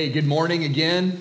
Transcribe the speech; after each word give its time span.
Hey, 0.00 0.08
good 0.08 0.26
morning 0.26 0.64
again. 0.64 1.20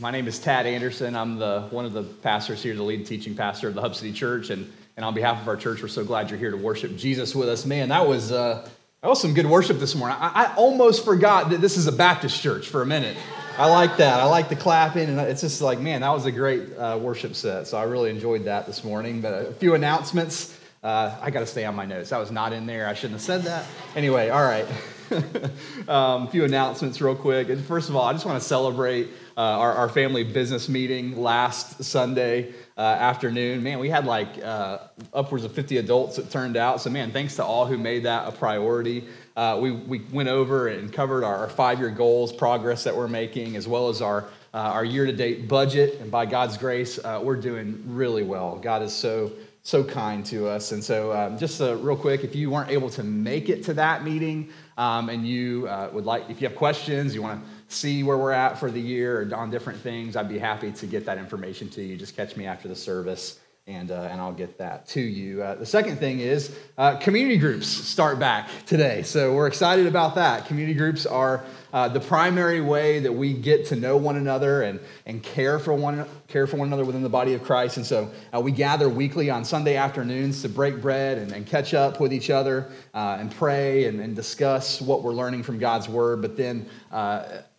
My 0.00 0.10
name 0.10 0.28
is 0.28 0.38
Tadd 0.38 0.66
Anderson. 0.66 1.16
I'm 1.16 1.38
the 1.38 1.66
one 1.70 1.86
of 1.86 1.94
the 1.94 2.02
pastors 2.02 2.62
here, 2.62 2.74
the 2.74 2.82
lead 2.82 3.06
teaching 3.06 3.34
pastor 3.34 3.68
of 3.68 3.74
the 3.74 3.80
Hub 3.80 3.94
City 3.94 4.12
Church, 4.12 4.50
and, 4.50 4.70
and 4.98 5.04
on 5.06 5.14
behalf 5.14 5.40
of 5.40 5.48
our 5.48 5.56
church, 5.56 5.80
we're 5.80 5.88
so 5.88 6.04
glad 6.04 6.28
you're 6.28 6.38
here 6.38 6.50
to 6.50 6.58
worship 6.58 6.94
Jesus 6.94 7.34
with 7.34 7.48
us. 7.48 7.64
Man, 7.64 7.88
that 7.88 8.06
was 8.06 8.32
uh, 8.32 8.68
that 9.00 9.08
was 9.08 9.18
some 9.18 9.32
good 9.32 9.46
worship 9.46 9.78
this 9.78 9.94
morning. 9.94 10.18
I, 10.20 10.44
I 10.44 10.54
almost 10.56 11.06
forgot 11.06 11.48
that 11.48 11.62
this 11.62 11.78
is 11.78 11.86
a 11.86 11.92
Baptist 11.92 12.38
church 12.42 12.68
for 12.68 12.82
a 12.82 12.86
minute. 12.86 13.16
I 13.56 13.70
like 13.70 13.96
that. 13.96 14.20
I 14.20 14.24
like 14.24 14.50
the 14.50 14.56
clapping, 14.56 15.08
and 15.08 15.18
it's 15.18 15.40
just 15.40 15.62
like, 15.62 15.80
man, 15.80 16.02
that 16.02 16.12
was 16.12 16.26
a 16.26 16.32
great 16.32 16.76
uh, 16.76 16.98
worship 17.00 17.34
set. 17.34 17.66
So 17.66 17.78
I 17.78 17.84
really 17.84 18.10
enjoyed 18.10 18.44
that 18.44 18.66
this 18.66 18.84
morning. 18.84 19.22
But 19.22 19.32
a 19.32 19.52
few 19.54 19.72
announcements. 19.72 20.58
Uh, 20.82 21.16
I 21.20 21.30
got 21.30 21.40
to 21.40 21.46
stay 21.46 21.64
on 21.64 21.76
my 21.76 21.86
notes. 21.86 22.10
That 22.10 22.18
was 22.18 22.32
not 22.32 22.52
in 22.52 22.66
there. 22.66 22.88
I 22.88 22.94
shouldn't 22.94 23.12
have 23.12 23.22
said 23.22 23.42
that. 23.42 23.66
Anyway, 23.94 24.30
all 24.30 24.42
right. 24.42 24.66
um, 25.88 26.26
a 26.26 26.28
few 26.32 26.44
announcements, 26.44 27.00
real 27.00 27.14
quick. 27.14 27.50
And 27.50 27.64
first 27.64 27.88
of 27.88 27.94
all, 27.94 28.02
I 28.02 28.12
just 28.12 28.26
want 28.26 28.42
to 28.42 28.48
celebrate 28.48 29.10
uh, 29.36 29.40
our, 29.40 29.72
our, 29.74 29.88
family 29.88 30.24
business 30.24 30.68
meeting 30.68 31.16
last 31.16 31.84
Sunday 31.84 32.52
uh, 32.76 32.80
afternoon. 32.80 33.62
Man, 33.62 33.78
we 33.78 33.90
had 33.90 34.06
like 34.06 34.42
uh, 34.42 34.78
upwards 35.14 35.44
of 35.44 35.52
50 35.52 35.76
adults, 35.76 36.18
it 36.18 36.30
turned 36.30 36.56
out. 36.56 36.80
So, 36.80 36.90
man, 36.90 37.12
thanks 37.12 37.36
to 37.36 37.44
all 37.44 37.64
who 37.64 37.78
made 37.78 38.02
that 38.02 38.26
a 38.26 38.32
priority. 38.32 39.06
Uh, 39.36 39.58
we, 39.62 39.70
we 39.70 40.00
went 40.12 40.28
over 40.28 40.66
and 40.66 40.92
covered 40.92 41.22
our, 41.22 41.36
our 41.36 41.48
five 41.48 41.78
year 41.78 41.90
goals, 41.90 42.32
progress 42.32 42.82
that 42.84 42.96
we're 42.96 43.06
making, 43.06 43.54
as 43.54 43.68
well 43.68 43.88
as 43.88 44.02
our, 44.02 44.24
uh, 44.52 44.58
our 44.58 44.84
year 44.84 45.06
to 45.06 45.12
date 45.12 45.46
budget. 45.46 46.00
And 46.00 46.10
by 46.10 46.26
God's 46.26 46.56
grace, 46.56 46.98
we're 47.22 47.36
doing 47.36 47.82
really 47.86 48.24
well. 48.24 48.56
God 48.56 48.82
is 48.82 48.92
so 48.92 49.30
so 49.62 49.84
kind 49.84 50.26
to 50.26 50.48
us. 50.48 50.72
And 50.72 50.82
so, 50.82 51.12
um, 51.12 51.38
just 51.38 51.60
uh, 51.60 51.76
real 51.76 51.96
quick, 51.96 52.24
if 52.24 52.34
you 52.34 52.50
weren't 52.50 52.70
able 52.70 52.90
to 52.90 53.04
make 53.04 53.48
it 53.48 53.62
to 53.64 53.74
that 53.74 54.02
meeting 54.02 54.50
um, 54.76 55.08
and 55.08 55.26
you 55.26 55.68
uh, 55.68 55.88
would 55.92 56.04
like, 56.04 56.28
if 56.28 56.40
you 56.40 56.48
have 56.48 56.56
questions, 56.56 57.14
you 57.14 57.22
want 57.22 57.42
to 57.42 57.74
see 57.74 58.02
where 58.02 58.18
we're 58.18 58.32
at 58.32 58.58
for 58.58 58.70
the 58.70 58.80
year 58.80 59.22
or 59.22 59.36
on 59.36 59.50
different 59.50 59.78
things, 59.80 60.16
I'd 60.16 60.28
be 60.28 60.38
happy 60.38 60.72
to 60.72 60.86
get 60.86 61.06
that 61.06 61.16
information 61.16 61.68
to 61.70 61.82
you. 61.82 61.96
Just 61.96 62.16
catch 62.16 62.36
me 62.36 62.46
after 62.46 62.66
the 62.66 62.76
service 62.76 63.38
and, 63.68 63.92
uh, 63.92 64.08
and 64.10 64.20
I'll 64.20 64.32
get 64.32 64.58
that 64.58 64.88
to 64.88 65.00
you. 65.00 65.40
Uh, 65.40 65.54
the 65.54 65.66
second 65.66 65.98
thing 65.98 66.18
is 66.18 66.56
uh, 66.76 66.96
community 66.96 67.38
groups 67.38 67.68
start 67.68 68.18
back 68.18 68.48
today. 68.66 69.04
So 69.04 69.34
we're 69.34 69.46
excited 69.46 69.86
about 69.86 70.16
that. 70.16 70.46
Community 70.46 70.76
groups 70.76 71.06
are 71.06 71.44
uh, 71.72 71.88
the 71.88 72.00
primary 72.00 72.60
way 72.60 72.98
that 72.98 73.12
we 73.12 73.32
get 73.32 73.66
to 73.66 73.76
know 73.76 73.96
one 73.96 74.16
another 74.16 74.62
and, 74.62 74.80
and 75.06 75.22
care, 75.22 75.60
for 75.60 75.74
one, 75.74 76.04
care 76.26 76.48
for 76.48 76.56
one 76.56 76.66
another 76.66 76.84
within 76.84 77.04
the 77.04 77.08
body 77.08 77.34
of 77.34 77.44
Christ. 77.44 77.76
And 77.76 77.86
so 77.86 78.10
uh, 78.34 78.40
we 78.40 78.50
gather 78.50 78.88
weekly 78.88 79.30
on 79.30 79.44
Sunday 79.44 79.76
afternoons 79.76 80.42
to 80.42 80.48
break 80.48 80.82
bread 80.82 81.18
and, 81.18 81.30
and 81.30 81.46
catch 81.46 81.72
up 81.72 82.00
with 82.00 82.12
each 82.12 82.30
other 82.30 82.68
uh, 82.94 83.18
and 83.20 83.30
pray 83.30 83.86
and, 83.86 84.00
and, 84.00 84.16
discuss 84.16 84.80
what 84.80 85.02
we're 85.02 85.12
learning 85.12 85.42
from 85.42 85.58
God's 85.58 85.88
Word. 85.88 86.20
But 86.20 86.36
then 86.36 86.68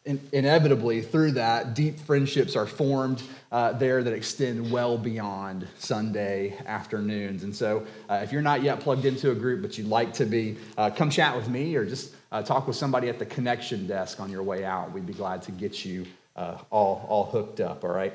in, 0.05 0.19
inevitably, 0.33 1.01
through 1.01 1.31
that, 1.33 1.75
deep 1.75 1.97
friendships 1.97 2.55
are 2.57 2.65
formed 2.65 3.23
uh, 3.51 3.71
there 3.73 4.03
that 4.03 4.13
extend 4.13 4.69
well 4.69 4.97
beyond 4.97 5.65
Sunday 5.77 6.57
afternoons. 6.65 7.43
And 7.43 7.55
so, 7.55 7.85
uh, 8.09 8.19
if 8.21 8.31
you're 8.31 8.41
not 8.41 8.63
yet 8.63 8.81
plugged 8.81 9.05
into 9.05 9.31
a 9.31 9.35
group, 9.35 9.61
but 9.61 9.77
you'd 9.77 9.87
like 9.87 10.11
to 10.13 10.25
be, 10.25 10.57
uh, 10.77 10.89
come 10.89 11.09
chat 11.09 11.35
with 11.35 11.47
me 11.47 11.75
or 11.75 11.85
just 11.85 12.13
uh, 12.33 12.41
talk 12.41 12.67
with 12.67 12.75
somebody 12.75 13.07
at 13.07 13.17
the 13.17 13.25
connection 13.25 13.87
desk 13.87 14.19
on 14.19 14.29
your 14.29 14.43
way 14.43 14.65
out. 14.65 14.91
We'd 14.91 15.05
be 15.05 15.13
glad 15.13 15.41
to 15.43 15.51
get 15.51 15.85
you 15.85 16.05
uh, 16.35 16.57
all, 16.69 17.05
all 17.07 17.25
hooked 17.25 17.61
up, 17.61 17.85
all 17.85 17.91
right? 17.91 18.13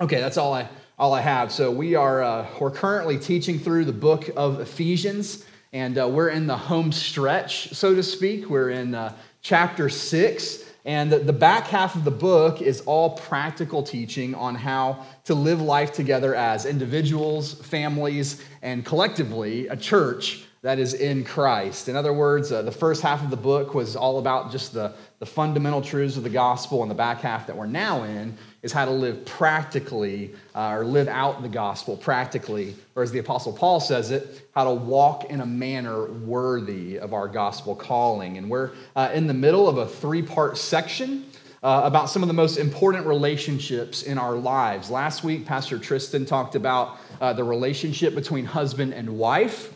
Okay, 0.00 0.20
that's 0.20 0.36
all 0.36 0.54
I, 0.54 0.68
all 1.00 1.14
I 1.14 1.20
have. 1.20 1.50
So, 1.50 1.72
we 1.72 1.96
are 1.96 2.22
uh, 2.22 2.46
we're 2.60 2.70
currently 2.70 3.18
teaching 3.18 3.58
through 3.58 3.86
the 3.86 3.92
book 3.92 4.30
of 4.36 4.60
Ephesians, 4.60 5.44
and 5.72 5.96
we're 5.96 6.28
in 6.28 6.46
the 6.46 6.56
home 6.56 6.92
stretch, 6.92 7.70
so 7.70 7.94
to 7.94 8.02
speak. 8.04 8.48
We're 8.48 8.70
in 8.70 8.96
chapter 9.42 9.88
six. 9.88 10.67
And 10.88 11.12
the 11.12 11.34
back 11.34 11.66
half 11.66 11.96
of 11.96 12.04
the 12.04 12.10
book 12.10 12.62
is 12.62 12.80
all 12.86 13.10
practical 13.10 13.82
teaching 13.82 14.34
on 14.34 14.54
how 14.54 15.04
to 15.24 15.34
live 15.34 15.60
life 15.60 15.92
together 15.92 16.34
as 16.34 16.64
individuals, 16.64 17.52
families, 17.52 18.42
and 18.62 18.86
collectively 18.86 19.68
a 19.68 19.76
church 19.76 20.46
that 20.62 20.78
is 20.78 20.94
in 20.94 21.24
Christ. 21.24 21.90
In 21.90 21.96
other 21.96 22.14
words, 22.14 22.50
uh, 22.50 22.62
the 22.62 22.72
first 22.72 23.02
half 23.02 23.22
of 23.22 23.28
the 23.28 23.36
book 23.36 23.74
was 23.74 23.96
all 23.96 24.18
about 24.18 24.50
just 24.50 24.72
the, 24.72 24.94
the 25.18 25.26
fundamental 25.26 25.82
truths 25.82 26.16
of 26.16 26.22
the 26.22 26.30
gospel, 26.30 26.80
and 26.80 26.90
the 26.90 26.94
back 26.94 27.20
half 27.20 27.46
that 27.48 27.56
we're 27.58 27.66
now 27.66 28.04
in 28.04 28.38
is 28.62 28.72
how 28.72 28.84
to 28.84 28.90
live 28.90 29.24
practically 29.24 30.34
uh, 30.54 30.74
or 30.76 30.84
live 30.84 31.08
out 31.08 31.42
the 31.42 31.48
gospel 31.48 31.96
practically, 31.96 32.74
or 32.94 33.02
as 33.02 33.12
the 33.12 33.18
Apostle 33.18 33.52
Paul 33.52 33.80
says 33.80 34.10
it, 34.10 34.48
how 34.54 34.64
to 34.64 34.74
walk 34.74 35.24
in 35.26 35.40
a 35.40 35.46
manner 35.46 36.06
worthy 36.06 36.98
of 36.98 37.12
our 37.12 37.28
gospel 37.28 37.76
calling. 37.76 38.36
And 38.36 38.50
we're 38.50 38.70
uh, 38.96 39.10
in 39.14 39.26
the 39.26 39.34
middle 39.34 39.68
of 39.68 39.78
a 39.78 39.86
three 39.86 40.22
part 40.22 40.58
section. 40.58 41.24
Uh, 41.60 41.80
about 41.84 42.08
some 42.08 42.22
of 42.22 42.28
the 42.28 42.34
most 42.34 42.56
important 42.56 43.04
relationships 43.04 44.04
in 44.04 44.16
our 44.16 44.36
lives. 44.36 44.92
Last 44.92 45.24
week, 45.24 45.44
Pastor 45.44 45.76
Tristan 45.76 46.24
talked 46.24 46.54
about 46.54 46.98
uh, 47.20 47.32
the 47.32 47.42
relationship 47.42 48.14
between 48.14 48.44
husband 48.44 48.94
and 48.94 49.18
wife. 49.18 49.74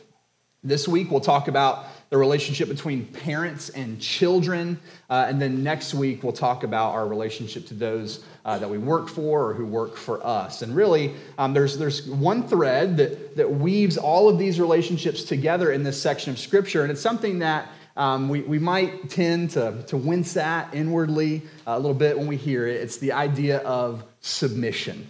This 0.62 0.86
week, 0.86 1.10
we'll 1.10 1.18
talk 1.18 1.48
about 1.48 1.86
the 2.12 2.18
relationship 2.18 2.68
between 2.68 3.06
parents 3.06 3.70
and 3.70 3.98
children. 3.98 4.78
Uh, 5.08 5.24
and 5.26 5.40
then 5.40 5.62
next 5.62 5.94
week, 5.94 6.22
we'll 6.22 6.30
talk 6.30 6.62
about 6.62 6.92
our 6.92 7.06
relationship 7.06 7.64
to 7.64 7.72
those 7.72 8.22
uh, 8.44 8.58
that 8.58 8.68
we 8.68 8.76
work 8.76 9.08
for 9.08 9.48
or 9.48 9.54
who 9.54 9.64
work 9.64 9.96
for 9.96 10.24
us. 10.24 10.60
And 10.60 10.76
really, 10.76 11.14
um, 11.38 11.54
there's, 11.54 11.78
there's 11.78 12.06
one 12.06 12.46
thread 12.46 12.98
that, 12.98 13.38
that 13.38 13.50
weaves 13.50 13.96
all 13.96 14.28
of 14.28 14.38
these 14.38 14.60
relationships 14.60 15.22
together 15.22 15.72
in 15.72 15.84
this 15.84 16.02
section 16.02 16.30
of 16.30 16.38
Scripture. 16.38 16.82
And 16.82 16.92
it's 16.92 17.00
something 17.00 17.38
that 17.38 17.70
um, 17.96 18.28
we, 18.28 18.42
we 18.42 18.58
might 18.58 19.08
tend 19.08 19.52
to, 19.52 19.82
to 19.86 19.96
wince 19.96 20.36
at 20.36 20.74
inwardly 20.74 21.40
a 21.66 21.78
little 21.78 21.94
bit 21.94 22.18
when 22.18 22.26
we 22.26 22.36
hear 22.36 22.66
it. 22.66 22.76
It's 22.76 22.98
the 22.98 23.12
idea 23.12 23.60
of 23.60 24.04
submission. 24.20 25.08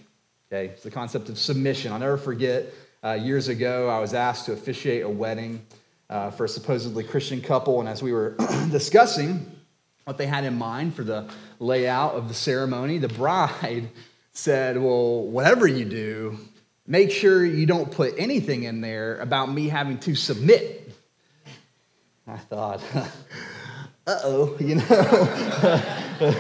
Okay, 0.53 0.67
it's 0.69 0.85
the 0.85 0.91
concept 0.93 1.31
of 1.31 1.37
submission. 1.37 1.91
I'll 1.91 1.99
never 1.99 2.17
forget 2.17 2.67
uh, 3.03 3.15
years 3.15 3.49
ago, 3.49 3.89
I 3.89 3.99
was 3.99 4.15
asked 4.15 4.47
to 4.47 4.53
officiate 4.53 5.03
a 5.03 5.09
wedding 5.09 5.67
uh, 6.11 6.31
for 6.31 6.45
a 6.45 6.49
supposedly 6.49 7.05
Christian 7.05 7.41
couple, 7.41 7.81
and 7.81 7.89
as 7.89 8.03
we 8.03 8.13
were 8.13 8.37
discussing 8.71 9.51
what 10.05 10.19
they 10.19 10.27
had 10.27 10.45
in 10.45 10.59
mind 10.59 10.95
for 10.95 11.05
the 11.05 11.29
layout 11.59 12.15
of 12.15 12.29
the 12.29 12.35
ceremony, 12.35 12.99
the 12.99 13.09
bride 13.09 13.89
said, 14.33 14.77
Well, 14.81 15.23
whatever 15.23 15.67
you 15.67 15.85
do, 15.85 16.39
make 16.87 17.11
sure 17.11 17.45
you 17.45 17.67
don't 17.67 17.91
put 17.91 18.15
anything 18.19 18.65
in 18.65 18.81
there 18.81 19.19
about 19.21 19.53
me 19.53 19.69
having 19.69 19.99
to 20.01 20.15
submit. 20.15 20.93
I 22.27 22.37
thought, 22.37 22.83
uh 22.95 24.19
oh, 24.25 24.57
you 24.61 24.77
know. 24.77 26.33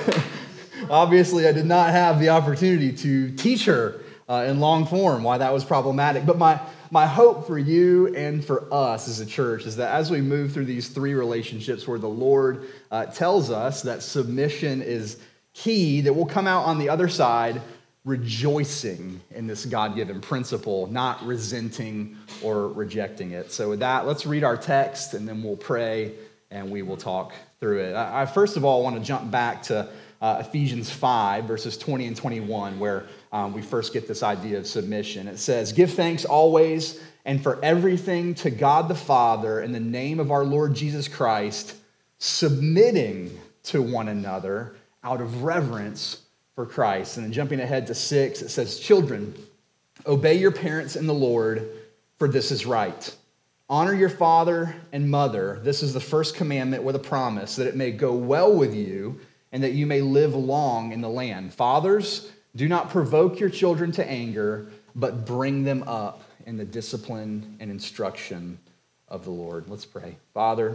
Obviously, 0.90 1.46
I 1.46 1.52
did 1.52 1.66
not 1.66 1.90
have 1.90 2.20
the 2.20 2.30
opportunity 2.30 2.92
to 2.92 3.30
teach 3.32 3.64
her 3.66 4.00
uh, 4.28 4.46
in 4.48 4.60
long 4.60 4.86
form 4.86 5.22
why 5.22 5.38
that 5.38 5.52
was 5.52 5.64
problematic. 5.64 6.26
But 6.26 6.38
my, 6.38 6.60
my 6.92 7.06
hope 7.06 7.46
for 7.46 7.58
you 7.58 8.14
and 8.14 8.44
for 8.44 8.68
us 8.70 9.08
as 9.08 9.18
a 9.18 9.24
church 9.24 9.64
is 9.64 9.76
that 9.76 9.94
as 9.94 10.10
we 10.10 10.20
move 10.20 10.52
through 10.52 10.66
these 10.66 10.88
three 10.88 11.14
relationships 11.14 11.88
where 11.88 11.98
the 11.98 12.06
Lord 12.06 12.68
uh, 12.90 13.06
tells 13.06 13.50
us 13.50 13.80
that 13.80 14.02
submission 14.02 14.82
is 14.82 15.18
key, 15.54 16.02
that 16.02 16.12
we'll 16.12 16.26
come 16.26 16.46
out 16.46 16.66
on 16.66 16.78
the 16.78 16.90
other 16.90 17.08
side 17.08 17.62
rejoicing 18.04 19.22
in 19.30 19.46
this 19.46 19.64
God 19.64 19.96
given 19.96 20.20
principle, 20.20 20.86
not 20.88 21.24
resenting 21.24 22.18
or 22.42 22.68
rejecting 22.68 23.30
it. 23.30 23.52
So, 23.52 23.70
with 23.70 23.80
that, 23.80 24.06
let's 24.06 24.26
read 24.26 24.44
our 24.44 24.58
text 24.58 25.14
and 25.14 25.26
then 25.26 25.42
we'll 25.42 25.56
pray 25.56 26.12
and 26.50 26.70
we 26.70 26.82
will 26.82 26.98
talk 26.98 27.32
through 27.58 27.84
it. 27.84 27.94
I, 27.94 28.22
I 28.22 28.26
first 28.26 28.58
of 28.58 28.66
all 28.66 28.82
want 28.82 28.96
to 28.96 29.02
jump 29.02 29.30
back 29.30 29.62
to 29.64 29.88
uh, 30.20 30.42
Ephesians 30.46 30.90
5, 30.90 31.44
verses 31.44 31.78
20 31.78 32.06
and 32.06 32.16
21, 32.16 32.78
where 32.78 33.06
um, 33.32 33.54
we 33.54 33.62
first 33.62 33.94
get 33.94 34.06
this 34.06 34.22
idea 34.22 34.58
of 34.58 34.66
submission. 34.66 35.26
It 35.26 35.38
says, 35.38 35.72
Give 35.72 35.90
thanks 35.90 36.24
always 36.24 37.00
and 37.24 37.42
for 37.42 37.58
everything 37.64 38.34
to 38.36 38.50
God 38.50 38.88
the 38.88 38.94
Father 38.94 39.62
in 39.62 39.72
the 39.72 39.80
name 39.80 40.20
of 40.20 40.30
our 40.30 40.44
Lord 40.44 40.74
Jesus 40.74 41.08
Christ, 41.08 41.74
submitting 42.18 43.38
to 43.64 43.80
one 43.80 44.08
another 44.08 44.76
out 45.02 45.20
of 45.20 45.44
reverence 45.44 46.22
for 46.54 46.66
Christ. 46.66 47.16
And 47.16 47.24
then 47.24 47.32
jumping 47.32 47.60
ahead 47.60 47.86
to 47.86 47.94
6, 47.94 48.42
it 48.42 48.48
says, 48.50 48.78
Children, 48.78 49.34
obey 50.06 50.34
your 50.34 50.52
parents 50.52 50.96
in 50.96 51.06
the 51.06 51.14
Lord, 51.14 51.70
for 52.18 52.28
this 52.28 52.50
is 52.50 52.66
right. 52.66 53.16
Honor 53.68 53.94
your 53.94 54.10
father 54.10 54.74
and 54.92 55.10
mother. 55.10 55.58
This 55.62 55.82
is 55.82 55.94
the 55.94 56.00
first 56.00 56.34
commandment 56.36 56.82
with 56.82 56.96
a 56.96 57.00
promise 57.00 57.56
that 57.56 57.66
it 57.66 57.76
may 57.76 57.92
go 57.92 58.12
well 58.12 58.54
with 58.54 58.74
you 58.74 59.18
and 59.52 59.62
that 59.62 59.72
you 59.72 59.86
may 59.86 60.02
live 60.02 60.34
long 60.34 60.92
in 60.92 61.00
the 61.00 61.08
land. 61.08 61.54
Fathers, 61.54 62.30
do 62.54 62.68
not 62.68 62.90
provoke 62.90 63.40
your 63.40 63.50
children 63.50 63.92
to 63.92 64.08
anger, 64.08 64.66
but 64.94 65.24
bring 65.24 65.64
them 65.64 65.82
up 65.86 66.22
in 66.46 66.56
the 66.56 66.64
discipline 66.64 67.56
and 67.60 67.70
instruction 67.70 68.58
of 69.08 69.24
the 69.24 69.30
Lord. 69.30 69.68
Let's 69.68 69.84
pray. 69.84 70.16
Father, 70.34 70.74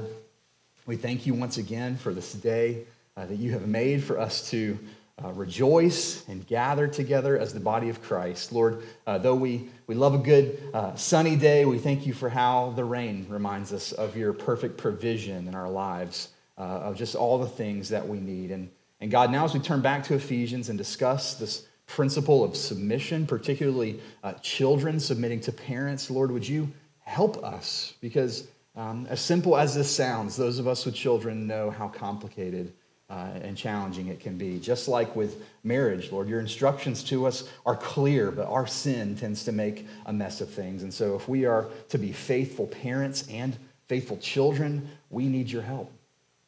we 0.85 0.95
thank 0.95 1.25
you 1.25 1.33
once 1.33 1.57
again 1.57 1.97
for 1.97 2.13
this 2.13 2.33
day 2.33 2.85
uh, 3.15 3.25
that 3.25 3.37
you 3.37 3.51
have 3.51 3.67
made 3.67 4.03
for 4.03 4.19
us 4.19 4.49
to 4.51 4.77
uh, 5.23 5.31
rejoice 5.31 6.27
and 6.27 6.45
gather 6.47 6.87
together 6.87 7.37
as 7.37 7.53
the 7.53 7.59
body 7.59 7.89
of 7.89 8.01
Christ. 8.01 8.51
Lord, 8.51 8.83
uh, 9.05 9.17
though 9.17 9.35
we, 9.35 9.69
we 9.87 9.95
love 9.95 10.13
a 10.13 10.19
good 10.19 10.61
uh, 10.73 10.95
sunny 10.95 11.35
day, 11.35 11.65
we 11.65 11.79
thank 11.79 12.05
you 12.05 12.13
for 12.13 12.29
how 12.29 12.73
the 12.75 12.85
rain 12.85 13.25
reminds 13.29 13.73
us 13.73 13.91
of 13.91 14.15
your 14.15 14.33
perfect 14.33 14.77
provision 14.77 15.47
in 15.47 15.55
our 15.55 15.69
lives. 15.69 16.29
uh, 16.57 16.61
of 16.61 16.95
just 16.95 17.15
all 17.15 17.37
the 17.37 17.47
things 17.47 17.89
that 17.89 18.07
we 18.07 18.19
need. 18.19 18.51
And, 18.51 18.69
and 18.99 19.11
God, 19.11 19.31
now 19.31 19.45
as 19.45 19.53
we 19.53 19.59
turn 19.59 19.81
back 19.81 20.03
to 20.05 20.15
Ephesians 20.15 20.69
and 20.69 20.77
discuss 20.77 21.35
this 21.35 21.66
principle 21.87 22.43
of 22.43 22.55
submission, 22.55 23.25
particularly 23.25 23.99
uh, 24.23 24.33
children 24.33 24.99
submitting 24.99 25.41
to 25.41 25.51
parents, 25.51 26.11
Lord, 26.11 26.31
would 26.31 26.47
you 26.47 26.71
help 26.99 27.43
us? 27.43 27.93
Because 28.01 28.47
um, 28.75 29.07
as 29.09 29.19
simple 29.19 29.57
as 29.57 29.73
this 29.73 29.93
sounds, 29.93 30.37
those 30.37 30.59
of 30.59 30.67
us 30.67 30.85
with 30.85 30.93
children 30.93 31.47
know 31.47 31.71
how 31.71 31.87
complicated 31.87 32.73
uh, 33.09 33.29
and 33.41 33.57
challenging 33.57 34.07
it 34.07 34.19
can 34.19 34.37
be. 34.37 34.59
Just 34.59 34.87
like 34.87 35.15
with 35.15 35.41
marriage, 35.63 36.11
Lord, 36.11 36.27
your 36.27 36.39
instructions 36.39 37.03
to 37.05 37.25
us 37.25 37.49
are 37.65 37.75
clear, 37.75 38.31
but 38.31 38.47
our 38.47 38.67
sin 38.67 39.15
tends 39.15 39.45
to 39.45 39.51
make 39.51 39.87
a 40.05 40.13
mess 40.13 40.41
of 40.41 40.49
things. 40.49 40.83
And 40.83 40.93
so, 40.93 41.15
if 41.15 41.27
we 41.29 41.45
are 41.45 41.67
to 41.89 41.97
be 41.97 42.11
faithful 42.11 42.67
parents 42.67 43.25
and 43.29 43.57
faithful 43.87 44.17
children, 44.17 44.89
we 45.09 45.27
need 45.27 45.49
your 45.49 45.61
help. 45.61 45.91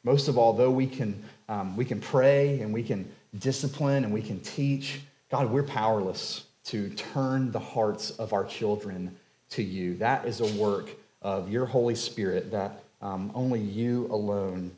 Most 0.04 0.28
of 0.28 0.38
all, 0.38 0.54
though 0.54 0.72
we 0.72 0.86
can, 0.86 1.24
um, 1.48 1.76
we 1.78 1.86
can 1.86 2.02
pray 2.02 2.60
and 2.60 2.74
we 2.74 2.84
can 2.84 3.10
discipline 3.38 4.04
and 4.04 4.14
we 4.14 4.22
can 4.22 4.40
teach, 4.42 5.00
God, 5.30 5.52
we're 5.52 5.62
powerless 5.62 6.46
to 6.66 6.90
turn 6.90 7.52
the 7.52 7.60
hearts 7.60 8.10
of 8.12 8.34
our 8.34 8.44
children 8.44 9.16
to 9.52 9.62
you. 9.62 9.96
That 9.98 10.26
is 10.26 10.42
a 10.42 10.60
work 10.60 10.90
of 11.22 11.52
your 11.52 11.68
Holy 11.68 11.94
Spirit 11.94 12.50
that 12.50 12.84
um, 13.02 13.32
only 13.36 13.60
you 13.60 14.08
alone 14.08 14.72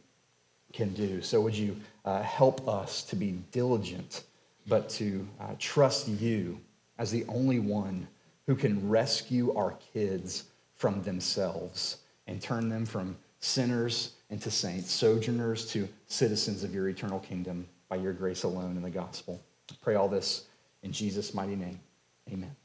can 0.73 0.93
do. 0.93 1.21
So, 1.21 1.39
would 1.39 1.55
you 1.55 1.77
uh, 2.03 2.21
help 2.21 2.67
us 2.67 3.03
to 3.03 3.15
be 3.15 3.39
diligent, 3.53 4.23
but 4.67 4.89
to 4.89 5.25
uh, 5.39 5.55
trust 5.57 6.09
you 6.09 6.59
as 6.97 7.11
the 7.11 7.25
only 7.29 7.59
one 7.59 8.05
who 8.45 8.55
can 8.55 8.89
rescue 8.89 9.55
our 9.55 9.75
kids 9.93 10.45
from 10.75 11.01
themselves 11.03 11.97
and 12.27 12.41
turn 12.41 12.67
them 12.67 12.85
from 12.85 13.15
sinners 13.39 14.13
into 14.29 14.51
saints, 14.51 14.91
sojourners 14.91 15.65
to 15.71 15.87
citizens 16.07 16.63
of 16.63 16.73
your 16.73 16.89
eternal 16.89 17.19
kingdom 17.19 17.65
by 17.87 17.95
your 17.95 18.13
grace 18.13 18.43
alone 18.43 18.75
in 18.75 18.81
the 18.81 18.89
gospel. 18.89 19.39
I 19.69 19.75
pray 19.81 19.95
all 19.95 20.09
this 20.09 20.45
in 20.83 20.91
Jesus' 20.91 21.33
mighty 21.33 21.55
name. 21.55 21.79
Amen. 22.31 22.55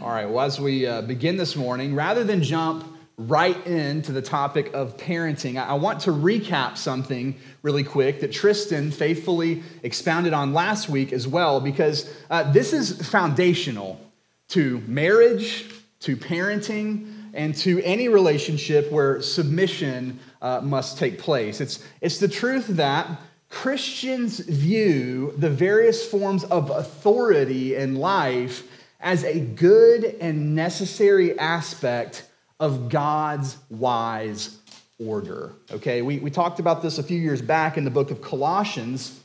All 0.00 0.08
right, 0.08 0.28
well, 0.28 0.44
as 0.44 0.58
we 0.58 0.86
uh, 0.86 1.02
begin 1.02 1.36
this 1.36 1.54
morning, 1.54 1.94
rather 1.94 2.24
than 2.24 2.42
jump 2.42 2.86
right 3.18 3.66
into 3.66 4.10
the 4.10 4.22
topic 4.22 4.72
of 4.72 4.96
parenting, 4.96 5.62
I 5.62 5.74
want 5.74 6.00
to 6.00 6.10
recap 6.10 6.78
something 6.78 7.36
really 7.60 7.84
quick 7.84 8.20
that 8.20 8.32
Tristan 8.32 8.90
faithfully 8.90 9.62
expounded 9.82 10.32
on 10.32 10.54
last 10.54 10.88
week 10.88 11.12
as 11.12 11.28
well, 11.28 11.60
because 11.60 12.12
uh, 12.30 12.50
this 12.52 12.72
is 12.72 13.06
foundational 13.06 14.00
to 14.48 14.82
marriage, 14.86 15.66
to 16.00 16.16
parenting, 16.16 17.30
and 17.34 17.54
to 17.56 17.82
any 17.84 18.08
relationship 18.08 18.90
where 18.90 19.20
submission 19.20 20.18
uh, 20.40 20.60
must 20.62 20.98
take 20.98 21.18
place. 21.18 21.60
It's, 21.60 21.84
it's 22.00 22.18
the 22.18 22.28
truth 22.28 22.66
that 22.68 23.20
Christians 23.52 24.38
view 24.38 25.34
the 25.36 25.50
various 25.50 26.04
forms 26.04 26.42
of 26.44 26.70
authority 26.70 27.76
in 27.76 27.96
life 27.96 28.66
as 28.98 29.24
a 29.24 29.40
good 29.40 30.16
and 30.20 30.54
necessary 30.54 31.38
aspect 31.38 32.26
of 32.58 32.88
God's 32.88 33.58
wise 33.68 34.56
order. 34.98 35.52
Okay, 35.70 36.00
we, 36.00 36.18
we 36.18 36.30
talked 36.30 36.60
about 36.60 36.80
this 36.80 36.96
a 36.96 37.02
few 37.02 37.20
years 37.20 37.42
back 37.42 37.76
in 37.76 37.84
the 37.84 37.90
book 37.90 38.10
of 38.10 38.22
Colossians, 38.22 39.20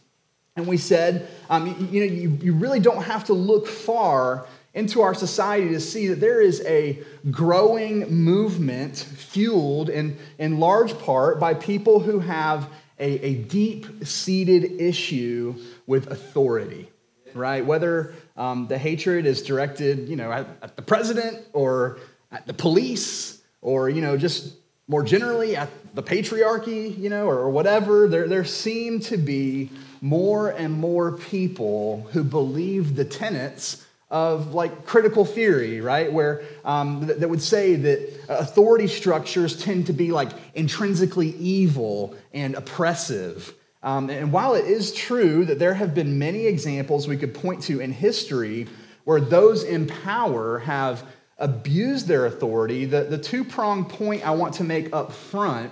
and 0.58 0.68
we 0.68 0.76
said, 0.76 1.30
um, 1.50 1.68
you, 1.68 1.88
you 1.88 2.00
know, 2.02 2.14
you, 2.14 2.40
you 2.42 2.54
really 2.54 2.82
don't 2.82 3.04
have 3.04 3.24
to 3.26 3.34
look 3.34 3.66
far 3.66 4.46
into 4.74 5.02
our 5.02 5.14
society 5.14 5.70
to 5.70 5.80
see 5.80 6.08
that 6.08 6.20
there 6.20 6.42
is 6.42 6.62
a 6.66 7.00
growing 7.32 8.14
movement 8.14 8.98
fueled 8.98 9.90
in, 9.90 10.18
in 10.38 10.60
large 10.60 11.00
part 11.00 11.40
by 11.40 11.54
people 11.54 12.02
who 12.02 12.20
have 12.20 12.70
a, 13.00 13.26
a 13.26 13.34
deep 13.36 14.06
seated 14.06 14.80
issue 14.82 15.56
with 15.86 16.12
authority, 16.12 16.90
right? 17.34 17.66
Whether 17.66 18.14
um, 18.36 18.68
the 18.68 18.78
hatred 18.78 19.26
is 19.26 19.42
directed, 19.44 20.10
you 20.10 20.16
know, 20.16 20.32
at, 20.32 20.48
at, 20.62 20.76
the 20.76 20.82
president 20.82 21.46
or 21.54 22.00
at 22.32 22.46
the 22.48 22.54
police 22.54 23.42
or, 23.62 23.90
you 23.90 24.02
know, 24.02 24.18
just 24.18 24.56
more 24.88 25.04
generally 25.04 25.56
at 25.56 25.70
the 25.96 26.04
patriarchy, 26.04 26.98
you 26.98 27.10
know, 27.10 27.28
or, 27.28 27.40
or 27.40 27.50
whatever. 27.50 28.08
There, 28.08 28.28
there 28.28 28.46
seem 28.46 29.00
to 29.02 29.18
be 29.18 29.70
more 30.02 30.50
and 30.50 30.74
more 30.74 31.14
people 31.14 32.08
who 32.14 32.24
believe 32.24 32.96
the 32.96 33.06
tenets 33.06 33.86
of 34.10 34.54
like 34.54 34.86
critical 34.86 35.26
theory, 35.26 35.82
right? 35.82 36.12
Where 36.12 36.44
um, 36.64 37.08
that, 37.08 37.20
that 37.20 37.30
would 37.30 37.42
say 37.42 37.76
that 37.76 38.20
authority 38.30 38.88
structures 38.88 39.62
tend 39.62 39.88
to 39.88 39.94
be 39.94 40.12
like 40.12 40.30
intrinsically 40.56 41.30
evil 41.32 42.16
and 42.34 42.56
oppressive. 42.56 43.54
Um, 43.84 44.10
and 44.10 44.32
while 44.32 44.56
it 44.56 44.66
is 44.66 44.94
true 44.94 45.46
that 45.46 45.60
there 45.60 45.74
have 45.74 45.94
been 45.94 46.18
many 46.18 46.46
examples 46.46 47.08
we 47.08 47.18
could 47.18 47.34
point 47.34 47.64
to 47.64 47.80
in 47.80 47.92
history 47.92 48.68
where 49.04 49.22
those 49.22 49.64
in 49.64 49.88
power 49.88 50.60
have 50.60 51.04
abused 51.38 52.08
their 52.08 52.26
authority, 52.26 52.86
the, 52.86 53.04
the 53.04 53.18
two 53.18 53.44
pronged 53.44 53.90
point 53.90 54.26
I 54.26 54.32
want 54.32 54.56
to 54.56 54.64
make 54.64 54.94
up 54.94 55.12
front 55.12 55.72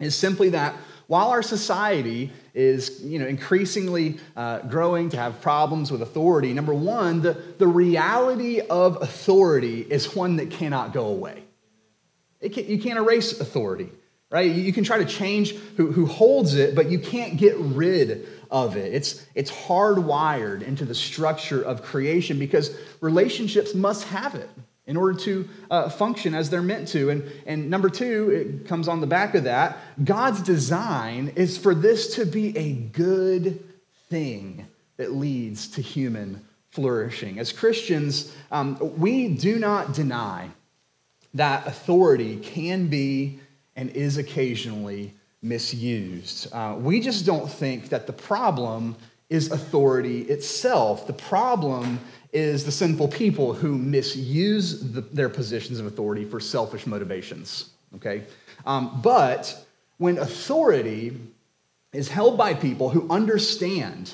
is 0.00 0.16
simply 0.16 0.48
that 0.50 0.74
while 1.10 1.30
our 1.30 1.42
society 1.42 2.30
is 2.54 3.02
you 3.02 3.18
know, 3.18 3.26
increasingly 3.26 4.20
uh, 4.36 4.60
growing 4.60 5.08
to 5.08 5.16
have 5.16 5.40
problems 5.40 5.90
with 5.90 6.02
authority, 6.02 6.52
number 6.52 6.72
one, 6.72 7.20
the, 7.20 7.32
the 7.58 7.66
reality 7.66 8.60
of 8.60 9.02
authority 9.02 9.80
is 9.80 10.14
one 10.14 10.36
that 10.36 10.52
cannot 10.52 10.92
go 10.92 11.06
away. 11.06 11.42
Can, 12.40 12.64
you 12.66 12.78
can't 12.78 12.96
erase 12.96 13.40
authority 13.40 13.90
right? 14.30 14.48
You 14.48 14.72
can 14.72 14.84
try 14.84 14.98
to 14.98 15.04
change 15.04 15.56
who, 15.76 15.90
who 15.90 16.06
holds 16.06 16.54
it, 16.54 16.76
but 16.76 16.88
you 16.88 17.00
can't 17.00 17.36
get 17.36 17.56
rid 17.56 18.28
of 18.48 18.76
it. 18.76 18.94
It's, 18.94 19.26
it's 19.34 19.50
hardwired 19.50 20.62
into 20.62 20.84
the 20.84 20.94
structure 20.94 21.60
of 21.60 21.82
creation 21.82 22.38
because 22.38 22.76
relationships 23.00 23.74
must 23.74 24.04
have 24.04 24.36
it 24.36 24.48
in 24.90 24.96
order 24.96 25.16
to 25.16 25.48
uh, 25.70 25.88
function 25.88 26.34
as 26.34 26.50
they're 26.50 26.60
meant 26.60 26.88
to. 26.88 27.10
And, 27.10 27.22
and 27.46 27.70
number 27.70 27.88
two, 27.88 28.30
it 28.30 28.66
comes 28.66 28.88
on 28.88 29.00
the 29.00 29.06
back 29.06 29.36
of 29.36 29.44
that 29.44 29.78
God's 30.02 30.42
design 30.42 31.32
is 31.36 31.56
for 31.56 31.76
this 31.76 32.16
to 32.16 32.26
be 32.26 32.56
a 32.58 32.72
good 32.72 33.62
thing 34.08 34.66
that 34.96 35.12
leads 35.12 35.68
to 35.68 35.80
human 35.80 36.44
flourishing. 36.70 37.38
As 37.38 37.52
Christians, 37.52 38.34
um, 38.50 38.78
we 38.98 39.28
do 39.28 39.60
not 39.60 39.94
deny 39.94 40.50
that 41.34 41.68
authority 41.68 42.38
can 42.38 42.88
be 42.88 43.38
and 43.76 43.90
is 43.90 44.16
occasionally 44.16 45.14
misused. 45.40 46.52
Uh, 46.52 46.74
we 46.76 47.00
just 47.00 47.24
don't 47.24 47.48
think 47.48 47.90
that 47.90 48.08
the 48.08 48.12
problem 48.12 48.96
is 49.28 49.52
authority 49.52 50.22
itself. 50.22 51.06
The 51.06 51.12
problem 51.12 52.00
is 52.32 52.64
the 52.64 52.72
sinful 52.72 53.08
people 53.08 53.52
who 53.54 53.76
misuse 53.76 54.80
the, 54.92 55.00
their 55.00 55.28
positions 55.28 55.80
of 55.80 55.86
authority 55.86 56.24
for 56.24 56.40
selfish 56.40 56.86
motivations. 56.86 57.70
Okay? 57.96 58.22
Um, 58.64 59.00
but 59.02 59.66
when 59.98 60.18
authority 60.18 61.18
is 61.92 62.08
held 62.08 62.38
by 62.38 62.54
people 62.54 62.90
who 62.90 63.08
understand 63.10 64.12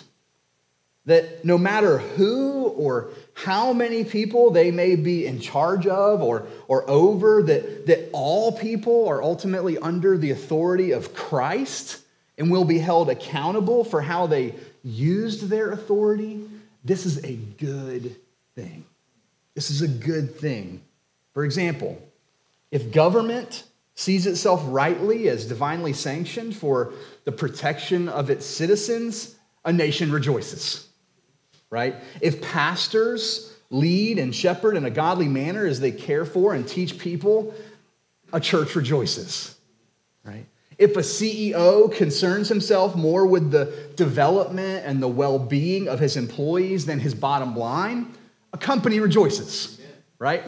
that 1.04 1.44
no 1.44 1.56
matter 1.56 1.99
who 1.99 2.64
or 2.64 3.11
how 3.35 3.73
many 3.73 4.02
people 4.02 4.50
they 4.50 4.70
may 4.70 4.96
be 4.96 5.25
in 5.25 5.40
charge 5.40 5.87
of 5.87 6.20
or, 6.23 6.46
or 6.66 6.88
over, 6.90 7.42
that, 7.42 7.87
that 7.87 8.08
all 8.12 8.50
people 8.52 9.08
are 9.08 9.23
ultimately 9.23 9.78
under 9.78 10.18
the 10.18 10.32
authority 10.32 10.90
of 10.90 11.14
Christ 11.14 12.00
and 12.38 12.50
will 12.50 12.64
be 12.64 12.78
held 12.78 13.08
accountable 13.08 13.85
for 13.85 14.02
how 14.02 14.26
they 14.26 14.54
used 14.82 15.49
their 15.49 15.70
authority, 15.70 16.44
this 16.87 17.07
is 17.07 17.25
a 17.25 17.35
good 17.35 18.16
thing. 18.55 18.85
This 19.55 19.71
is 19.71 19.83
a 19.83 19.88
good 19.88 20.37
thing. 20.37 20.83
For 21.35 21.45
example, 21.45 22.00
if 22.71 22.93
government 22.93 23.64
sees 23.95 24.26
itself 24.26 24.62
rightly 24.66 25.28
as 25.28 25.47
divinely 25.47 25.93
sanctioned 25.93 26.57
for 26.57 26.93
the 27.25 27.33
protection 27.33 28.09
of 28.09 28.31
its 28.31 28.45
citizens, 28.45 29.37
a 29.64 29.73
nation 29.73 30.11
rejoices 30.12 30.87
right? 31.71 31.97
If 32.21 32.43
pastors 32.43 33.55
lead 33.71 34.19
and 34.19 34.35
shepherd 34.35 34.76
in 34.76 34.85
a 34.85 34.90
godly 34.90 35.28
manner 35.28 35.66
as 35.66 35.81
they 35.81 35.90
care 35.90 36.25
for 36.25 36.55
and 36.55 36.66
teach 36.66 36.99
people, 36.99 37.55
a 38.33 38.40
church 38.40 38.75
rejoices, 38.75 39.57
right? 40.25 40.47
If 40.78 40.97
a 40.97 41.00
CEO 41.00 41.92
concerns 41.95 42.49
himself 42.49 42.95
more 42.97 43.26
with 43.26 43.50
the 43.50 43.73
development 43.97 44.85
and 44.85 45.02
the 45.02 45.09
well 45.09 45.38
being 45.38 45.88
of 45.88 45.99
his 45.99 46.16
employees 46.16 46.85
than 46.85 47.00
his 47.00 47.14
bottom 47.14 47.56
line, 47.56 48.12
a 48.52 48.59
company 48.59 49.00
rejoices, 49.00 49.80
right? 50.18 50.45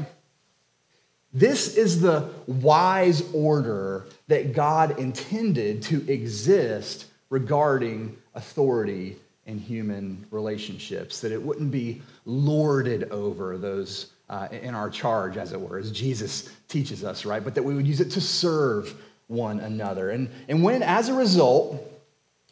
This 1.33 1.77
is 1.77 2.01
the 2.01 2.31
wise 2.47 3.23
order 3.33 4.07
that 4.29 4.53
God 4.53 4.99
intended 4.99 5.83
to 5.85 6.11
exist 6.11 7.07
regarding 7.31 8.17
authority 8.35 9.17
in 9.47 9.59
human 9.59 10.27
relationships, 10.31 11.21
that 11.21 11.33
it 11.33 11.43
wouldn't 11.43 11.71
be 11.71 12.03
lorded 12.27 13.11
over 13.11 13.57
those 13.57 14.13
uh, 14.29 14.49
in 14.51 14.75
our 14.75 14.91
charge, 14.91 15.39
as 15.39 15.53
it 15.53 15.61
were, 15.61 15.79
as 15.79 15.91
Jesus 15.91 16.51
teaches 16.69 17.03
us, 17.03 17.25
right? 17.25 17.43
But 17.43 17.55
that 17.55 17.63
we 17.63 17.75
would 17.75 17.87
use 17.87 18.01
it 18.01 18.11
to 18.11 18.21
serve 18.21 18.95
one 19.29 19.61
another. 19.61 20.11
And, 20.11 20.29
and 20.49 20.63
when, 20.63 20.83
as 20.83 21.09
a 21.09 21.15
result, 21.15 21.77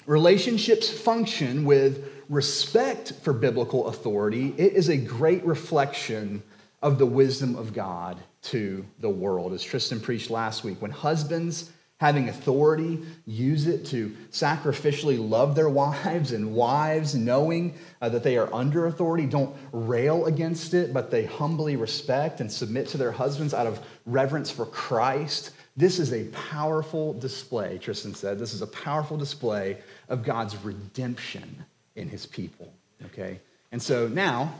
relationships 0.06 0.88
function 0.88 1.64
with 1.64 2.08
respect 2.28 3.12
for 3.22 3.32
biblical 3.32 3.88
authority, 3.88 4.54
it 4.56 4.74
is 4.74 4.88
a 4.88 4.96
great 4.96 5.44
reflection 5.44 6.42
of 6.82 6.98
the 6.98 7.06
wisdom 7.06 7.56
of 7.56 7.72
God 7.72 8.18
to 8.42 8.84
the 9.00 9.10
world. 9.10 9.52
As 9.52 9.62
Tristan 9.64 10.00
preached 10.00 10.30
last 10.30 10.62
week, 10.62 10.80
when 10.80 10.90
husbands 10.90 11.70
having 11.98 12.28
authority 12.28 13.02
use 13.24 13.66
it 13.66 13.86
to 13.86 14.14
sacrificially 14.30 15.18
love 15.18 15.54
their 15.54 15.68
wives, 15.84 16.32
and 16.32 16.54
wives 16.54 17.14
knowing 17.14 17.74
uh, 18.02 18.08
that 18.08 18.22
they 18.22 18.36
are 18.36 18.52
under 18.52 18.86
authority 18.86 19.26
don't 19.26 19.56
rail 19.72 20.26
against 20.26 20.74
it, 20.74 20.92
but 20.92 21.10
they 21.10 21.24
humbly 21.24 21.76
respect 21.76 22.40
and 22.40 22.52
submit 22.52 22.86
to 22.88 22.98
their 22.98 23.12
husbands 23.12 23.54
out 23.54 23.66
of 23.66 23.80
reverence 24.04 24.50
for 24.50 24.66
Christ. 24.66 25.52
This 25.76 25.98
is 25.98 26.12
a 26.12 26.24
powerful 26.50 27.12
display, 27.12 27.78
Tristan 27.78 28.14
said. 28.14 28.38
This 28.38 28.54
is 28.54 28.62
a 28.62 28.66
powerful 28.66 29.16
display 29.16 29.78
of 30.08 30.24
God's 30.24 30.56
redemption 30.64 31.64
in 31.96 32.08
his 32.08 32.24
people. 32.24 32.72
Okay? 33.06 33.40
And 33.72 33.82
so 33.82 34.08
now, 34.08 34.54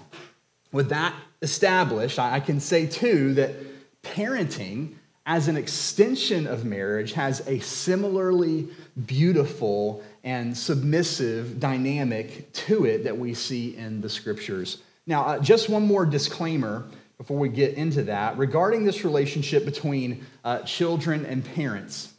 with 0.73 0.91
that 0.91 1.15
established, 1.41 2.19
I 2.19 2.41
can 2.41 2.61
say 2.61 2.87
too 2.87 3.35
that 3.35 3.55
parenting 4.03 4.95
as 5.25 5.49
an 5.49 5.57
extension 5.57 6.47
of 6.47 6.65
marriage 6.65 7.13
has 7.13 7.47
a 7.49 7.59
similarly 7.61 8.69
beautiful 9.07 10.03
and 10.23 10.57
submissive 10.57 11.59
dynamic 11.59 12.53
to 12.53 12.85
it 12.85 13.05
that 13.05 13.17
we 13.17 13.35
see 13.35 13.77
in 13.77 14.01
the 14.01 14.09
scriptures. 14.09 14.83
Now, 15.07 15.25
uh, 15.25 15.39
just 15.39 15.69
one 15.69 15.87
more 15.87 16.07
disclaimer 16.07 16.85
before 17.19 17.39
we 17.39 17.49
get 17.49 17.75
into 17.75 18.05
that 18.05 18.37
regarding 18.37 18.85
this 18.85 19.05
relationship 19.05 19.65
between 19.65 20.25
uh, 20.45 20.61
children 20.61 21.25
and 21.25 21.45
parents. 21.45 22.13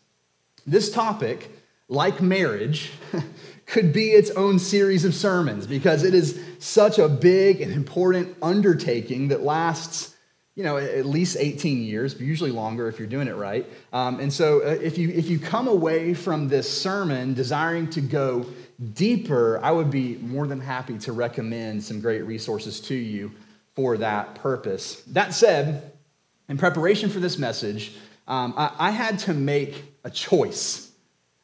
This 0.66 0.92
topic, 0.92 1.52
like 1.88 2.22
marriage, 2.22 2.92
could 3.68 3.94
be 3.94 4.10
its 4.10 4.32
own 4.32 4.60
series 4.60 5.06
of 5.06 5.14
sermons 5.14 5.68
because 5.68 6.04
it 6.04 6.14
is 6.14 6.42
such 6.60 7.00
a 7.00 7.08
big 7.08 7.62
and 7.62 7.72
important 7.72 8.36
undertaking 8.42 9.28
that 9.28 9.44
lasts 9.44 10.16
you 10.56 10.64
know 10.64 10.78
at 10.78 11.06
least 11.06 11.38
18 11.38 11.84
years 11.84 12.14
but 12.14 12.24
usually 12.24 12.50
longer 12.50 12.88
if 12.88 12.98
you're 12.98 13.08
doing 13.08 13.28
it 13.28 13.36
right 13.36 13.68
um, 13.94 14.20
and 14.20 14.34
so 14.34 14.62
uh, 14.64 14.70
if 14.82 14.98
you 14.98 15.10
if 15.10 15.30
you 15.30 15.38
come 15.38 15.68
away 15.68 16.14
from 16.14 16.48
this 16.48 16.68
sermon 16.68 17.34
desiring 17.34 17.88
to 17.90 18.02
go 18.02 18.46
deeper 18.94 19.60
i 19.62 19.70
would 19.70 19.92
be 19.92 20.16
more 20.18 20.48
than 20.48 20.60
happy 20.60 20.98
to 20.98 21.12
recommend 21.12 21.84
some 21.84 22.02
great 22.02 22.22
resources 22.22 22.80
to 22.80 22.96
you 22.96 23.32
for 23.78 23.96
that 23.98 24.36
purpose 24.36 25.02
that 25.04 25.34
said 25.34 25.94
in 26.50 26.58
preparation 26.58 27.10
for 27.10 27.22
this 27.22 27.38
message 27.38 27.94
um, 28.28 28.54
I, 28.58 28.72
I 28.78 28.92
had 28.92 29.20
to 29.20 29.34
make 29.34 29.98
a 30.04 30.10
choice 30.10 30.92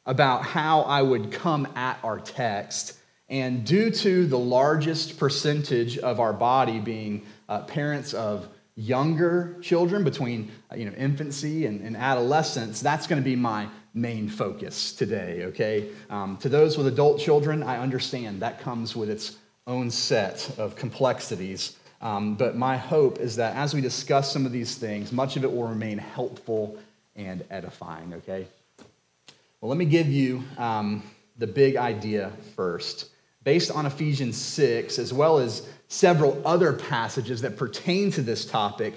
about 0.06 0.42
how 0.42 0.82
I 0.82 1.00
would 1.00 1.32
come 1.32 1.66
at 1.74 1.98
our 2.02 2.20
text. 2.20 2.98
And 3.28 3.64
due 3.64 3.90
to 3.90 4.26
the 4.26 4.38
largest 4.38 5.18
percentage 5.18 5.96
of 5.98 6.20
our 6.20 6.32
body 6.32 6.78
being 6.78 7.24
uh, 7.48 7.60
parents 7.60 8.12
of 8.12 8.48
younger 8.76 9.56
children 9.62 10.04
between 10.04 10.50
uh, 10.70 10.76
you 10.76 10.84
know, 10.84 10.92
infancy 10.96 11.64
and, 11.64 11.80
and 11.80 11.96
adolescence, 11.96 12.80
that's 12.80 13.06
going 13.06 13.20
to 13.20 13.24
be 13.24 13.36
my 13.36 13.66
main 13.94 14.28
focus 14.28 14.92
today, 14.92 15.44
okay? 15.44 15.88
Um, 16.10 16.36
to 16.38 16.48
those 16.48 16.76
with 16.76 16.86
adult 16.86 17.20
children, 17.20 17.62
I 17.62 17.78
understand 17.78 18.42
that 18.42 18.60
comes 18.60 18.94
with 18.94 19.08
its 19.08 19.38
own 19.66 19.90
set 19.90 20.50
of 20.58 20.76
complexities. 20.76 21.78
Um, 22.04 22.34
but 22.34 22.54
my 22.54 22.76
hope 22.76 23.18
is 23.18 23.36
that 23.36 23.56
as 23.56 23.72
we 23.72 23.80
discuss 23.80 24.30
some 24.30 24.44
of 24.44 24.52
these 24.52 24.76
things, 24.76 25.10
much 25.10 25.36
of 25.36 25.42
it 25.42 25.50
will 25.50 25.66
remain 25.66 25.96
helpful 25.96 26.76
and 27.16 27.42
edifying, 27.50 28.12
okay? 28.12 28.46
Well, 29.60 29.70
let 29.70 29.78
me 29.78 29.86
give 29.86 30.06
you 30.06 30.44
um, 30.58 31.02
the 31.38 31.46
big 31.46 31.76
idea 31.76 32.30
first. 32.54 33.08
Based 33.42 33.70
on 33.70 33.86
Ephesians 33.86 34.36
6, 34.36 34.98
as 34.98 35.14
well 35.14 35.38
as 35.38 35.66
several 35.88 36.40
other 36.46 36.74
passages 36.74 37.40
that 37.40 37.56
pertain 37.56 38.10
to 38.12 38.20
this 38.20 38.44
topic, 38.44 38.94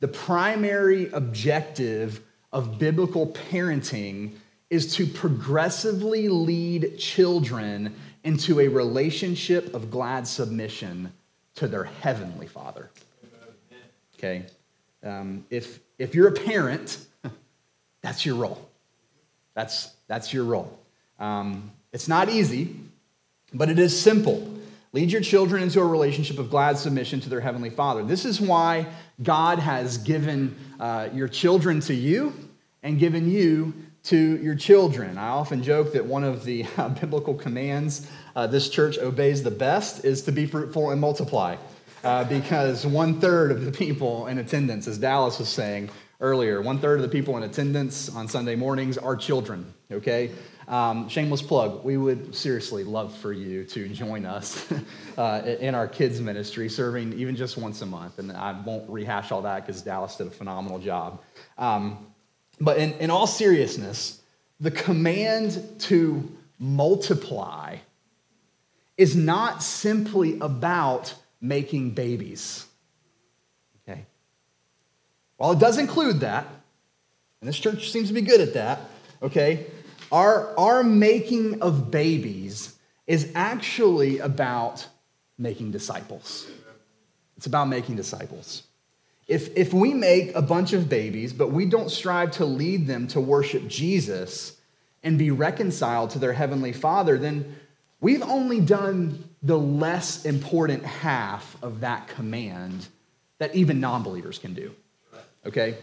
the 0.00 0.08
primary 0.08 1.10
objective 1.12 2.20
of 2.52 2.76
biblical 2.76 3.28
parenting 3.28 4.32
is 4.68 4.96
to 4.96 5.06
progressively 5.06 6.28
lead 6.28 6.98
children 6.98 7.94
into 8.24 8.58
a 8.58 8.66
relationship 8.66 9.72
of 9.74 9.92
glad 9.92 10.26
submission 10.26 11.12
to 11.58 11.68
their 11.68 11.84
heavenly 11.84 12.46
Father. 12.46 12.90
Okay? 14.16 14.46
Um, 15.02 15.44
if, 15.50 15.80
if 15.98 16.14
you're 16.14 16.28
a 16.28 16.32
parent, 16.32 17.04
that's 18.02 18.24
your 18.24 18.36
role. 18.36 18.68
That's, 19.54 19.92
that's 20.06 20.32
your 20.32 20.44
role. 20.44 20.78
Um, 21.18 21.72
it's 21.92 22.06
not 22.08 22.28
easy, 22.28 22.76
but 23.52 23.68
it 23.68 23.78
is 23.78 23.98
simple. 24.00 24.54
Lead 24.92 25.10
your 25.10 25.20
children 25.20 25.62
into 25.62 25.80
a 25.80 25.86
relationship 25.86 26.38
of 26.38 26.48
glad 26.48 26.78
submission 26.78 27.20
to 27.20 27.28
their 27.28 27.40
Heavenly 27.40 27.70
Father. 27.70 28.04
This 28.04 28.24
is 28.24 28.40
why 28.40 28.86
God 29.22 29.58
has 29.58 29.98
given 29.98 30.56
uh, 30.78 31.08
your 31.12 31.28
children 31.28 31.80
to 31.80 31.94
you 31.94 32.32
and 32.82 32.98
given 32.98 33.28
you 33.28 33.74
to 34.04 34.38
your 34.38 34.54
children. 34.54 35.18
I 35.18 35.28
often 35.28 35.62
joke 35.62 35.92
that 35.92 36.04
one 36.04 36.24
of 36.24 36.44
the 36.44 36.66
uh, 36.76 36.88
biblical 36.88 37.34
commands 37.34 38.08
uh, 38.36 38.46
this 38.46 38.68
church 38.68 38.98
obeys 38.98 39.42
the 39.42 39.50
best 39.50 40.04
is 40.04 40.22
to 40.22 40.32
be 40.32 40.46
fruitful 40.46 40.90
and 40.90 41.00
multiply. 41.00 41.56
Uh, 42.04 42.22
because 42.24 42.86
one 42.86 43.20
third 43.20 43.50
of 43.50 43.64
the 43.64 43.72
people 43.72 44.28
in 44.28 44.38
attendance, 44.38 44.86
as 44.86 44.98
Dallas 44.98 45.40
was 45.40 45.48
saying, 45.48 45.90
earlier. 46.20 46.60
One 46.60 46.78
third 46.78 46.98
of 46.98 47.02
the 47.02 47.08
people 47.08 47.36
in 47.36 47.44
attendance 47.44 48.08
on 48.08 48.26
Sunday 48.28 48.56
mornings 48.56 48.98
are 48.98 49.16
children, 49.16 49.72
okay? 49.90 50.30
Um, 50.66 51.08
shameless 51.08 51.40
plug, 51.40 51.84
we 51.84 51.96
would 51.96 52.34
seriously 52.34 52.84
love 52.84 53.16
for 53.16 53.32
you 53.32 53.64
to 53.64 53.88
join 53.88 54.26
us 54.26 54.70
uh, 55.16 55.42
in 55.60 55.74
our 55.74 55.88
kids' 55.88 56.20
ministry, 56.20 56.68
serving 56.68 57.14
even 57.14 57.36
just 57.36 57.56
once 57.56 57.80
a 57.82 57.86
month. 57.86 58.18
And 58.18 58.32
I 58.32 58.60
won't 58.60 58.88
rehash 58.90 59.32
all 59.32 59.42
that 59.42 59.64
because 59.64 59.80
Dallas 59.80 60.16
did 60.16 60.26
a 60.26 60.30
phenomenal 60.30 60.78
job. 60.78 61.22
Um, 61.56 62.07
but 62.60 62.78
in, 62.78 62.92
in 62.94 63.10
all 63.10 63.26
seriousness, 63.26 64.20
the 64.60 64.70
command 64.70 65.62
to 65.80 66.30
multiply 66.58 67.76
is 68.96 69.14
not 69.14 69.62
simply 69.62 70.38
about 70.40 71.14
making 71.40 71.90
babies. 71.90 72.66
Okay? 73.88 74.04
While 75.36 75.52
it 75.52 75.60
does 75.60 75.78
include 75.78 76.20
that, 76.20 76.46
and 77.40 77.48
this 77.48 77.58
church 77.58 77.90
seems 77.90 78.08
to 78.08 78.14
be 78.14 78.22
good 78.22 78.40
at 78.40 78.54
that, 78.54 78.80
okay, 79.22 79.66
our, 80.10 80.56
our 80.58 80.82
making 80.82 81.62
of 81.62 81.90
babies 81.90 82.74
is 83.06 83.30
actually 83.34 84.18
about 84.18 84.86
making 85.38 85.70
disciples. 85.70 86.48
It's 87.36 87.46
about 87.46 87.68
making 87.68 87.94
disciples. 87.94 88.64
If, 89.28 89.56
if 89.56 89.72
we 89.72 89.94
make 89.94 90.34
a 90.34 90.42
bunch 90.42 90.72
of 90.72 90.88
babies, 90.88 91.32
but 91.32 91.52
we 91.52 91.66
don't 91.66 91.90
strive 91.90 92.32
to 92.32 92.44
lead 92.44 92.86
them 92.86 93.06
to 93.08 93.20
worship 93.20 93.68
Jesus 93.68 94.56
and 95.02 95.18
be 95.18 95.30
reconciled 95.30 96.10
to 96.10 96.18
their 96.18 96.32
heavenly 96.32 96.72
Father, 96.72 97.18
then 97.18 97.56
we've 98.00 98.22
only 98.22 98.60
done 98.60 99.28
the 99.42 99.58
less 99.58 100.24
important 100.24 100.84
half 100.84 101.56
of 101.62 101.80
that 101.80 102.08
command 102.08 102.88
that 103.38 103.54
even 103.54 103.78
non 103.78 104.02
believers 104.02 104.38
can 104.38 104.54
do 104.54 104.74
okay? 105.48 105.78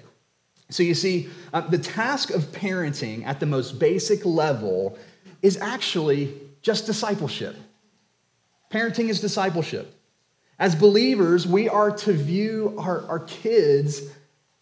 So 0.69 0.83
you 0.83 0.93
see, 0.93 1.29
uh, 1.53 1.61
the 1.61 1.77
task 1.77 2.31
of 2.31 2.43
parenting 2.51 3.25
at 3.25 3.39
the 3.39 3.45
most 3.45 3.77
basic 3.77 4.25
level 4.25 4.97
is 5.41 5.57
actually 5.57 6.33
just 6.61 6.85
discipleship. 6.85 7.55
Parenting 8.71 9.09
is 9.09 9.19
discipleship. 9.19 9.93
As 10.57 10.75
believers, 10.75 11.45
we 11.45 11.67
are 11.67 11.91
to 11.91 12.13
view 12.13 12.75
our, 12.77 13.05
our 13.07 13.19
kids 13.19 14.01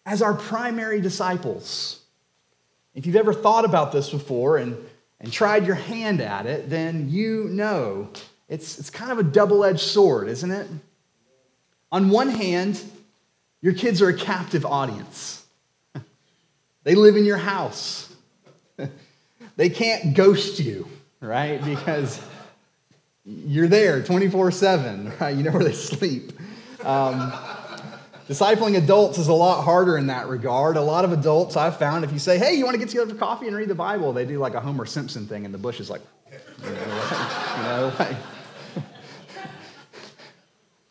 as 0.04 0.22
our 0.22 0.34
primary 0.34 1.00
disciples. 1.00 2.00
If 2.94 3.06
you've 3.06 3.16
ever 3.16 3.32
thought 3.32 3.64
about 3.64 3.92
this 3.92 4.10
before 4.10 4.58
and, 4.58 4.76
and 5.20 5.32
tried 5.32 5.66
your 5.66 5.76
hand 5.76 6.20
at 6.20 6.46
it, 6.46 6.68
then 6.68 7.08
you 7.10 7.44
know 7.44 8.08
it's, 8.48 8.78
it's 8.78 8.90
kind 8.90 9.12
of 9.12 9.18
a 9.18 9.22
double 9.22 9.64
edged 9.64 9.80
sword, 9.80 10.28
isn't 10.28 10.50
it? 10.50 10.68
On 11.90 12.10
one 12.10 12.28
hand, 12.28 12.82
your 13.60 13.72
kids 13.72 14.02
are 14.02 14.08
a 14.08 14.16
captive 14.16 14.66
audience. 14.66 15.44
They 16.82 16.94
live 16.96 17.16
in 17.16 17.24
your 17.24 17.38
house. 17.38 18.14
They 19.56 19.70
can't 19.70 20.14
ghost 20.14 20.58
you, 20.58 20.88
right? 21.20 21.64
Because 21.64 22.20
you're 23.24 23.68
there 23.68 24.02
24 24.02 24.50
7, 24.50 25.12
right? 25.20 25.36
You 25.36 25.42
know 25.42 25.52
where 25.52 25.64
they 25.64 25.72
sleep. 25.72 26.32
Um, 26.82 27.32
discipling 28.28 28.76
adults 28.76 29.18
is 29.18 29.28
a 29.28 29.32
lot 29.32 29.64
harder 29.64 29.96
in 29.96 30.08
that 30.08 30.28
regard. 30.28 30.76
A 30.76 30.82
lot 30.82 31.04
of 31.04 31.12
adults 31.12 31.56
I've 31.56 31.78
found, 31.78 32.04
if 32.04 32.12
you 32.12 32.18
say, 32.18 32.38
hey, 32.38 32.54
you 32.54 32.64
want 32.64 32.74
to 32.74 32.78
get 32.78 32.90
together 32.90 33.12
for 33.12 33.18
coffee 33.18 33.46
and 33.46 33.56
read 33.56 33.68
the 33.68 33.74
Bible, 33.74 34.12
they 34.12 34.26
do 34.26 34.38
like 34.38 34.54
a 34.54 34.60
Homer 34.60 34.86
Simpson 34.86 35.26
thing, 35.26 35.44
and 35.44 35.54
the 35.54 35.58
bush 35.58 35.80
is 35.80 35.88
like, 35.88 36.02
you 36.64 36.70
know, 36.70 37.92
like, 37.98 38.16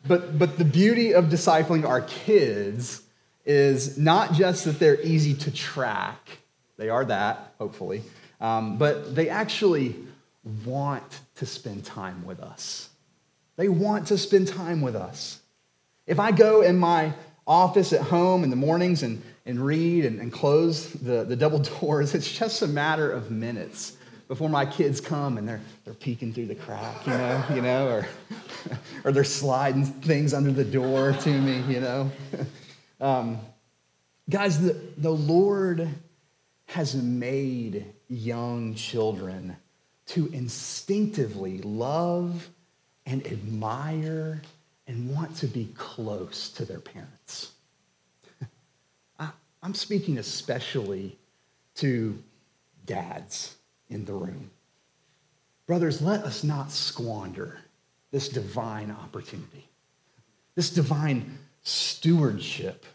but, 0.08 0.38
but 0.40 0.58
the 0.58 0.66
beauty 0.66 1.14
of 1.14 1.26
discipling 1.26 1.88
our 1.88 2.02
kids 2.02 3.04
is 3.46 3.98
not 3.98 4.34
just 4.34 4.66
that 4.66 4.80
they're 4.80 5.02
easy 5.02 5.34
to 5.34 5.52
track, 5.52 6.40
They 6.78 6.90
are 6.90 7.06
that, 7.06 7.54
hopefully. 7.60 8.04
Um, 8.40 8.78
but 8.78 9.16
they 9.16 9.30
actually 9.30 9.96
want 10.66 11.20
to 11.36 11.46
spend 11.46 11.86
time 11.86 12.26
with 12.26 12.40
us. 12.40 12.90
They 13.56 13.70
want 13.70 14.08
to 14.08 14.18
spend 14.18 14.48
time 14.48 14.82
with 14.82 14.96
us. 14.96 15.40
If 16.08 16.20
I 16.20 16.32
go 16.32 16.62
in 16.62 16.78
my 16.78 17.14
office 17.46 17.94
at 17.94 18.02
home 18.02 18.44
in 18.44 18.50
the 18.50 18.56
mornings 18.56 19.04
and, 19.04 19.22
and 19.46 19.64
read 19.64 20.06
and, 20.06 20.20
and 20.20 20.32
close 20.32 20.92
the, 20.92 21.24
the 21.24 21.36
double 21.36 21.60
doors, 21.80 22.16
it's 22.16 22.32
just 22.32 22.62
a 22.62 22.68
matter 22.68 23.12
of 23.12 23.32
minutes 23.32 23.98
before 24.28 24.50
my 24.50 24.66
kids 24.66 25.02
come 25.02 25.38
and 25.38 25.48
they're, 25.48 25.62
they're 25.86 25.94
peeking 25.94 26.34
through 26.34 26.48
the 26.48 26.56
crack, 26.56 27.06
you 27.06 27.14
know, 27.14 27.44
you 27.54 27.62
know, 27.62 27.88
or, 27.88 28.08
or 29.04 29.12
they're 29.12 29.24
sliding 29.24 29.86
things 29.86 30.34
under 30.34 30.52
the 30.52 30.64
door 30.64 31.14
to 31.14 31.30
me, 31.30 31.62
you 31.74 31.80
know. 31.80 32.12
Um, 33.02 33.40
guys, 34.30 34.62
the, 34.62 34.80
the 34.96 35.12
Lord 35.12 35.90
has 36.68 36.96
made 36.96 37.86
young 38.08 38.76
children 38.76 39.58
to 40.08 40.28
instinctively 40.34 41.60
love 41.60 42.50
and 43.06 43.26
admire 43.28 44.42
and 44.88 45.14
want 45.14 45.36
to 45.38 45.48
be 45.48 45.70
close 45.78 46.50
to 46.50 46.66
their 46.66 46.80
parents. 46.80 47.52
I, 49.20 49.30
am 49.64 49.74
speaking 49.74 50.18
especially 50.18 51.18
to 51.76 52.22
dads 52.86 53.56
in 53.90 54.06
the 54.06 54.14
room. 54.14 54.52
Brothers, 55.66 56.02
let 56.02 56.24
us 56.24 56.44
not 56.44 56.72
squander 56.72 57.60
this 58.12 58.30
divine 58.30 58.92
opportunity, 58.92 59.68
this 60.56 60.70
divine 60.70 61.38
stewardship. 61.64 62.86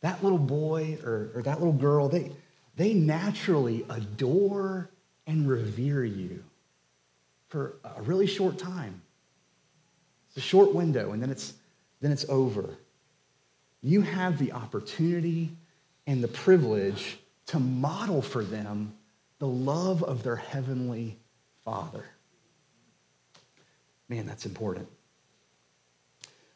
That 0.00 0.22
little 0.22 0.38
boy 0.38 0.98
or, 1.04 1.30
or 1.34 1.42
that 1.42 1.58
little 1.58 1.72
girl, 1.72 2.08
they, 2.08 2.32
they 2.76 2.94
naturally 2.94 3.84
adore 3.88 4.88
and 5.26 5.48
revere 5.48 6.04
you 6.04 6.42
for 7.48 7.74
a 7.96 8.02
really 8.02 8.26
short 8.26 8.58
time. 8.58 9.02
It's 10.28 10.38
a 10.38 10.40
short 10.40 10.74
window, 10.74 11.12
and 11.12 11.22
then 11.22 11.30
it's, 11.30 11.54
then 12.00 12.12
it's 12.12 12.24
over. 12.28 12.70
You 13.82 14.00
have 14.00 14.38
the 14.38 14.52
opportunity 14.52 15.50
and 16.06 16.22
the 16.22 16.28
privilege 16.28 17.18
to 17.46 17.58
model 17.58 18.22
for 18.22 18.42
them 18.42 18.94
the 19.38 19.46
love 19.46 20.02
of 20.02 20.22
their 20.22 20.36
heavenly 20.36 21.18
Father. 21.64 22.04
Man, 24.08 24.26
that's 24.26 24.46
important. 24.46 24.88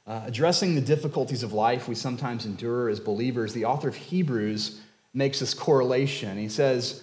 Uh, 0.06 0.22
addressing 0.24 0.74
the 0.74 0.80
difficulties 0.80 1.42
of 1.42 1.52
life 1.52 1.88
we 1.88 1.96
sometimes 1.96 2.46
endure 2.46 2.88
as 2.88 3.00
believers, 3.00 3.52
the 3.52 3.64
author 3.64 3.88
of 3.88 3.96
Hebrews 3.96 4.80
makes 5.12 5.40
this 5.40 5.52
correlation. 5.52 6.38
He 6.38 6.48
says, 6.48 7.02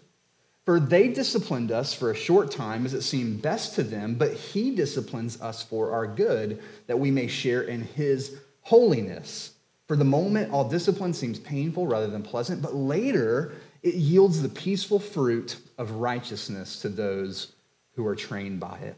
For 0.71 0.79
they 0.79 1.09
disciplined 1.09 1.69
us 1.69 1.93
for 1.93 2.11
a 2.11 2.15
short 2.15 2.49
time 2.49 2.85
as 2.85 2.93
it 2.93 3.01
seemed 3.01 3.41
best 3.41 3.75
to 3.75 3.83
them, 3.83 4.15
but 4.15 4.31
he 4.33 4.73
disciplines 4.73 5.41
us 5.41 5.61
for 5.61 5.91
our 5.91 6.07
good, 6.07 6.63
that 6.87 6.97
we 6.97 7.11
may 7.11 7.27
share 7.27 7.63
in 7.63 7.81
his 7.81 8.37
holiness. 8.61 9.51
For 9.89 9.97
the 9.97 10.05
moment, 10.05 10.53
all 10.53 10.69
discipline 10.69 11.13
seems 11.13 11.39
painful 11.39 11.87
rather 11.87 12.07
than 12.07 12.23
pleasant, 12.23 12.61
but 12.61 12.73
later 12.73 13.51
it 13.83 13.95
yields 13.95 14.41
the 14.41 14.47
peaceful 14.47 14.97
fruit 14.97 15.57
of 15.77 15.91
righteousness 15.91 16.81
to 16.83 16.87
those 16.87 17.51
who 17.97 18.07
are 18.07 18.15
trained 18.15 18.61
by 18.61 18.77
it. 18.77 18.95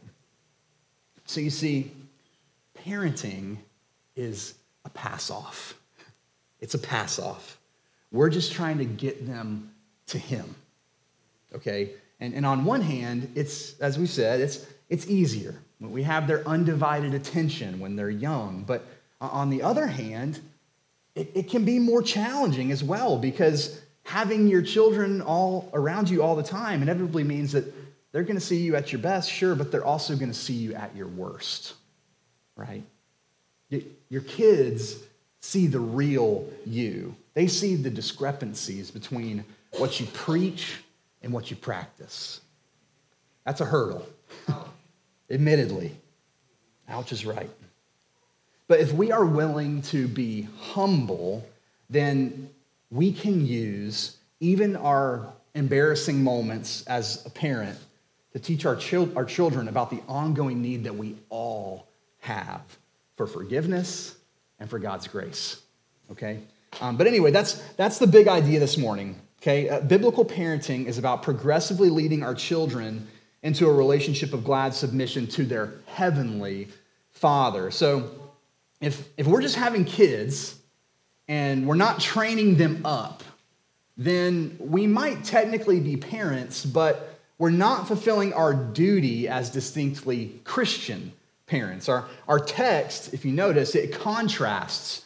So 1.26 1.40
you 1.40 1.50
see, 1.50 1.90
parenting 2.86 3.56
is 4.14 4.54
a 4.84 4.90
pass 4.90 5.28
off. 5.28 5.74
It's 6.60 6.74
a 6.74 6.78
pass 6.78 7.18
off. 7.18 7.58
We're 8.12 8.30
just 8.30 8.52
trying 8.52 8.78
to 8.78 8.84
get 8.84 9.26
them 9.26 9.72
to 10.06 10.18
him 10.18 10.54
okay? 11.54 11.90
And, 12.20 12.34
and 12.34 12.46
on 12.46 12.64
one 12.64 12.80
hand, 12.80 13.30
it's, 13.34 13.78
as 13.80 13.98
we 13.98 14.06
said, 14.06 14.40
it's, 14.40 14.66
it's 14.88 15.06
easier. 15.08 15.54
When 15.78 15.92
We 15.92 16.02
have 16.04 16.26
their 16.26 16.46
undivided 16.46 17.14
attention 17.14 17.80
when 17.80 17.96
they're 17.96 18.10
young. 18.10 18.64
But 18.66 18.86
on 19.20 19.50
the 19.50 19.62
other 19.62 19.86
hand, 19.86 20.40
it, 21.14 21.30
it 21.34 21.50
can 21.50 21.64
be 21.64 21.78
more 21.78 22.02
challenging 22.02 22.72
as 22.72 22.82
well 22.82 23.18
because 23.18 23.80
having 24.04 24.48
your 24.48 24.62
children 24.62 25.20
all 25.22 25.70
around 25.72 26.08
you 26.10 26.22
all 26.22 26.36
the 26.36 26.42
time 26.42 26.82
inevitably 26.82 27.24
means 27.24 27.52
that 27.52 27.64
they're 28.12 28.22
going 28.22 28.36
to 28.36 28.44
see 28.44 28.58
you 28.58 28.76
at 28.76 28.92
your 28.92 29.00
best, 29.00 29.28
sure, 29.30 29.56
but 29.56 29.72
they're 29.72 29.84
also 29.84 30.14
going 30.14 30.30
to 30.30 30.38
see 30.38 30.52
you 30.52 30.74
at 30.74 30.94
your 30.94 31.08
worst, 31.08 31.74
right? 32.56 32.84
Your 34.08 34.22
kids 34.22 34.98
see 35.40 35.66
the 35.66 35.80
real 35.80 36.48
you. 36.64 37.16
They 37.34 37.48
see 37.48 37.74
the 37.74 37.90
discrepancies 37.90 38.92
between 38.92 39.44
what 39.78 39.98
you 39.98 40.06
preach 40.06 40.83
in 41.24 41.32
what 41.32 41.50
you 41.50 41.56
practice. 41.56 42.40
That's 43.44 43.60
a 43.60 43.64
hurdle, 43.64 44.06
admittedly. 45.30 45.96
Ouch 46.88 47.12
is 47.12 47.26
right. 47.26 47.50
But 48.68 48.80
if 48.80 48.92
we 48.92 49.10
are 49.10 49.24
willing 49.24 49.82
to 49.82 50.06
be 50.06 50.48
humble, 50.58 51.44
then 51.90 52.50
we 52.90 53.12
can 53.12 53.46
use 53.46 54.16
even 54.40 54.76
our 54.76 55.32
embarrassing 55.54 56.22
moments 56.22 56.84
as 56.86 57.24
a 57.26 57.30
parent 57.30 57.78
to 58.32 58.38
teach 58.38 58.66
our, 58.66 58.76
chil- 58.76 59.12
our 59.16 59.24
children 59.24 59.68
about 59.68 59.90
the 59.90 60.00
ongoing 60.08 60.60
need 60.60 60.84
that 60.84 60.94
we 60.94 61.16
all 61.28 61.86
have 62.20 62.62
for 63.16 63.26
forgiveness 63.26 64.16
and 64.58 64.68
for 64.68 64.78
God's 64.78 65.06
grace. 65.06 65.60
Okay? 66.10 66.40
Um, 66.80 66.96
but 66.96 67.06
anyway, 67.06 67.30
that's, 67.30 67.54
that's 67.74 67.98
the 67.98 68.06
big 68.06 68.28
idea 68.28 68.60
this 68.60 68.76
morning. 68.76 69.20
Okay, 69.44 69.68
uh, 69.68 69.80
biblical 69.80 70.24
parenting 70.24 70.86
is 70.86 70.96
about 70.96 71.22
progressively 71.22 71.90
leading 71.90 72.22
our 72.22 72.34
children 72.34 73.06
into 73.42 73.68
a 73.68 73.72
relationship 73.74 74.32
of 74.32 74.42
glad 74.42 74.72
submission 74.72 75.26
to 75.26 75.44
their 75.44 75.74
heavenly 75.84 76.68
Father. 77.10 77.70
So, 77.70 78.10
if, 78.80 79.06
if 79.18 79.26
we're 79.26 79.42
just 79.42 79.56
having 79.56 79.84
kids 79.84 80.58
and 81.28 81.68
we're 81.68 81.74
not 81.74 82.00
training 82.00 82.56
them 82.56 82.86
up, 82.86 83.22
then 83.98 84.56
we 84.58 84.86
might 84.86 85.24
technically 85.24 85.78
be 85.78 85.98
parents, 85.98 86.64
but 86.64 87.20
we're 87.36 87.50
not 87.50 87.86
fulfilling 87.86 88.32
our 88.32 88.54
duty 88.54 89.28
as 89.28 89.50
distinctly 89.50 90.40
Christian 90.44 91.12
parents. 91.44 91.90
Our, 91.90 92.08
our 92.28 92.40
text, 92.40 93.12
if 93.12 93.26
you 93.26 93.32
notice, 93.32 93.74
it 93.74 93.92
contrasts 93.92 95.04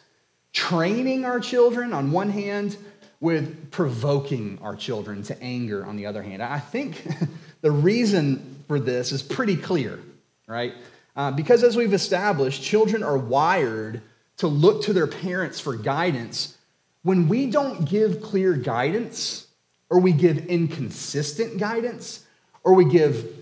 training 0.52 1.24
our 1.24 1.40
children 1.40 1.92
on 1.92 2.12
one 2.12 2.30
hand 2.30 2.76
with 3.20 3.70
provoking 3.70 4.58
our 4.62 4.76
children 4.76 5.22
to 5.24 5.42
anger 5.42 5.84
on 5.84 5.96
the 5.96 6.06
other 6.06 6.22
hand. 6.22 6.42
I 6.42 6.60
think 6.60 7.06
the 7.60 7.70
reason 7.70 8.62
for 8.68 8.78
this 8.78 9.12
is 9.12 9.22
pretty 9.22 9.56
clear, 9.56 9.98
right? 10.46 10.74
Uh, 11.16 11.32
because 11.32 11.64
as 11.64 11.76
we've 11.76 11.94
established, 11.94 12.62
children 12.62 13.02
are 13.02 13.18
wired 13.18 14.02
to 14.36 14.46
look 14.46 14.82
to 14.84 14.92
their 14.92 15.08
parents 15.08 15.58
for 15.58 15.74
guidance. 15.74 16.56
When 17.02 17.28
we 17.28 17.50
don't 17.50 17.88
give 17.88 18.22
clear 18.22 18.54
guidance, 18.54 19.48
or 19.90 19.98
we 20.00 20.12
give 20.12 20.46
inconsistent 20.46 21.58
guidance, 21.58 22.24
or 22.62 22.74
we 22.74 22.84
give 22.84 23.34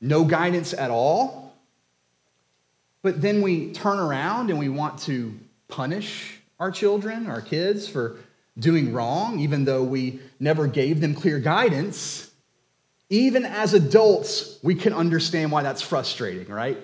no 0.00 0.24
guidance 0.24 0.72
at 0.74 0.90
all, 0.90 1.56
but 3.02 3.20
then 3.20 3.42
we 3.42 3.72
turn 3.72 3.98
around 3.98 4.50
and 4.50 4.58
we 4.58 4.68
want 4.68 4.98
to 5.00 5.34
punish 5.68 6.40
our 6.60 6.70
children, 6.70 7.26
our 7.26 7.40
kids, 7.40 7.88
for 7.88 8.16
doing 8.58 8.92
wrong, 8.92 9.40
even 9.40 9.64
though 9.64 9.82
we 9.82 10.20
never 10.38 10.66
gave 10.66 11.00
them 11.00 11.14
clear 11.14 11.38
guidance, 11.38 12.30
even 13.10 13.44
as 13.44 13.74
adults, 13.74 14.58
we 14.62 14.74
can 14.74 14.92
understand 14.92 15.52
why 15.52 15.62
that's 15.62 15.82
frustrating, 15.82 16.52
right? 16.52 16.78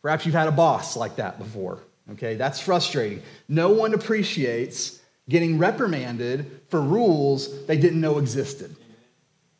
Perhaps 0.00 0.26
you've 0.26 0.34
had 0.34 0.48
a 0.48 0.52
boss 0.52 0.96
like 0.96 1.16
that 1.16 1.38
before, 1.38 1.78
okay? 2.12 2.34
That's 2.34 2.60
frustrating. 2.60 3.22
No 3.48 3.70
one 3.70 3.94
appreciates 3.94 5.00
getting 5.28 5.58
reprimanded 5.58 6.60
for 6.68 6.80
rules 6.80 7.66
they 7.66 7.76
didn't 7.76 8.00
know 8.00 8.18
existed, 8.18 8.74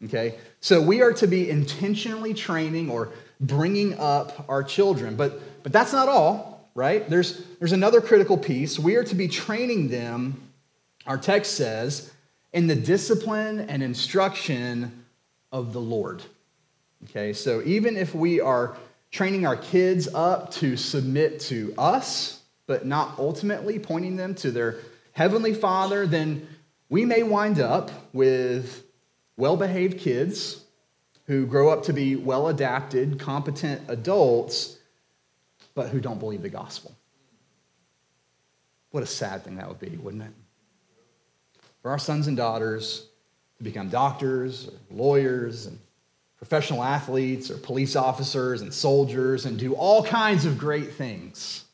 okay? 0.04 0.34
So 0.60 0.80
we 0.80 1.02
are 1.02 1.12
to 1.14 1.26
be 1.26 1.48
intentionally 1.48 2.34
training 2.34 2.90
or 2.90 3.10
bringing 3.40 3.98
up 3.98 4.46
our 4.48 4.62
children, 4.62 5.14
but, 5.14 5.62
but 5.62 5.72
that's 5.72 5.92
not 5.92 6.08
all, 6.08 6.70
right? 6.74 7.08
There's, 7.08 7.44
there's 7.58 7.72
another 7.72 8.00
critical 8.00 8.36
piece. 8.36 8.78
We 8.78 8.96
are 8.96 9.04
to 9.04 9.14
be 9.14 9.28
training 9.28 9.88
them 9.88 10.51
our 11.06 11.18
text 11.18 11.54
says, 11.54 12.12
in 12.52 12.66
the 12.66 12.74
discipline 12.74 13.60
and 13.60 13.82
instruction 13.82 15.04
of 15.50 15.72
the 15.72 15.80
Lord. 15.80 16.22
Okay, 17.04 17.32
so 17.32 17.62
even 17.64 17.96
if 17.96 18.14
we 18.14 18.40
are 18.40 18.76
training 19.10 19.46
our 19.46 19.56
kids 19.56 20.08
up 20.14 20.50
to 20.52 20.76
submit 20.76 21.40
to 21.40 21.74
us, 21.76 22.40
but 22.66 22.86
not 22.86 23.18
ultimately 23.18 23.78
pointing 23.78 24.16
them 24.16 24.34
to 24.36 24.50
their 24.50 24.76
heavenly 25.12 25.52
Father, 25.52 26.06
then 26.06 26.46
we 26.88 27.04
may 27.04 27.22
wind 27.22 27.58
up 27.58 27.90
with 28.12 28.84
well 29.36 29.56
behaved 29.56 29.98
kids 29.98 30.62
who 31.26 31.46
grow 31.46 31.70
up 31.70 31.84
to 31.84 31.92
be 31.92 32.16
well 32.16 32.48
adapted, 32.48 33.18
competent 33.18 33.82
adults, 33.88 34.78
but 35.74 35.88
who 35.88 36.00
don't 36.00 36.18
believe 36.18 36.42
the 36.42 36.48
gospel. 36.48 36.94
What 38.90 39.02
a 39.02 39.06
sad 39.06 39.42
thing 39.42 39.56
that 39.56 39.68
would 39.68 39.80
be, 39.80 39.96
wouldn't 39.96 40.22
it? 40.22 40.32
For 41.82 41.90
our 41.90 41.98
sons 41.98 42.28
and 42.28 42.36
daughters 42.36 43.06
to 43.58 43.64
become 43.64 43.88
doctors 43.88 44.68
or 44.68 44.72
lawyers 44.90 45.66
and 45.66 45.78
professional 46.36 46.82
athletes 46.82 47.50
or 47.50 47.56
police 47.56 47.96
officers 47.96 48.62
and 48.62 48.72
soldiers 48.72 49.46
and 49.46 49.58
do 49.58 49.74
all 49.74 50.02
kinds 50.04 50.44
of 50.44 50.58
great 50.58 50.94
things, 50.94 51.64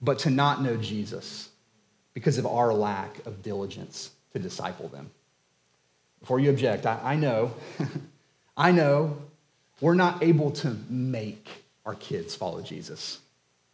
but 0.00 0.18
to 0.20 0.30
not 0.30 0.62
know 0.62 0.76
Jesus 0.76 1.50
because 2.14 2.38
of 2.38 2.46
our 2.46 2.72
lack 2.72 3.24
of 3.26 3.42
diligence 3.42 4.10
to 4.32 4.38
disciple 4.38 4.88
them. 4.88 5.10
Before 6.20 6.40
you 6.40 6.50
object, 6.50 6.86
I, 6.86 6.98
I 7.02 7.16
know, 7.16 7.54
I 8.56 8.72
know 8.72 9.18
we're 9.80 9.94
not 9.94 10.22
able 10.22 10.50
to 10.52 10.76
make 10.88 11.48
our 11.84 11.94
kids 11.94 12.34
follow 12.34 12.62
Jesus. 12.62 13.20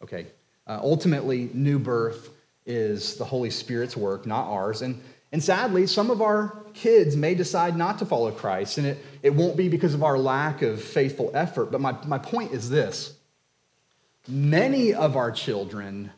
Okay? 0.03 0.27
Uh, 0.67 0.81
ultimately, 0.83 1.51
new 1.55 1.79
birth 1.79 2.31
is 2.67 3.17
the 3.17 3.25
Holy 3.25 3.51
Spirit's 3.51 3.97
work, 3.97 4.27
not 4.27 4.47
ours. 4.47 4.83
And, 4.83 5.01
and 5.33 5.43
sadly, 5.43 5.87
some 5.87 6.11
of 6.11 6.23
our 6.23 6.63
kids 6.75 7.17
may 7.17 7.35
decide 7.35 7.77
not 7.77 7.99
to 7.99 8.07
follow 8.07 8.31
Christ, 8.31 8.79
and 8.79 8.87
it, 8.87 8.99
it 9.23 9.35
won't 9.35 9.57
be 9.57 9.69
because 9.69 9.95
of 9.95 10.03
our 10.03 10.19
lack 10.19 10.63
of 10.63 10.83
faithful 10.83 11.31
effort. 11.35 11.71
But 11.71 11.81
my, 11.81 11.97
my 12.07 12.19
point 12.19 12.53
is 12.53 12.71
this 12.71 13.15
many 14.29 14.95
of 14.95 15.17
our 15.17 15.33
children 15.33 16.11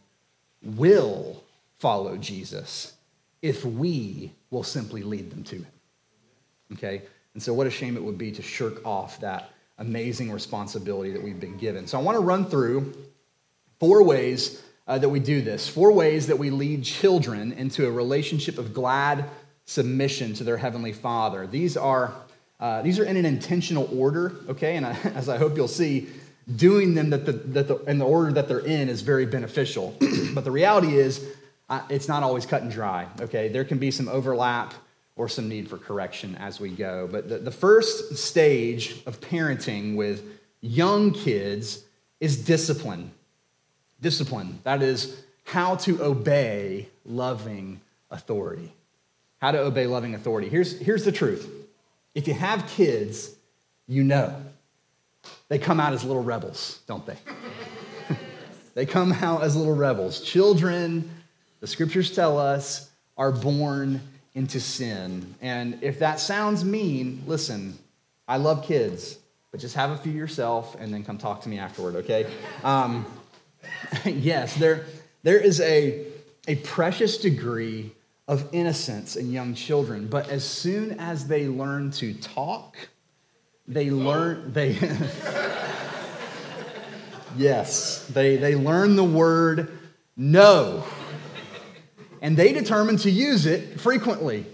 will 0.63 1.43
follow 1.79 2.17
Jesus 2.17 2.95
if 3.43 3.65
we 3.65 4.33
will 4.51 4.63
simply 4.63 5.03
lead 5.03 5.31
them 5.31 5.45
to 5.45 5.57
him. 5.57 5.67
Okay? 6.73 7.03
And 7.35 7.43
so, 7.43 7.53
what 7.53 7.67
a 7.67 7.71
shame 7.71 7.97
it 7.97 8.03
would 8.03 8.19
be 8.19 8.33
to 8.33 8.43
shirk 8.43 8.85
off 8.87 9.21
that 9.21 9.51
amazing 9.79 10.31
responsibility 10.31 11.13
that 11.13 11.23
we've 11.23 11.41
been 11.41 11.59
given. 11.59 11.87
So, 11.87 11.99
I 11.99 12.03
want 12.03 12.17
to 12.17 12.21
run 12.21 12.47
through 12.47 12.95
four 13.81 14.03
ways 14.03 14.63
uh, 14.87 14.99
that 14.99 15.09
we 15.09 15.21
do 15.21 15.41
this, 15.41 15.69
four 15.69 15.93
ways 15.93 16.27
that 16.27 16.39
we 16.39 16.51
lead 16.51 16.85
children 16.85 17.53
into 17.53 17.87
a 17.87 17.91
relationship 17.91 18.59
of 18.59 18.75
glad 18.75 19.25
submission 19.65 20.35
to 20.35 20.45
their 20.45 20.59
heavenly 20.59 20.93
Father. 20.93 21.47
These 21.47 21.77
are 21.77 22.15
uh, 22.61 22.83
these 22.83 22.99
are 22.99 23.05
in 23.05 23.17
an 23.17 23.25
intentional 23.27 23.89
order, 23.99 24.33
okay? 24.49 24.77
And 24.77 24.87
I, 24.87 24.93
as 25.15 25.29
I 25.29 25.39
hope 25.39 25.57
you'll 25.57 25.69
see, 25.69 26.09
doing 26.57 26.95
them 26.95 27.11
that 27.11 27.27
the, 27.27 27.33
that 27.33 27.69
the, 27.69 27.77
in 27.85 27.99
the 27.99 28.07
order 28.07 28.33
that 28.33 28.49
they're 28.49 28.61
in 28.61 28.89
is 28.89 29.03
very 29.03 29.27
beneficial. 29.27 29.97
but 30.35 30.45
the 30.45 30.51
reality 30.51 30.97
is, 30.97 31.27
it's 31.91 32.09
not 32.09 32.23
always 32.23 32.47
cut 32.47 32.63
and 32.63 32.71
dry, 32.71 33.07
okay? 33.21 33.49
There 33.49 33.65
can 33.65 33.79
be 33.79 33.91
some 33.91 34.09
overlap 34.09 34.75
or 35.17 35.29
some 35.29 35.49
need 35.49 35.69
for 35.69 35.79
correction 35.79 36.37
as 36.37 36.61
we 36.61 36.71
go. 36.71 37.09
But 37.11 37.29
the, 37.29 37.39
the 37.39 37.51
first 37.51 38.17
stage 38.17 39.03
of 39.07 39.21
parenting 39.21 39.97
with 39.97 40.23
young 40.61 41.13
kids 41.13 41.85
is 42.21 42.45
discipline. 42.45 43.11
Discipline, 44.05 44.61
that 44.63 44.83
is, 44.83 45.21
how 45.45 45.75
to 45.77 46.03
obey 46.03 46.89
loving 47.05 47.81
authority. 48.11 48.73
How 49.41 49.51
to 49.51 49.59
obey 49.59 49.87
loving 49.87 50.15
authority. 50.15 50.49
Here's, 50.49 50.79
here's 50.79 51.05
the 51.05 51.13
truth 51.13 51.51
if 52.15 52.29
you 52.29 52.35
have 52.35 52.69
kids, 52.69 53.35
you 53.89 54.05
know 54.05 54.41
they 55.49 55.59
come 55.59 55.81
out 55.81 55.93
as 55.93 56.05
little 56.05 56.23
rebels, 56.23 56.81
don't 56.87 57.05
they? 57.05 57.17
they 58.75 58.87
come 58.87 59.13
out 59.13 59.43
as 59.43 59.57
little 59.57 59.75
rebels. 59.75 60.21
Children 60.21 61.11
the 61.65 61.69
scriptures 61.69 62.15
tell 62.15 62.39
us, 62.39 62.91
are 63.17 63.33
born 63.33 63.99
into 64.35 64.61
sin. 64.61 65.35
And 65.41 65.79
if 65.81 65.99
that 66.01 66.21
sounds 66.21 66.63
mean, 66.63 67.23
listen, 67.27 67.79
I 68.29 68.37
love 68.37 68.67
kids, 68.67 69.19
but 69.51 69.61
just 69.61 69.75
have 69.75 69.91
a 69.91 69.97
few 69.97 70.13
yourself 70.13 70.77
and 70.79 70.93
then 70.93 71.05
come 71.05 71.17
talk 71.17 71.41
to 71.41 71.49
me 71.49 71.59
afterward, 71.59 71.97
okay? 71.97 72.31
Um, 72.65 73.07
yes, 74.05 74.55
there, 74.57 74.87
there 75.23 75.39
is 75.39 75.61
a, 75.61 76.07
a 76.49 76.57
precious 76.57 77.19
degree 77.19 77.93
of 78.27 78.49
innocence 78.53 79.17
in 79.17 79.31
young 79.31 79.55
children, 79.55 80.07
but 80.07 80.29
as 80.29 80.45
soon 80.45 80.99
as 80.99 81.27
they 81.27 81.47
learn 81.47 81.91
to 81.93 82.15
talk, 82.15 82.77
they 83.67 83.91
learn, 83.91 84.53
they, 84.53 84.73
yes, 87.37 88.07
they, 88.07 88.37
they 88.37 88.55
learn 88.55 88.97
the 88.97 89.05
word 89.05 89.79
no 90.17 90.85
and 92.25 92.39
they 92.39 92.55
determine 92.55 92.97
to 92.97 93.11
use 93.11 93.45
it 93.45 93.79
frequently, 93.79 94.47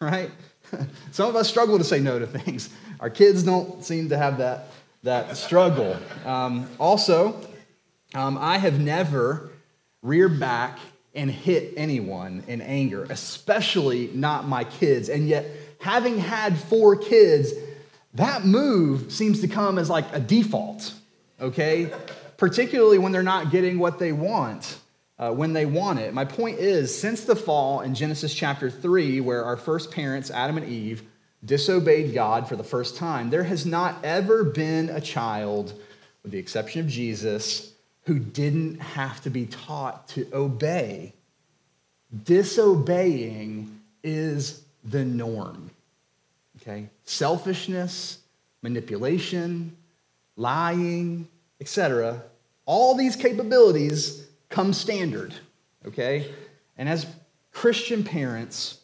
right? 0.00 0.30
Some 1.10 1.28
of 1.28 1.34
us 1.34 1.48
struggle 1.48 1.76
to 1.76 1.82
say 1.82 1.98
no 1.98 2.20
to 2.20 2.28
things. 2.28 2.70
Our 3.00 3.10
kids 3.10 3.42
don't 3.42 3.84
seem 3.84 4.10
to 4.10 4.16
have 4.16 4.38
that, 4.38 4.68
that 5.02 5.36
struggle. 5.36 5.96
Um, 6.24 6.70
also, 6.78 7.40
um, 8.14 8.38
I 8.38 8.58
have 8.58 8.80
never 8.80 9.50
reared 10.02 10.38
back 10.40 10.78
and 11.14 11.30
hit 11.30 11.74
anyone 11.76 12.44
in 12.46 12.60
anger, 12.60 13.06
especially 13.10 14.10
not 14.14 14.46
my 14.46 14.64
kids. 14.64 15.08
And 15.08 15.28
yet, 15.28 15.46
having 15.80 16.18
had 16.18 16.58
four 16.58 16.96
kids, 16.96 17.52
that 18.14 18.44
move 18.44 19.12
seems 19.12 19.40
to 19.40 19.48
come 19.48 19.78
as 19.78 19.90
like 19.90 20.06
a 20.12 20.20
default, 20.20 20.92
okay? 21.40 21.90
Particularly 22.36 22.98
when 22.98 23.12
they're 23.12 23.22
not 23.22 23.50
getting 23.50 23.78
what 23.78 23.98
they 23.98 24.12
want 24.12 24.78
uh, 25.18 25.32
when 25.32 25.52
they 25.52 25.66
want 25.66 25.98
it. 25.98 26.14
My 26.14 26.24
point 26.24 26.58
is, 26.58 26.96
since 26.96 27.24
the 27.24 27.36
fall 27.36 27.80
in 27.80 27.94
Genesis 27.94 28.32
chapter 28.32 28.70
3, 28.70 29.20
where 29.20 29.44
our 29.44 29.56
first 29.56 29.90
parents, 29.90 30.30
Adam 30.30 30.56
and 30.56 30.68
Eve, 30.68 31.02
disobeyed 31.44 32.14
God 32.14 32.48
for 32.48 32.56
the 32.56 32.64
first 32.64 32.96
time, 32.96 33.30
there 33.30 33.44
has 33.44 33.66
not 33.66 34.04
ever 34.04 34.44
been 34.44 34.88
a 34.88 35.00
child, 35.00 35.72
with 36.22 36.32
the 36.32 36.38
exception 36.38 36.80
of 36.80 36.86
Jesus, 36.86 37.72
who 38.08 38.18
didn't 38.18 38.80
have 38.80 39.20
to 39.20 39.28
be 39.28 39.44
taught 39.44 40.08
to 40.08 40.26
obey. 40.32 41.12
Disobeying 42.24 43.82
is 44.02 44.62
the 44.82 45.04
norm. 45.04 45.70
Okay? 46.56 46.88
Selfishness, 47.04 48.20
manipulation, 48.62 49.76
lying, 50.36 51.28
etc. 51.60 52.22
All 52.64 52.94
these 52.94 53.14
capabilities 53.14 54.26
come 54.48 54.72
standard, 54.72 55.34
okay? 55.84 56.32
And 56.78 56.88
as 56.88 57.06
Christian 57.52 58.04
parents, 58.04 58.80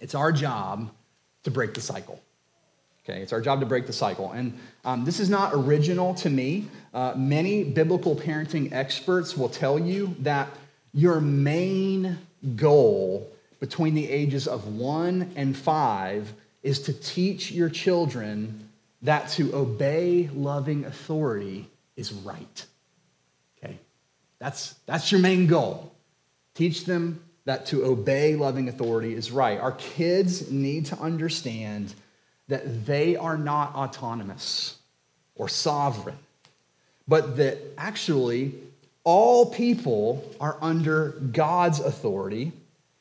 it's 0.00 0.14
our 0.14 0.32
job 0.32 0.90
to 1.42 1.50
break 1.50 1.74
the 1.74 1.82
cycle. 1.82 2.18
Okay, 3.08 3.22
it's 3.22 3.32
our 3.32 3.40
job 3.40 3.60
to 3.60 3.66
break 3.66 3.86
the 3.86 3.92
cycle. 3.92 4.32
And 4.32 4.58
um, 4.84 5.04
this 5.06 5.18
is 5.18 5.30
not 5.30 5.52
original 5.54 6.12
to 6.16 6.28
me. 6.28 6.68
Uh, 6.92 7.14
many 7.16 7.64
biblical 7.64 8.14
parenting 8.14 8.70
experts 8.72 9.34
will 9.34 9.48
tell 9.48 9.78
you 9.78 10.14
that 10.20 10.48
your 10.92 11.20
main 11.20 12.18
goal 12.56 13.30
between 13.60 13.94
the 13.94 14.08
ages 14.08 14.46
of 14.46 14.76
one 14.76 15.32
and 15.36 15.56
five 15.56 16.32
is 16.62 16.82
to 16.82 16.92
teach 16.92 17.50
your 17.50 17.70
children 17.70 18.68
that 19.02 19.30
to 19.30 19.54
obey 19.54 20.28
loving 20.34 20.84
authority 20.84 21.66
is 21.96 22.12
right. 22.12 22.66
Okay? 23.56 23.78
That's, 24.38 24.74
that's 24.84 25.10
your 25.10 25.20
main 25.22 25.46
goal. 25.46 25.94
Teach 26.54 26.84
them 26.84 27.22
that 27.46 27.64
to 27.66 27.86
obey 27.86 28.36
loving 28.36 28.68
authority 28.68 29.14
is 29.14 29.30
right. 29.30 29.58
Our 29.58 29.72
kids 29.72 30.50
need 30.50 30.86
to 30.86 30.98
understand 30.98 31.94
that 32.48 32.86
they 32.86 33.16
are 33.16 33.38
not 33.38 33.74
autonomous 33.74 34.76
or 35.36 35.48
sovereign, 35.48 36.18
but 37.06 37.36
that 37.36 37.58
actually 37.76 38.54
all 39.04 39.46
people 39.46 40.24
are 40.40 40.56
under 40.60 41.10
God's 41.32 41.80
authority 41.80 42.52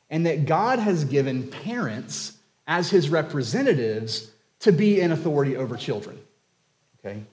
and 0.09 0.25
that 0.25 0.45
God 0.45 0.79
has 0.79 1.03
given 1.05 1.47
parents 1.47 2.37
as 2.67 2.89
his 2.89 3.09
representatives 3.09 4.31
to 4.59 4.71
be 4.71 4.99
in 4.99 5.11
authority 5.11 5.55
over 5.55 5.75
children. 5.75 6.17
Okay? 6.99 7.23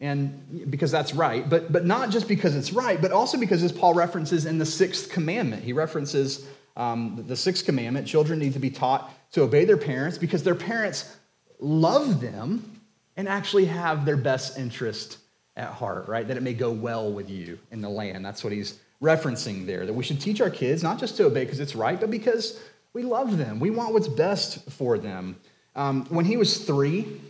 and 0.00 0.70
because 0.70 0.90
that's 0.90 1.12
right 1.14 1.48
but 1.48 1.72
but 1.72 1.84
not 1.84 2.10
just 2.10 2.28
because 2.28 2.54
it's 2.54 2.72
right 2.72 3.00
but 3.00 3.10
also 3.10 3.38
because 3.38 3.62
as 3.62 3.72
paul 3.72 3.94
references 3.94 4.46
in 4.46 4.58
the 4.58 4.66
sixth 4.66 5.10
commandment 5.10 5.62
he 5.62 5.72
references 5.72 6.46
um, 6.78 7.24
the 7.26 7.36
sixth 7.36 7.66
commandment 7.66 8.06
children 8.06 8.38
need 8.38 8.54
to 8.54 8.58
be 8.58 8.70
taught 8.70 9.12
to 9.32 9.42
obey 9.42 9.64
their 9.66 9.76
parents 9.76 10.16
because 10.16 10.42
their 10.42 10.54
parents 10.54 11.14
love 11.58 12.20
them 12.20 12.80
and 13.16 13.28
actually 13.28 13.66
have 13.66 14.06
their 14.06 14.16
best 14.16 14.58
interest 14.58 15.18
at 15.56 15.70
heart 15.70 16.06
right? 16.08 16.26
That 16.26 16.36
it 16.36 16.42
may 16.42 16.54
go 16.54 16.70
well 16.70 17.12
with 17.12 17.28
you 17.28 17.58
in 17.72 17.80
the 17.82 17.88
land. 17.88 18.24
That's 18.24 18.44
what 18.44 18.52
he's 18.52 18.78
referencing 19.02 19.66
there 19.66 19.84
that 19.86 19.92
we 19.92 20.02
should 20.02 20.20
teach 20.20 20.40
our 20.40 20.50
kids 20.50 20.82
not 20.82 20.98
just 20.98 21.16
to 21.16 21.24
obey 21.24 21.44
because 21.44 21.60
it's 21.60 21.76
right 21.76 22.00
but 22.00 22.10
because 22.10 22.60
we 22.92 23.02
love 23.02 23.36
them. 23.36 23.60
We 23.60 23.70
want 23.70 23.92
what's 23.92 24.08
best 24.08 24.70
for 24.70 24.98
them. 24.98 25.36
Um, 25.76 26.06
when 26.06 26.24
he 26.24 26.36
was 26.36 26.64
three, 26.64 27.20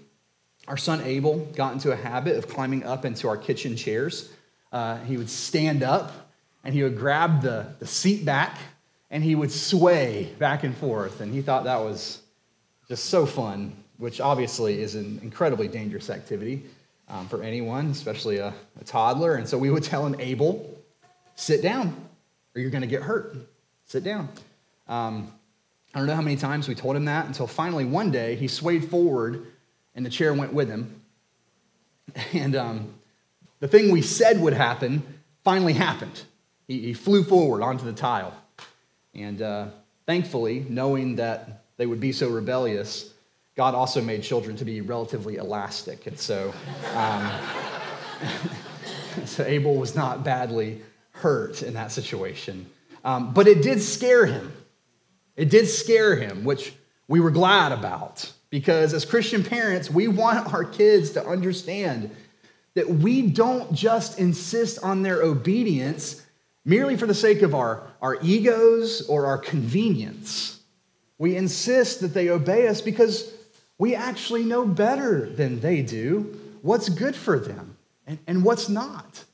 our 0.67 0.77
son 0.77 1.03
Abel 1.03 1.39
got 1.57 1.73
into 1.73 1.93
a 1.93 1.97
habit 1.97 2.37
of 2.37 2.49
climbing 2.49 2.85
up 2.85 3.05
into 3.05 3.29
our 3.29 3.37
kitchen 3.37 3.77
chairs. 3.77 4.31
Uh, 4.73 4.99
he 4.99 5.17
would 5.17 5.31
stand 5.31 5.83
up 5.83 6.31
and 6.65 6.75
he 6.75 6.83
would 6.83 6.97
grab 6.97 7.43
the, 7.43 7.67
the 7.81 7.87
seat 7.87 8.25
back 8.25 8.59
and 9.11 9.25
he 9.25 9.35
would 9.35 9.51
sway 9.51 10.33
back 10.39 10.65
and 10.65 10.77
forth. 10.77 11.21
And 11.21 11.33
he 11.33 11.43
thought 11.43 11.65
that 11.65 11.81
was 11.81 12.21
just 12.89 13.07
so 13.07 13.27
fun, 13.27 13.73
which 13.97 14.21
obviously 14.21 14.81
is 14.81 14.95
an 14.95 15.21
incredibly 15.23 15.69
dangerous 15.69 16.11
activity 16.11 16.65
um, 17.09 17.29
for 17.29 17.43
anyone, 17.43 17.91
especially 17.91 18.39
a, 18.39 18.53
a 18.81 18.85
toddler. 18.85 19.35
And 19.35 19.49
so 19.49 19.57
we 19.57 19.71
would 19.71 19.83
tell 19.83 20.07
him, 20.07 20.17
Abel, 20.19 20.79
sit 21.37 21.63
down 21.63 21.97
or 22.55 22.61
you're 22.61 22.71
going 22.71 22.83
to 22.83 22.89
get 22.89 23.03
hurt. 23.03 23.37
Sit 23.87 24.05
down. 24.05 24.29
Um, 24.89 25.33
I 25.95 25.99
don't 25.99 26.07
know 26.07 26.15
how 26.15 26.23
many 26.23 26.37
times 26.37 26.69
we 26.69 26.75
told 26.75 26.97
him 26.97 27.07
that 27.07 27.27
until 27.27 27.47
finally 27.47 27.87
one 27.87 28.11
day 28.11 28.37
he 28.37 28.49
swayed 28.49 28.91
forward 28.91 29.47
and 29.95 30.05
the 30.05 30.11
chair 30.11 30.35
went 30.35 30.53
with 30.53 30.69
him. 30.69 31.01
And 32.33 32.57
um, 32.57 32.95
the 33.61 33.69
thing 33.69 33.93
we 33.93 34.01
said 34.01 34.41
would 34.41 34.55
happen 34.55 35.03
finally 35.45 35.75
happened. 35.75 36.23
He, 36.67 36.81
he 36.81 36.93
flew 36.95 37.23
forward 37.23 37.63
onto 37.63 37.85
the 37.85 37.93
tile. 37.93 38.35
And 39.23 39.43
uh, 39.43 39.67
thankfully, 40.07 40.65
knowing 40.69 41.17
that 41.17 41.65
they 41.77 41.87
would 41.87 42.01
be 42.01 42.13
so 42.13 42.29
rebellious, 42.29 43.13
God 43.57 43.75
also 43.75 44.01
made 44.01 44.23
children 44.23 44.57
to 44.57 44.65
be 44.65 44.81
relatively 44.81 45.37
elastic. 45.37 46.07
And 46.07 46.19
so, 46.19 46.55
um, 46.95 47.33
so 49.25 49.45
Abel 49.45 49.75
was 49.77 49.97
not 49.97 50.25
badly 50.25 50.81
hurt 51.11 51.63
in 51.63 51.75
that 51.75 51.91
situation. 51.91 52.67
Um, 53.05 53.33
but 53.33 53.49
it 53.49 53.63
did 53.63 53.83
scare 53.83 54.27
him. 54.27 54.53
It 55.37 55.51
did 55.51 55.67
scare 55.69 56.17
him, 56.17 56.45
which 56.45 56.73
we 57.07 57.21
were 57.21 57.31
glad 57.31 57.73
about. 57.73 58.33
Because 58.51 58.95
as 58.95 59.05
Christian 59.05 59.45
parents, 59.45 59.91
we 59.91 60.09
want 60.09 60.53
our 60.53 60.65
kids 60.65 61.11
to 61.11 61.27
understand 61.27 62.15
that 62.75 62.89
we 62.89 63.23
don't 63.23 63.73
just 63.75 64.19
insist 64.19 64.79
on 64.83 65.03
their 65.03 65.23
obedience 65.23 66.25
merely 66.69 66.99
for 66.99 67.07
the 67.07 67.15
sake 67.15 67.41
of 67.41 67.55
our, 67.55 67.83
our 68.03 68.19
egos 68.23 69.01
or 69.09 69.25
our 69.25 69.39
convenience. 69.39 70.61
We 71.17 71.35
insist 71.35 72.01
that 72.03 72.13
they 72.13 72.29
obey 72.29 72.69
us 72.69 72.83
because 72.83 73.33
we 73.79 73.95
actually 73.95 74.45
know 74.45 74.67
better 74.67 75.31
than 75.31 75.61
they 75.61 75.81
do 75.81 76.39
what's 76.61 76.91
good 76.91 77.17
for 77.17 77.39
them 77.39 77.79
and, 78.07 78.19
and 78.27 78.45
what's 78.45 78.69
not. 78.69 79.25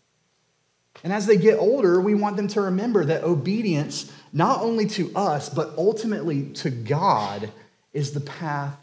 And 1.03 1.13
as 1.13 1.27
they 1.27 1.37
get 1.37 1.59
older, 1.59 2.01
we 2.01 2.15
want 2.15 2.37
them 2.37 2.47
to 2.49 2.61
remember 2.63 3.05
that 3.05 3.25
obedience, 3.25 4.13
not 4.33 4.61
only 4.61 4.87
to 4.91 5.13
us, 5.17 5.49
but 5.49 5.75
ultimately 5.77 6.51
to 6.55 6.71
God, 6.71 7.51
is 7.93 8.13
the 8.13 8.21
path 8.21 8.77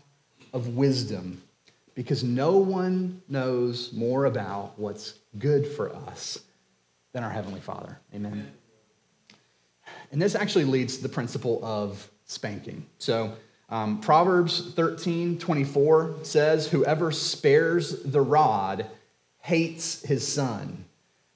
of 0.52 0.76
wisdom 0.76 1.42
because 1.96 2.22
no 2.22 2.58
one 2.58 3.22
knows 3.30 3.94
more 3.94 4.26
about 4.26 4.78
what's 4.78 5.14
good 5.40 5.66
for 5.66 5.96
us 5.96 6.40
than 7.14 7.24
our 7.24 7.30
Heavenly 7.30 7.60
Father. 7.60 8.00
Amen. 8.14 8.52
And 10.12 10.22
this 10.22 10.36
actually 10.36 10.66
leads 10.66 10.98
to 10.98 11.04
the 11.04 11.10
principle 11.10 11.64
of 11.64 12.10
spanking. 12.26 12.86
So, 12.98 13.34
um, 13.70 14.02
Proverbs 14.02 14.74
13 14.74 15.38
24 15.38 16.16
says, 16.24 16.68
Whoever 16.68 17.12
spares 17.12 18.04
the 18.04 18.22
rod 18.22 18.88
hates 19.40 20.04
his 20.04 20.28
son, 20.28 20.86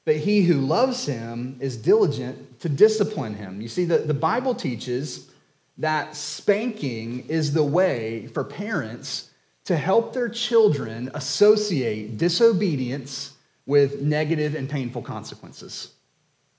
but 0.03 0.17
he 0.17 0.43
who 0.43 0.55
loves 0.55 1.05
him 1.05 1.57
is 1.59 1.77
diligent 1.77 2.59
to 2.59 2.69
discipline 2.69 3.35
him. 3.35 3.61
You 3.61 3.69
see, 3.69 3.85
the, 3.85 3.99
the 3.99 4.13
Bible 4.13 4.53
teaches 4.53 5.31
that 5.77 6.15
spanking 6.15 7.27
is 7.27 7.53
the 7.53 7.63
way 7.63 8.27
for 8.27 8.43
parents 8.43 9.29
to 9.65 9.75
help 9.75 10.13
their 10.13 10.29
children 10.29 11.09
associate 11.13 12.17
disobedience 12.17 13.34
with 13.65 14.01
negative 14.01 14.55
and 14.55 14.69
painful 14.69 15.01
consequences. 15.01 15.91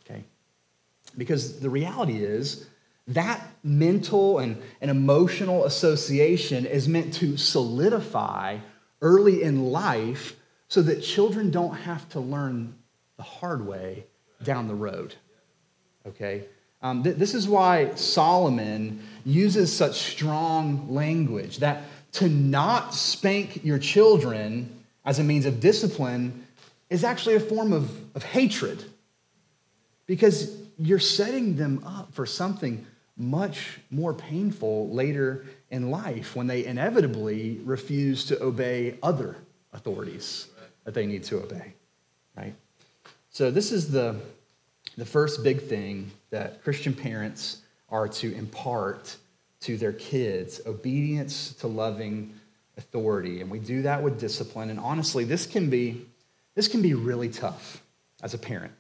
Okay? 0.04 0.24
Because 1.16 1.60
the 1.60 1.70
reality 1.70 2.22
is, 2.22 2.66
that 3.08 3.46
mental 3.62 4.38
and, 4.38 4.60
and 4.80 4.90
emotional 4.90 5.64
association 5.64 6.66
is 6.66 6.88
meant 6.88 7.14
to 7.14 7.36
solidify 7.36 8.58
early 9.00 9.42
in 9.42 9.66
life 9.70 10.34
so 10.68 10.82
that 10.82 11.00
children 11.00 11.50
don't 11.50 11.74
have 11.74 12.08
to 12.10 12.20
learn 12.20 12.74
the 13.16 13.22
hard 13.22 13.64
way 13.66 14.04
down 14.42 14.66
the 14.66 14.74
road. 14.74 15.14
Okay? 16.06 16.44
Um, 16.82 17.02
th- 17.02 17.16
this 17.16 17.34
is 17.34 17.48
why 17.48 17.94
Solomon 17.94 19.02
uses 19.24 19.72
such 19.72 19.94
strong 19.94 20.92
language 20.92 21.58
that 21.58 21.84
to 22.12 22.28
not 22.28 22.94
spank 22.94 23.64
your 23.64 23.78
children 23.78 24.84
as 25.04 25.18
a 25.18 25.24
means 25.24 25.46
of 25.46 25.60
discipline 25.60 26.45
is 26.90 27.04
actually 27.04 27.34
a 27.34 27.40
form 27.40 27.72
of, 27.72 27.90
of 28.14 28.22
hatred 28.22 28.84
because 30.06 30.56
you're 30.78 30.98
setting 30.98 31.56
them 31.56 31.82
up 31.84 32.12
for 32.12 32.26
something 32.26 32.86
much 33.16 33.78
more 33.90 34.12
painful 34.12 34.90
later 34.90 35.46
in 35.70 35.90
life 35.90 36.36
when 36.36 36.46
they 36.46 36.64
inevitably 36.64 37.60
refuse 37.64 38.26
to 38.26 38.42
obey 38.42 38.98
other 39.02 39.36
authorities 39.72 40.48
that 40.84 40.94
they 40.94 41.06
need 41.06 41.24
to 41.24 41.38
obey, 41.38 41.74
right? 42.36 42.54
So, 43.30 43.50
this 43.50 43.72
is 43.72 43.90
the, 43.90 44.16
the 44.96 45.04
first 45.04 45.42
big 45.42 45.62
thing 45.62 46.10
that 46.30 46.62
Christian 46.62 46.94
parents 46.94 47.62
are 47.88 48.08
to 48.08 48.34
impart 48.34 49.16
to 49.60 49.76
their 49.76 49.92
kids 49.92 50.60
obedience 50.66 51.54
to 51.54 51.66
loving 51.66 52.34
authority. 52.76 53.40
And 53.40 53.50
we 53.50 53.58
do 53.58 53.82
that 53.82 54.02
with 54.02 54.20
discipline. 54.20 54.70
And 54.70 54.78
honestly, 54.78 55.24
this 55.24 55.46
can 55.46 55.70
be, 55.70 56.06
this 56.56 56.66
can 56.66 56.82
be 56.82 56.94
really 56.94 57.28
tough 57.28 57.82
as 58.22 58.34
a 58.34 58.38
parent, 58.38 58.72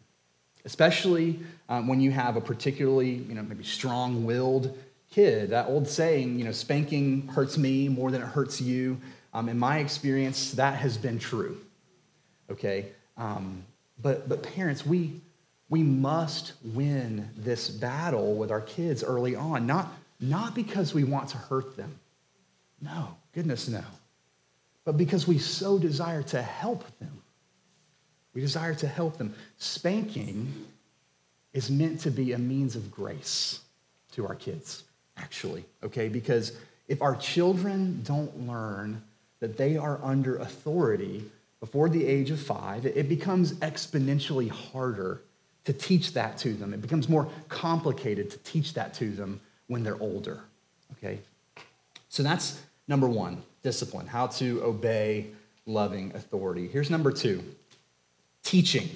especially 0.64 1.38
um, 1.68 1.86
when 1.86 2.00
you 2.00 2.10
have 2.10 2.36
a 2.36 2.40
particularly, 2.40 3.10
you 3.10 3.34
know, 3.34 3.42
maybe 3.42 3.62
strong 3.62 4.24
willed 4.24 4.76
kid. 5.10 5.50
That 5.50 5.68
old 5.68 5.86
saying, 5.86 6.38
you 6.38 6.44
know, 6.44 6.52
spanking 6.52 7.28
hurts 7.28 7.56
me 7.56 7.88
more 7.88 8.10
than 8.10 8.22
it 8.22 8.26
hurts 8.26 8.60
you. 8.60 8.98
Um, 9.34 9.48
in 9.50 9.58
my 9.58 9.78
experience, 9.78 10.52
that 10.52 10.76
has 10.76 10.96
been 10.96 11.18
true. 11.18 11.58
Okay? 12.50 12.86
Um, 13.18 13.62
but, 14.02 14.28
but 14.28 14.42
parents, 14.42 14.86
we, 14.86 15.20
we 15.68 15.82
must 15.82 16.54
win 16.64 17.28
this 17.36 17.68
battle 17.68 18.34
with 18.34 18.50
our 18.50 18.62
kids 18.62 19.04
early 19.04 19.36
on, 19.36 19.66
not, 19.66 19.92
not 20.18 20.54
because 20.54 20.94
we 20.94 21.04
want 21.04 21.28
to 21.30 21.36
hurt 21.36 21.76
them. 21.76 21.98
No, 22.80 23.16
goodness, 23.34 23.68
no. 23.68 23.84
But 24.86 24.96
because 24.96 25.28
we 25.28 25.38
so 25.38 25.78
desire 25.78 26.22
to 26.24 26.40
help 26.40 26.84
them. 26.98 27.22
We 28.36 28.42
desire 28.42 28.74
to 28.74 28.86
help 28.86 29.16
them. 29.16 29.34
Spanking 29.56 30.52
is 31.54 31.70
meant 31.70 32.00
to 32.00 32.10
be 32.10 32.32
a 32.32 32.38
means 32.38 32.76
of 32.76 32.90
grace 32.90 33.60
to 34.12 34.26
our 34.26 34.34
kids, 34.34 34.84
actually, 35.16 35.64
okay? 35.82 36.10
Because 36.10 36.52
if 36.86 37.00
our 37.00 37.16
children 37.16 38.02
don't 38.04 38.46
learn 38.46 39.02
that 39.40 39.56
they 39.56 39.78
are 39.78 39.98
under 40.02 40.36
authority 40.36 41.24
before 41.60 41.88
the 41.88 42.04
age 42.04 42.30
of 42.30 42.38
five, 42.38 42.84
it 42.84 43.08
becomes 43.08 43.54
exponentially 43.54 44.50
harder 44.50 45.22
to 45.64 45.72
teach 45.72 46.12
that 46.12 46.36
to 46.36 46.52
them. 46.52 46.74
It 46.74 46.82
becomes 46.82 47.08
more 47.08 47.26
complicated 47.48 48.30
to 48.32 48.38
teach 48.40 48.74
that 48.74 48.92
to 48.94 49.12
them 49.12 49.40
when 49.68 49.82
they're 49.82 49.98
older. 49.98 50.40
Okay? 50.98 51.20
So 52.10 52.22
that's 52.22 52.60
number 52.86 53.08
one 53.08 53.42
discipline, 53.62 54.06
how 54.06 54.26
to 54.26 54.62
obey 54.62 55.28
loving 55.64 56.14
authority. 56.14 56.68
Here's 56.68 56.90
number 56.90 57.10
two 57.10 57.42
teaching. 58.46 58.88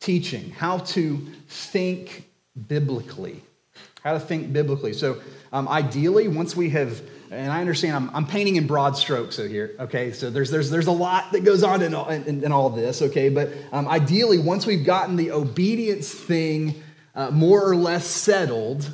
Teaching, 0.00 0.50
how 0.50 0.78
to 0.78 1.18
think 1.48 2.24
biblically. 2.66 3.42
How 4.02 4.14
to 4.14 4.20
think 4.20 4.52
biblically. 4.52 4.92
So, 4.92 5.20
um, 5.52 5.68
ideally, 5.68 6.28
once 6.28 6.56
we 6.56 6.70
have 6.70 7.02
and 7.30 7.52
I 7.52 7.60
understand 7.60 7.94
I'm, 7.94 8.16
I'm 8.16 8.26
painting 8.26 8.56
in 8.56 8.66
broad 8.66 8.96
strokes 8.96 9.36
here, 9.36 9.74
okay? 9.78 10.12
So 10.12 10.30
there's, 10.30 10.50
there's, 10.50 10.70
there's 10.70 10.86
a 10.86 10.92
lot 10.92 11.32
that 11.32 11.44
goes 11.44 11.62
on 11.62 11.82
in 11.82 11.94
all, 11.94 12.08
in, 12.08 12.42
in 12.42 12.52
all 12.52 12.70
this, 12.70 13.02
okay? 13.02 13.28
But 13.28 13.50
um, 13.70 13.86
ideally, 13.86 14.38
once 14.38 14.64
we've 14.64 14.84
gotten 14.84 15.16
the 15.16 15.32
obedience 15.32 16.10
thing 16.10 16.82
uh, 17.14 17.30
more 17.30 17.68
or 17.68 17.76
less 17.76 18.06
settled, 18.06 18.90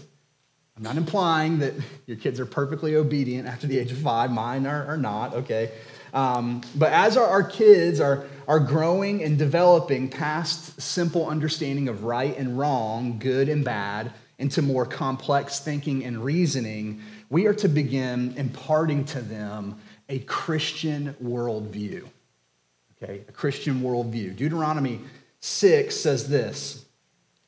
I'm 0.77 0.83
not 0.83 0.97
implying 0.97 1.61
that 1.61 1.75
your 2.07 2.17
kids 2.17 2.41
are 2.41 2.47
perfectly 2.47 2.97
obedient 2.97 3.47
after 3.47 3.69
the 3.69 3.79
age 3.79 3.93
of 3.93 3.99
five, 3.99 4.33
mine 4.33 4.67
are, 4.67 4.85
are 4.87 4.97
not, 4.97 5.35
okay? 5.35 5.71
Um, 6.15 6.63
but 6.77 6.93
as 6.93 7.17
our, 7.17 7.27
our 7.27 7.43
kids 7.43 8.01
are, 8.01 8.27
are 8.47 8.61
growing 8.61 9.23
and 9.23 9.37
developing 9.37 10.09
past 10.09 10.81
simple 10.81 11.29
understanding 11.29 11.89
of 11.89 12.05
right 12.05 12.37
and 12.39 12.57
wrong, 12.57 13.19
good 13.19 13.49
and 13.49 13.65
bad, 13.65 14.13
into 14.39 14.63
more 14.63 14.87
complex 14.87 15.61
thinking 15.61 16.05
and 16.05 16.25
reasoning, 16.25 17.03
we 17.31 17.47
are 17.47 17.55
to 17.55 17.69
begin 17.69 18.35
imparting 18.37 19.05
to 19.07 19.21
them 19.21 19.77
a 20.09 20.21
Christian 20.21 21.15
worldview. 21.23 22.09
Okay, 23.03 23.23
a 23.29 23.33
Christian 23.33 23.81
worldview. 23.81 24.37
Deuteronomy 24.37 25.01
6 25.41 25.97
says 25.97 26.29
this 26.29 26.85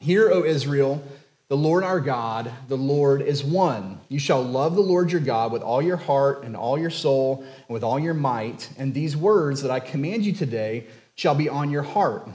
Hear, 0.01 0.31
O 0.31 0.45
Israel, 0.45 1.03
The 1.49 1.57
Lord 1.57 1.85
our 1.85 2.01
God, 2.01 2.53
the 2.67 2.77
Lord 2.77 3.23
is 3.23 3.45
one. 3.45 4.01
You 4.09 4.19
shall 4.19 4.43
love 4.43 4.75
the 4.75 4.81
Lord 4.81 5.13
your 5.13 5.21
God 5.21 5.53
with 5.53 5.63
all 5.63 5.81
your 5.81 5.97
heart 5.97 6.43
and 6.43 6.57
all 6.57 6.77
your 6.77 6.91
soul 6.91 7.45
and 7.45 7.69
with 7.69 7.85
all 7.85 8.01
your 8.01 8.15
might. 8.15 8.69
And 8.77 8.93
these 8.93 9.17
words 9.17 9.63
that 9.63 9.71
I 9.71 9.79
command 9.79 10.25
you 10.25 10.33
today 10.33 10.89
shall 11.15 11.37
be 11.37 11.49
on 11.49 11.71
your 11.71 11.85
heart. 11.85 12.29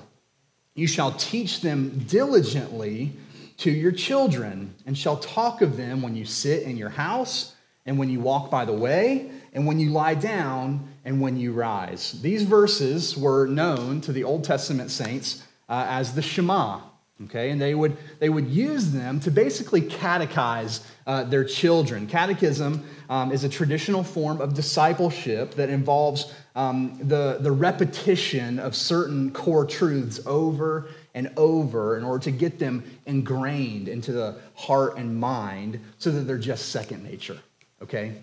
You 0.75 0.87
shall 0.87 1.11
teach 1.11 1.59
them 1.59 2.05
diligently 2.07 3.11
to 3.57 3.69
your 3.69 3.91
children 3.91 4.75
and 4.85 4.97
shall 4.97 5.17
talk 5.17 5.61
of 5.61 5.75
them 5.75 6.01
when 6.01 6.15
you 6.15 6.23
sit 6.23 6.63
in 6.63 6.77
your 6.77 6.89
house 6.89 7.53
and 7.85 7.99
when 7.99 8.09
you 8.09 8.21
walk 8.21 8.49
by 8.49 8.63
the 8.63 8.71
way 8.71 9.29
and 9.51 9.67
when 9.67 9.77
you 9.77 9.89
lie 9.89 10.15
down 10.15 10.87
and 11.03 11.19
when 11.19 11.35
you 11.35 11.51
rise. 11.51 12.13
These 12.21 12.43
verses 12.43 13.17
were 13.17 13.45
known 13.45 13.99
to 14.01 14.13
the 14.13 14.23
Old 14.23 14.45
Testament 14.45 14.89
saints 14.89 15.43
uh, 15.67 15.85
as 15.89 16.15
the 16.15 16.21
Shema 16.21 16.79
okay? 17.25 17.51
And 17.51 17.61
they 17.61 17.75
would 17.75 17.97
they 18.19 18.29
would 18.29 18.47
use 18.47 18.91
them 18.91 19.19
to 19.21 19.31
basically 19.31 19.81
catechize 19.81 20.85
uh, 21.07 21.23
their 21.23 21.43
children. 21.43 22.07
Catechism 22.07 22.83
um, 23.09 23.31
is 23.31 23.43
a 23.43 23.49
traditional 23.49 24.03
form 24.03 24.41
of 24.41 24.53
discipleship 24.53 25.55
that 25.55 25.69
involves 25.69 26.33
um, 26.55 26.97
the, 27.01 27.37
the 27.39 27.51
repetition 27.51 28.59
of 28.59 28.75
certain 28.75 29.31
core 29.31 29.65
truths 29.65 30.19
over 30.25 30.89
and 31.13 31.31
over 31.37 31.97
in 31.97 32.03
order 32.03 32.23
to 32.23 32.31
get 32.31 32.59
them 32.59 32.83
ingrained 33.05 33.87
into 33.87 34.11
the 34.11 34.37
heart 34.55 34.97
and 34.97 35.17
mind 35.19 35.79
so 35.97 36.11
that 36.11 36.21
they're 36.21 36.37
just 36.37 36.69
second 36.69 37.03
nature 37.03 37.39
okay? 37.81 38.13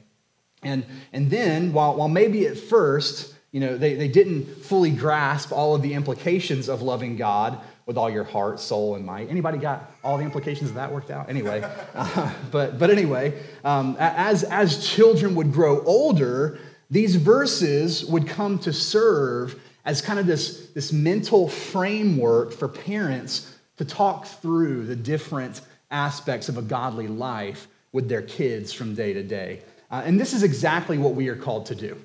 And 0.63 0.85
and 1.13 1.31
then 1.31 1.73
while, 1.73 1.97
while 1.97 2.09
maybe 2.09 2.47
at 2.47 2.59
first 2.59 3.35
you 3.53 3.61
know 3.61 3.77
they, 3.77 3.95
they 3.95 4.09
didn't 4.09 4.45
fully 4.65 4.91
grasp 4.91 5.53
all 5.53 5.75
of 5.75 5.83
the 5.83 5.95
implications 5.95 6.69
of 6.69 6.83
loving 6.83 7.17
god 7.17 7.61
with 7.89 7.97
all 7.97 8.11
your 8.11 8.23
heart, 8.23 8.61
soul, 8.61 8.97
and 8.97 9.07
might. 9.07 9.31
Anybody 9.31 9.57
got 9.57 9.91
all 10.05 10.19
the 10.19 10.23
implications 10.23 10.69
of 10.69 10.77
that 10.77 10.93
worked 10.93 11.11
out? 11.11 11.31
Anyway, 11.31 11.63
uh, 11.95 12.33
but, 12.53 12.79
but 12.79 12.91
anyway, 12.91 13.33
um, 13.65 13.97
as, 13.99 14.45
as 14.45 14.87
children 14.87 15.35
would 15.35 15.51
grow 15.51 15.83
older, 15.85 16.59
these 16.91 17.17
verses 17.17 18.05
would 18.05 18.29
come 18.29 18.59
to 18.59 18.75
serve 18.75 19.59
as 19.87 20.03
kind 20.03 20.19
of 20.19 20.27
this, 20.27 20.67
this 20.73 20.93
mental 20.93 21.49
framework 21.49 22.53
for 22.53 22.69
parents 22.69 23.57
to 23.79 23.87
talk 23.87 24.27
through 24.27 24.85
the 24.85 24.97
different 24.97 25.63
aspects 25.91 26.51
of 26.51 26.59
a 26.59 26.63
godly 26.63 27.09
life 27.09 27.69
with 27.93 28.07
their 28.07 28.21
kids 28.21 28.71
from 28.71 28.95
day 28.95 29.15
to 29.15 29.23
day. 29.23 29.63
Uh, 29.91 30.03
and 30.05 30.21
this 30.21 30.35
is 30.35 30.43
exactly 30.43 30.99
what 30.99 31.15
we 31.15 31.29
are 31.29 31.37
called 31.37 31.65
to 31.65 31.75
do. 31.75 31.97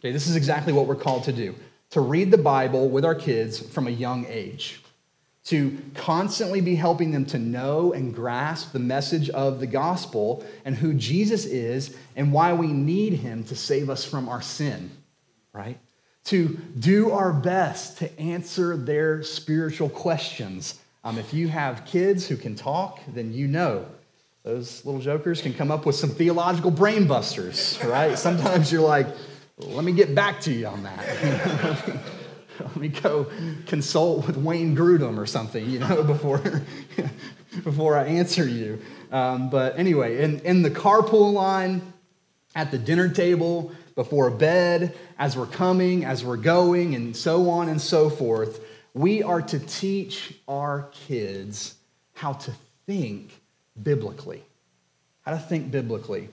Okay, 0.00 0.10
this 0.10 0.26
is 0.26 0.34
exactly 0.34 0.72
what 0.72 0.88
we're 0.88 0.96
called 0.96 1.22
to 1.24 1.32
do 1.32 1.54
to 1.90 2.00
read 2.00 2.32
the 2.32 2.38
Bible 2.38 2.88
with 2.88 3.04
our 3.04 3.14
kids 3.14 3.60
from 3.60 3.86
a 3.86 3.90
young 3.90 4.26
age 4.28 4.82
to 5.48 5.78
constantly 5.94 6.60
be 6.60 6.74
helping 6.74 7.10
them 7.10 7.24
to 7.24 7.38
know 7.38 7.94
and 7.94 8.14
grasp 8.14 8.72
the 8.72 8.78
message 8.78 9.30
of 9.30 9.60
the 9.60 9.66
gospel 9.66 10.44
and 10.66 10.76
who 10.76 10.92
Jesus 10.92 11.46
is 11.46 11.96
and 12.16 12.34
why 12.34 12.52
we 12.52 12.66
need 12.66 13.14
him 13.14 13.44
to 13.44 13.56
save 13.56 13.88
us 13.88 14.04
from 14.04 14.28
our 14.28 14.42
sin, 14.42 14.90
right? 15.54 15.78
To 16.24 16.48
do 16.78 17.12
our 17.12 17.32
best 17.32 17.96
to 17.98 18.20
answer 18.20 18.76
their 18.76 19.22
spiritual 19.22 19.88
questions. 19.88 20.78
Um, 21.02 21.16
if 21.16 21.32
you 21.32 21.48
have 21.48 21.86
kids 21.86 22.28
who 22.28 22.36
can 22.36 22.54
talk, 22.54 23.00
then 23.14 23.32
you 23.32 23.48
know 23.48 23.86
those 24.42 24.84
little 24.84 25.00
jokers 25.00 25.40
can 25.40 25.54
come 25.54 25.70
up 25.70 25.86
with 25.86 25.96
some 25.96 26.10
theological 26.10 26.70
brain 26.70 27.06
busters, 27.06 27.78
right? 27.84 28.18
Sometimes 28.18 28.70
you're 28.70 28.86
like, 28.86 29.06
let 29.56 29.82
me 29.82 29.92
get 29.92 30.14
back 30.14 30.42
to 30.42 30.52
you 30.52 30.66
on 30.66 30.82
that. 30.82 32.00
let 32.64 32.76
me 32.76 32.88
go 32.88 33.26
consult 33.66 34.26
with 34.26 34.36
Wayne 34.36 34.76
Grudem 34.76 35.18
or 35.18 35.26
something, 35.26 35.68
you 35.68 35.78
know, 35.78 36.02
before, 36.04 36.38
before 37.64 37.96
I 37.96 38.04
answer 38.04 38.46
you. 38.46 38.80
Um, 39.12 39.50
but 39.50 39.78
anyway, 39.78 40.22
in, 40.22 40.40
in 40.40 40.62
the 40.62 40.70
carpool 40.70 41.32
line, 41.32 41.92
at 42.54 42.70
the 42.70 42.78
dinner 42.78 43.08
table, 43.08 43.72
before 43.94 44.30
bed, 44.30 44.96
as 45.18 45.36
we're 45.36 45.46
coming, 45.46 46.04
as 46.04 46.24
we're 46.24 46.36
going, 46.36 46.94
and 46.94 47.16
so 47.16 47.50
on 47.50 47.68
and 47.68 47.80
so 47.80 48.10
forth, 48.10 48.64
we 48.94 49.22
are 49.22 49.42
to 49.42 49.58
teach 49.58 50.34
our 50.48 50.88
kids 50.92 51.74
how 52.14 52.32
to 52.32 52.52
think 52.86 53.40
biblically. 53.80 54.42
How 55.22 55.32
to 55.32 55.38
think 55.38 55.70
biblically. 55.70 56.30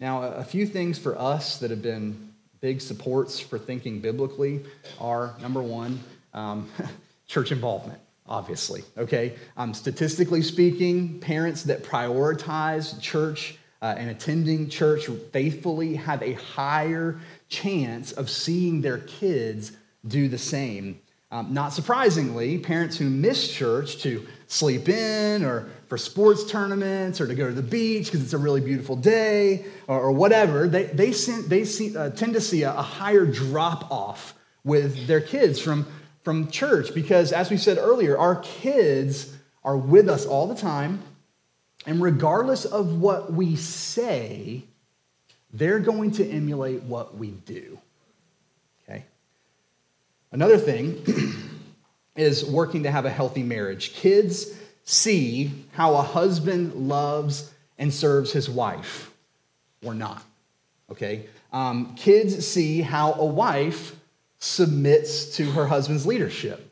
Now, 0.00 0.22
a 0.22 0.44
few 0.44 0.66
things 0.66 0.98
for 0.98 1.16
us 1.18 1.58
that 1.58 1.70
have 1.70 1.82
been 1.82 2.29
big 2.60 2.80
supports 2.80 3.40
for 3.40 3.58
thinking 3.58 4.00
biblically 4.00 4.60
are 5.00 5.34
number 5.40 5.62
one, 5.62 6.00
um, 6.34 6.68
church 7.26 7.52
involvement, 7.52 8.00
obviously. 8.26 8.82
Okay? 8.98 9.34
Um, 9.56 9.72
statistically 9.74 10.42
speaking, 10.42 11.20
parents 11.20 11.62
that 11.64 11.82
prioritize 11.82 13.00
church 13.00 13.56
uh, 13.82 13.94
and 13.96 14.10
attending 14.10 14.68
church 14.68 15.06
faithfully 15.32 15.94
have 15.94 16.22
a 16.22 16.34
higher 16.34 17.18
chance 17.48 18.12
of 18.12 18.28
seeing 18.28 18.80
their 18.80 18.98
kids 18.98 19.72
do 20.06 20.28
the 20.28 20.38
same. 20.38 21.00
Um, 21.32 21.54
not 21.54 21.72
surprisingly, 21.72 22.58
parents 22.58 22.96
who 22.96 23.08
miss 23.08 23.52
church 23.52 24.02
to 24.02 24.26
sleep 24.48 24.88
in 24.88 25.44
or 25.44 25.70
for 25.90 25.98
sports 25.98 26.44
tournaments 26.44 27.20
or 27.20 27.26
to 27.26 27.34
go 27.34 27.48
to 27.48 27.52
the 27.52 27.60
beach 27.60 28.06
because 28.06 28.22
it's 28.22 28.32
a 28.32 28.38
really 28.38 28.60
beautiful 28.60 28.94
day 28.94 29.64
or, 29.88 29.98
or 29.98 30.12
whatever, 30.12 30.68
they, 30.68 30.84
they, 30.84 31.10
they 31.10 31.64
see, 31.64 31.96
uh, 31.96 32.10
tend 32.10 32.32
to 32.34 32.40
see 32.40 32.62
a, 32.62 32.72
a 32.72 32.80
higher 32.80 33.26
drop 33.26 33.90
off 33.90 34.34
with 34.62 35.08
their 35.08 35.20
kids 35.20 35.58
from, 35.58 35.84
from 36.22 36.48
church 36.48 36.94
because, 36.94 37.32
as 37.32 37.50
we 37.50 37.56
said 37.56 37.76
earlier, 37.76 38.16
our 38.16 38.36
kids 38.36 39.36
are 39.64 39.76
with 39.76 40.08
us 40.08 40.26
all 40.26 40.46
the 40.46 40.54
time. 40.54 41.02
And 41.86 42.00
regardless 42.00 42.64
of 42.64 43.00
what 43.00 43.32
we 43.32 43.56
say, 43.56 44.62
they're 45.52 45.80
going 45.80 46.12
to 46.12 46.24
emulate 46.24 46.84
what 46.84 47.16
we 47.16 47.30
do. 47.30 47.80
Okay? 48.84 49.06
Another 50.30 50.56
thing 50.56 51.02
is 52.16 52.44
working 52.44 52.84
to 52.84 52.92
have 52.92 53.06
a 53.06 53.10
healthy 53.10 53.42
marriage. 53.42 53.92
Kids 53.94 54.54
see 54.90 55.52
how 55.72 55.94
a 55.94 56.02
husband 56.02 56.74
loves 56.74 57.52
and 57.78 57.94
serves 57.94 58.32
his 58.32 58.50
wife 58.50 59.12
or 59.84 59.94
not. 59.94 60.22
Okay? 60.90 61.26
Um, 61.52 61.94
kids 61.94 62.46
see 62.46 62.80
how 62.80 63.12
a 63.12 63.24
wife 63.24 63.94
submits 64.40 65.36
to 65.36 65.50
her 65.52 65.66
husband's 65.66 66.06
leadership 66.06 66.68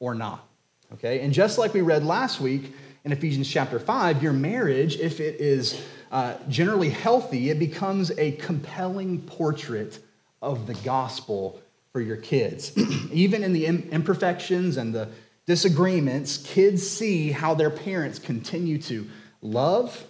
or 0.00 0.14
not. 0.14 0.46
Okay? 0.92 1.20
And 1.20 1.32
just 1.32 1.56
like 1.56 1.72
we 1.72 1.80
read 1.80 2.04
last 2.04 2.40
week 2.40 2.74
in 3.04 3.12
Ephesians 3.12 3.48
chapter 3.48 3.78
5, 3.78 4.22
your 4.22 4.34
marriage, 4.34 4.98
if 4.98 5.18
it 5.18 5.40
is 5.40 5.82
uh, 6.12 6.34
generally 6.48 6.90
healthy, 6.90 7.48
it 7.48 7.58
becomes 7.58 8.10
a 8.18 8.32
compelling 8.32 9.22
portrait 9.22 9.98
of 10.42 10.66
the 10.66 10.74
gospel 10.74 11.60
for 11.92 12.02
your 12.02 12.16
kids. 12.18 12.76
Even 13.12 13.42
in 13.42 13.54
the 13.54 13.66
imperfections 13.66 14.76
and 14.76 14.94
the 14.94 15.08
disagreements, 15.50 16.36
kids 16.36 16.88
see 16.88 17.32
how 17.32 17.54
their 17.54 17.70
parents 17.70 18.20
continue 18.20 18.78
to 18.78 19.04
love, 19.42 20.06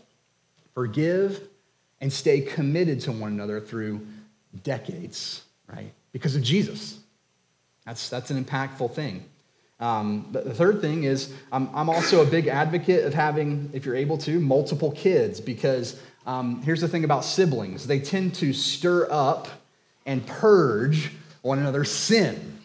forgive, 0.75 1.41
and 2.03 2.13
stay 2.13 2.43
committed 2.43 3.01
to 3.01 3.11
one 3.11 3.33
another 3.33 3.59
through 3.59 4.07
decades, 4.63 5.43
right? 5.67 5.95
Because 6.13 6.37
of 6.37 6.43
Jesus. 6.43 6.99
That's, 7.87 8.11
that's 8.11 8.31
an 8.31 8.45
impactful 8.45 8.93
thing. 8.93 9.25
Um, 9.81 10.29
the 10.31 10.53
third 10.53 10.83
thing 10.83 11.05
is, 11.05 11.33
I'm, 11.51 11.75
I'm 11.75 11.89
also 11.89 12.21
a 12.21 12.27
big 12.27 12.47
advocate 12.47 13.07
of 13.07 13.15
having, 13.15 13.71
if 13.73 13.87
you're 13.87 13.97
able 13.97 14.19
to, 14.19 14.41
multiple 14.41 14.93
kids 14.93 15.41
because 15.41 15.99
um, 16.27 16.61
here's 16.61 16.83
the 16.83 16.89
thing 16.89 17.05
about 17.05 17.25
siblings 17.25 17.87
they 17.87 17.99
tend 17.99 18.35
to 18.35 18.53
stir 18.53 19.09
up 19.11 19.49
and 20.05 20.27
purge 20.27 21.13
one 21.41 21.59
another's 21.59 21.91
sin. 21.91 22.59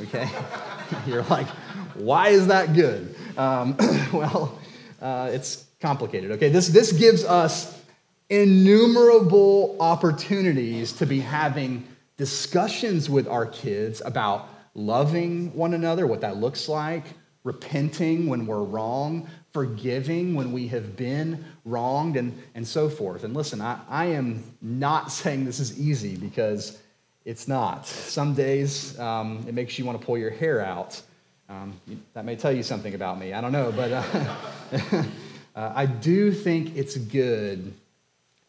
Okay? 0.00 0.26
you're 1.06 1.22
like, 1.24 1.48
why 1.96 2.28
is 2.28 2.46
that 2.48 2.74
good? 2.74 3.14
Um, 3.36 3.76
well, 4.12 4.58
uh, 5.00 5.30
it's 5.32 5.66
complicated. 5.80 6.32
Okay, 6.32 6.48
this, 6.48 6.68
this 6.68 6.92
gives 6.92 7.24
us 7.24 7.82
innumerable 8.30 9.76
opportunities 9.80 10.92
to 10.92 11.06
be 11.06 11.20
having 11.20 11.86
discussions 12.16 13.10
with 13.10 13.28
our 13.28 13.46
kids 13.46 14.00
about 14.04 14.48
loving 14.74 15.54
one 15.54 15.74
another, 15.74 16.06
what 16.06 16.20
that 16.20 16.36
looks 16.36 16.68
like, 16.68 17.04
repenting 17.44 18.26
when 18.26 18.46
we're 18.46 18.62
wrong, 18.62 19.28
forgiving 19.52 20.34
when 20.34 20.52
we 20.52 20.66
have 20.68 20.96
been 20.96 21.44
wronged, 21.64 22.16
and, 22.16 22.36
and 22.54 22.66
so 22.66 22.88
forth. 22.88 23.24
And 23.24 23.34
listen, 23.34 23.60
I, 23.60 23.78
I 23.88 24.06
am 24.06 24.42
not 24.62 25.12
saying 25.12 25.44
this 25.44 25.60
is 25.60 25.78
easy 25.78 26.16
because 26.16 26.78
it's 27.24 27.46
not. 27.46 27.86
Some 27.86 28.34
days 28.34 28.98
um, 28.98 29.44
it 29.46 29.54
makes 29.54 29.78
you 29.78 29.84
want 29.84 30.00
to 30.00 30.04
pull 30.04 30.18
your 30.18 30.30
hair 30.30 30.64
out. 30.64 31.00
Um, 31.48 31.78
that 32.14 32.24
may 32.24 32.36
tell 32.36 32.52
you 32.52 32.62
something 32.62 32.94
about 32.94 33.18
me. 33.18 33.32
I 33.32 33.40
don't 33.40 33.52
know, 33.52 33.70
but 33.70 33.92
uh, 33.92 34.02
uh, 35.56 35.72
I 35.74 35.86
do 35.86 36.32
think 36.32 36.76
it's 36.76 36.96
good 36.96 37.72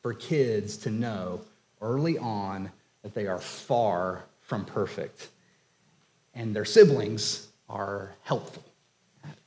for 0.02 0.14
kids 0.14 0.78
to 0.78 0.92
know 0.92 1.42
early 1.82 2.18
on 2.18 2.72
that 3.04 3.14
they 3.14 3.28
are 3.28 3.40
far 3.40 4.24
from 4.42 4.64
perfect, 4.64 5.28
and 6.34 6.56
their 6.56 6.66
siblings 6.66 7.48
are 7.70 8.14
helpful, 8.24 8.64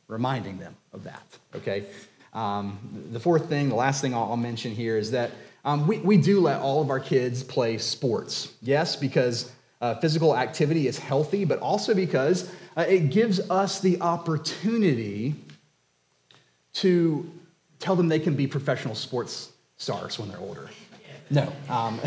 reminding 0.09 0.59
them 0.59 0.77
of 0.93 1.05
that. 1.05 1.23
Okay. 1.55 1.87
Um, 2.35 2.79
the 3.13 3.21
fourth 3.21 3.49
thing, 3.49 3.69
the 3.69 3.75
last 3.75 4.01
thing 4.01 4.15
I'll, 4.15 4.37
mention 4.37 4.73
here 4.73 4.99
is 4.99 5.11
that 5.13 5.31
um, 5.65 5.87
we, 5.87 5.99
we 5.99 6.17
do 6.17 6.41
let 6.41 6.61
all 6.61 6.83
of 6.83 6.91
our 6.91 7.01
kids 7.01 7.43
play 7.43 7.79
sports. 7.79 8.53
Yes, 8.61 8.95
because 8.95 9.51
uh, 9.81 9.95
physical 9.97 10.37
activity 10.37 10.87
is 10.87 10.99
healthy, 10.99 11.45
but 11.45 11.59
also 11.61 11.95
because 11.95 12.51
uh, 12.79 12.83
it 12.83 13.11
gives 13.11 13.41
us 13.51 13.81
the 13.81 14.01
opportunity 14.01 15.35
to 16.73 17.29
tell 17.81 17.97
them 17.97 18.07
they 18.07 18.21
can 18.21 18.37
be 18.37 18.47
professional 18.47 18.95
sports 18.95 19.51
stars 19.77 20.19
when 20.19 20.29
they're 20.29 20.39
older. 20.39 20.71
No. 21.29 21.53
Um, 21.69 21.99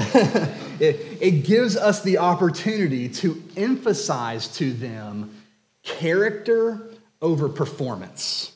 it, 0.80 1.18
it 1.22 1.44
gives 1.44 1.76
us 1.76 2.02
the 2.02 2.20
opportunity 2.20 3.10
to 3.10 3.44
emphasize 3.58 4.48
to 4.58 4.72
them 4.72 5.36
character 5.84 6.82
over 7.22 7.50
performance. 7.50 8.54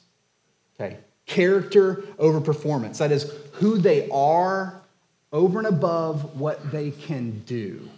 Okay? 0.79 0.97
Character 1.25 2.05
over 2.17 2.39
performance. 2.39 2.97
That 2.99 3.11
is 3.11 3.31
who 3.53 3.77
they 3.77 4.09
are 4.09 4.81
over 5.33 5.59
and 5.59 5.67
above 5.67 6.39
what 6.39 6.71
they 6.71 6.91
can 6.91 7.39
do. 7.45 7.89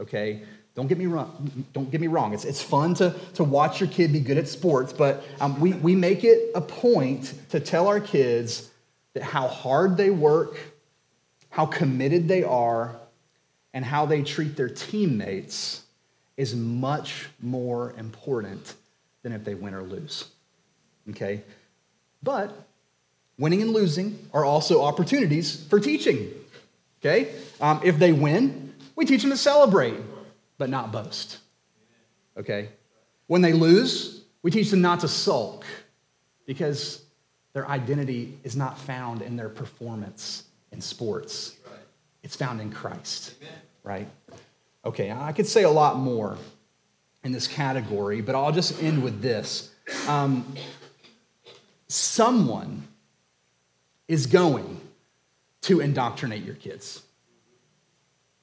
Okay? 0.00 0.42
Don't 0.78 0.86
get 0.86 0.96
me 0.96 1.06
wrong. 1.06 1.66
Don't 1.72 1.90
get 1.90 2.00
me 2.00 2.06
wrong. 2.06 2.32
It's, 2.32 2.44
it's 2.44 2.62
fun 2.62 2.94
to, 2.94 3.12
to 3.34 3.42
watch 3.42 3.80
your 3.80 3.88
kid 3.88 4.12
be 4.12 4.20
good 4.20 4.38
at 4.38 4.46
sports, 4.46 4.92
but 4.92 5.24
um, 5.40 5.58
we, 5.58 5.72
we 5.72 5.96
make 5.96 6.22
it 6.22 6.52
a 6.54 6.60
point 6.60 7.34
to 7.50 7.58
tell 7.58 7.88
our 7.88 7.98
kids 7.98 8.70
that 9.14 9.24
how 9.24 9.48
hard 9.48 9.96
they 9.96 10.10
work, 10.10 10.56
how 11.50 11.66
committed 11.66 12.28
they 12.28 12.44
are, 12.44 12.94
and 13.74 13.84
how 13.84 14.06
they 14.06 14.22
treat 14.22 14.54
their 14.54 14.68
teammates 14.68 15.82
is 16.36 16.54
much 16.54 17.26
more 17.42 17.92
important 17.98 18.74
than 19.24 19.32
if 19.32 19.42
they 19.42 19.56
win 19.56 19.74
or 19.74 19.82
lose. 19.82 20.26
Okay? 21.10 21.42
But 22.22 22.56
winning 23.36 23.62
and 23.62 23.72
losing 23.72 24.16
are 24.32 24.44
also 24.44 24.82
opportunities 24.82 25.60
for 25.64 25.80
teaching. 25.80 26.30
Okay? 27.02 27.32
Um, 27.60 27.80
if 27.82 27.98
they 27.98 28.12
win, 28.12 28.72
we 28.94 29.06
teach 29.06 29.22
them 29.22 29.32
to 29.32 29.36
celebrate, 29.36 29.96
but 30.58 30.68
not 30.68 30.92
boast. 30.92 31.38
Okay? 32.36 32.68
When 33.26 33.42
they 33.42 33.52
lose, 33.52 34.24
we 34.42 34.50
teach 34.50 34.70
them 34.70 34.80
not 34.80 35.00
to 35.00 35.08
sulk 35.08 35.64
because 36.46 37.02
their 37.52 37.68
identity 37.68 38.38
is 38.44 38.56
not 38.56 38.78
found 38.78 39.22
in 39.22 39.36
their 39.36 39.48
performance 39.48 40.44
in 40.72 40.80
sports, 40.80 41.56
it's 42.22 42.36
found 42.36 42.60
in 42.60 42.70
Christ. 42.70 43.34
Right? 43.82 44.08
Okay, 44.84 45.10
I 45.10 45.32
could 45.32 45.46
say 45.46 45.62
a 45.62 45.70
lot 45.70 45.96
more 45.98 46.36
in 47.24 47.32
this 47.32 47.46
category, 47.46 48.20
but 48.20 48.34
I'll 48.34 48.52
just 48.52 48.82
end 48.82 49.02
with 49.02 49.20
this. 49.22 49.70
Um, 50.06 50.54
someone 51.88 52.86
is 54.06 54.26
going 54.26 54.80
to 55.62 55.80
indoctrinate 55.80 56.44
your 56.44 56.54
kids. 56.54 57.02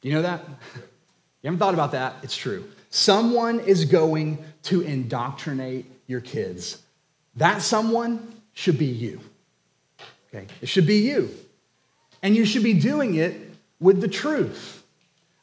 Do 0.01 0.09
you 0.09 0.15
know 0.15 0.21
that? 0.23 0.43
You 1.45 1.49
haven't 1.49 1.59
thought 1.59 1.75
about 1.75 1.91
that? 1.91 2.15
It's 2.23 2.35
true. 2.35 2.65
Someone 2.89 3.59
is 3.59 3.85
going 3.85 4.43
to 4.63 4.81
indoctrinate 4.81 5.85
your 6.07 6.19
kids. 6.19 6.81
That 7.35 7.61
someone 7.61 8.41
should 8.53 8.79
be 8.79 8.87
you. 8.87 9.21
Okay? 10.33 10.47
It 10.59 10.69
should 10.69 10.87
be 10.87 10.95
you. 10.95 11.29
And 12.23 12.35
you 12.35 12.45
should 12.45 12.63
be 12.63 12.73
doing 12.73 13.13
it 13.13 13.39
with 13.79 14.01
the 14.01 14.07
truth. 14.07 14.83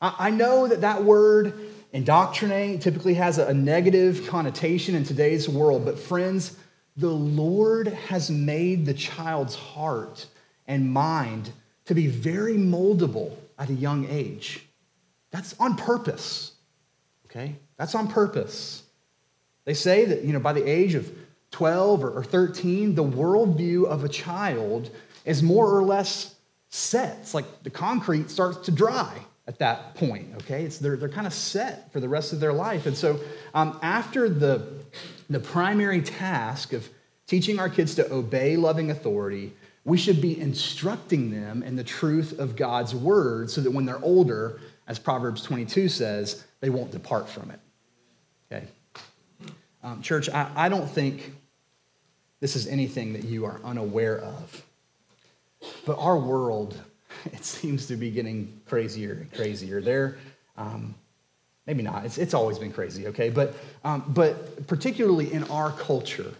I 0.00 0.30
know 0.30 0.66
that 0.66 0.80
that 0.80 1.04
word 1.04 1.54
indoctrinate 1.92 2.80
typically 2.80 3.14
has 3.14 3.38
a 3.38 3.54
negative 3.54 4.26
connotation 4.26 4.96
in 4.96 5.04
today's 5.04 5.48
world, 5.48 5.84
but 5.84 6.00
friends, 6.00 6.56
the 6.96 7.12
Lord 7.12 7.86
has 7.86 8.28
made 8.28 8.86
the 8.86 8.94
child's 8.94 9.54
heart 9.54 10.26
and 10.66 10.92
mind 10.92 11.52
to 11.84 11.94
be 11.94 12.08
very 12.08 12.56
moldable 12.56 13.36
at 13.56 13.70
a 13.70 13.74
young 13.74 14.08
age. 14.08 14.66
That's 15.32 15.54
on 15.58 15.76
purpose. 15.76 16.52
Okay? 17.26 17.56
That's 17.76 17.96
on 17.96 18.06
purpose. 18.06 18.84
They 19.64 19.74
say 19.74 20.04
that, 20.04 20.22
you 20.22 20.32
know, 20.32 20.38
by 20.38 20.52
the 20.52 20.64
age 20.64 20.94
of 20.94 21.10
12 21.50 22.04
or 22.04 22.22
13, 22.22 22.94
the 22.94 23.04
worldview 23.04 23.86
of 23.86 24.04
a 24.04 24.08
child 24.08 24.90
is 25.24 25.42
more 25.42 25.76
or 25.76 25.82
less 25.82 26.34
set. 26.68 27.18
It's 27.20 27.34
like 27.34 27.62
the 27.62 27.70
concrete 27.70 28.30
starts 28.30 28.58
to 28.66 28.70
dry 28.70 29.12
at 29.46 29.58
that 29.58 29.94
point, 29.94 30.28
okay? 30.36 30.64
It's, 30.64 30.78
they're, 30.78 30.96
they're 30.96 31.08
kind 31.08 31.26
of 31.26 31.32
set 31.32 31.92
for 31.92 32.00
the 32.00 32.08
rest 32.08 32.32
of 32.32 32.40
their 32.40 32.52
life. 32.52 32.86
And 32.86 32.96
so 32.96 33.18
um, 33.54 33.78
after 33.82 34.28
the, 34.28 34.66
the 35.28 35.40
primary 35.40 36.00
task 36.00 36.72
of 36.72 36.88
teaching 37.26 37.58
our 37.58 37.68
kids 37.68 37.94
to 37.96 38.12
obey 38.12 38.56
loving 38.56 38.90
authority, 38.90 39.52
we 39.84 39.98
should 39.98 40.20
be 40.20 40.40
instructing 40.40 41.30
them 41.30 41.62
in 41.62 41.76
the 41.76 41.84
truth 41.84 42.38
of 42.38 42.56
God's 42.56 42.94
word 42.94 43.50
so 43.50 43.60
that 43.60 43.72
when 43.72 43.84
they're 43.84 44.02
older, 44.02 44.60
as 44.86 44.98
Proverbs 44.98 45.42
22 45.42 45.88
says, 45.88 46.44
they 46.60 46.70
won't 46.70 46.90
depart 46.90 47.28
from 47.28 47.50
it. 47.50 47.60
Okay? 48.50 48.66
Um, 49.82 50.02
church, 50.02 50.28
I, 50.28 50.50
I 50.54 50.68
don't 50.68 50.88
think 50.88 51.34
this 52.40 52.56
is 52.56 52.66
anything 52.66 53.12
that 53.14 53.24
you 53.24 53.44
are 53.44 53.60
unaware 53.64 54.18
of. 54.18 54.64
But 55.86 55.98
our 55.98 56.18
world, 56.18 56.76
it 57.26 57.44
seems 57.44 57.86
to 57.86 57.96
be 57.96 58.10
getting 58.10 58.60
crazier 58.66 59.12
and 59.12 59.32
crazier. 59.32 59.80
There, 59.80 60.18
um, 60.56 60.94
maybe 61.66 61.82
not. 61.82 62.04
It's, 62.04 62.18
it's 62.18 62.34
always 62.34 62.58
been 62.58 62.72
crazy, 62.72 63.08
okay? 63.08 63.30
But, 63.30 63.54
um, 63.84 64.04
but 64.08 64.66
particularly 64.66 65.32
in 65.32 65.44
our 65.44 65.72
culture, 65.72 66.32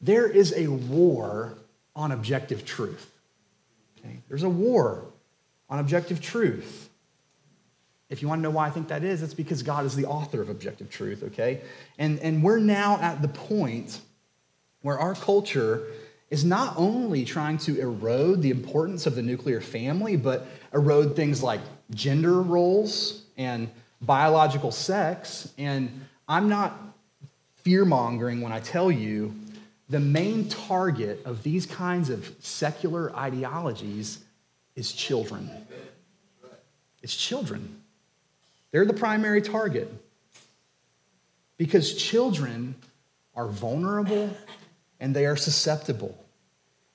there 0.00 0.26
is 0.26 0.54
a 0.56 0.68
war 0.68 1.54
on 1.96 2.12
objective 2.12 2.64
truth. 2.64 3.10
Okay? 3.98 4.20
There's 4.28 4.42
a 4.42 4.48
war 4.48 5.04
on 5.68 5.78
objective 5.78 6.20
truth. 6.20 6.89
If 8.10 8.20
you 8.20 8.28
want 8.28 8.40
to 8.40 8.42
know 8.42 8.50
why 8.50 8.66
I 8.66 8.70
think 8.70 8.88
that 8.88 9.04
is, 9.04 9.22
it's 9.22 9.34
because 9.34 9.62
God 9.62 9.86
is 9.86 9.94
the 9.94 10.04
author 10.04 10.42
of 10.42 10.50
objective 10.50 10.90
truth, 10.90 11.22
okay? 11.22 11.62
And, 11.98 12.18
and 12.18 12.42
we're 12.42 12.58
now 12.58 12.98
at 13.00 13.22
the 13.22 13.28
point 13.28 14.00
where 14.82 14.98
our 14.98 15.14
culture 15.14 15.86
is 16.28 16.44
not 16.44 16.74
only 16.76 17.24
trying 17.24 17.58
to 17.58 17.80
erode 17.80 18.42
the 18.42 18.50
importance 18.50 19.06
of 19.06 19.14
the 19.14 19.22
nuclear 19.22 19.60
family, 19.60 20.16
but 20.16 20.46
erode 20.74 21.14
things 21.14 21.42
like 21.42 21.60
gender 21.94 22.40
roles 22.42 23.22
and 23.36 23.68
biological 24.00 24.72
sex. 24.72 25.52
And 25.56 26.06
I'm 26.28 26.48
not 26.48 26.76
fear 27.62 27.84
mongering 27.84 28.40
when 28.40 28.52
I 28.52 28.60
tell 28.60 28.90
you 28.90 29.34
the 29.88 30.00
main 30.00 30.48
target 30.48 31.20
of 31.24 31.42
these 31.42 31.66
kinds 31.66 32.10
of 32.10 32.32
secular 32.40 33.14
ideologies 33.16 34.20
is 34.76 34.92
children. 34.92 35.50
It's 37.02 37.16
children. 37.16 37.79
They're 38.72 38.84
the 38.84 38.94
primary 38.94 39.42
target 39.42 39.92
because 41.56 41.94
children 41.94 42.74
are 43.34 43.48
vulnerable 43.48 44.30
and 45.00 45.14
they 45.14 45.26
are 45.26 45.36
susceptible. 45.36 46.16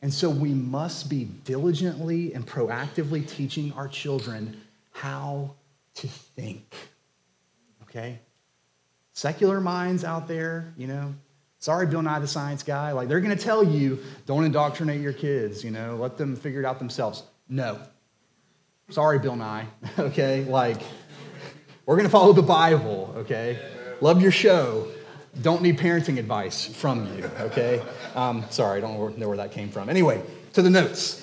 And 0.01 0.13
so 0.13 0.29
we 0.29 0.53
must 0.53 1.09
be 1.09 1.25
diligently 1.25 2.33
and 2.33 2.45
proactively 2.45 3.27
teaching 3.27 3.73
our 3.73 3.87
children 3.87 4.61
how 4.91 5.55
to 5.95 6.07
think. 6.07 6.75
Okay? 7.83 8.19
Secular 9.13 9.59
minds 9.59 10.03
out 10.03 10.27
there, 10.27 10.73
you 10.77 10.87
know, 10.87 11.15
sorry, 11.59 11.87
Bill 11.87 12.01
Nye 12.01 12.19
the 12.19 12.27
Science 12.27 12.63
Guy, 12.63 12.91
like 12.91 13.07
they're 13.07 13.21
to 13.21 13.35
tell 13.35 13.63
you, 13.63 13.99
don't 14.25 14.43
indoctrinate 14.43 15.01
your 15.01 15.13
kids, 15.13 15.63
you 15.63 15.71
know, 15.71 15.95
let 15.95 16.17
them 16.17 16.35
figure 16.35 16.59
it 16.59 16.65
out 16.65 16.79
themselves. 16.79 17.23
No. 17.49 17.79
Sorry, 18.89 19.17
Bill 19.17 19.35
Nye, 19.35 19.67
okay? 19.99 20.43
Like, 20.43 20.81
we're 21.85 21.95
going 21.95 22.07
to 22.07 22.11
follow 22.11 22.33
the 22.33 22.41
Bible, 22.41 23.13
okay? 23.17 23.59
Love 24.01 24.21
your 24.21 24.31
show, 24.31 24.87
don't 25.41 25.61
need 25.61 25.77
parenting 25.77 26.17
advice 26.17 26.65
from 26.65 27.05
you, 27.15 27.29
okay? 27.39 27.81
Um, 28.15 28.45
sorry, 28.49 28.79
I 28.79 28.81
don't 28.81 29.17
know 29.17 29.27
where 29.27 29.37
that 29.37 29.51
came 29.51 29.69
from. 29.69 29.89
Anyway, 29.89 30.23
to 30.53 30.61
the 30.61 30.69
notes. 30.69 31.21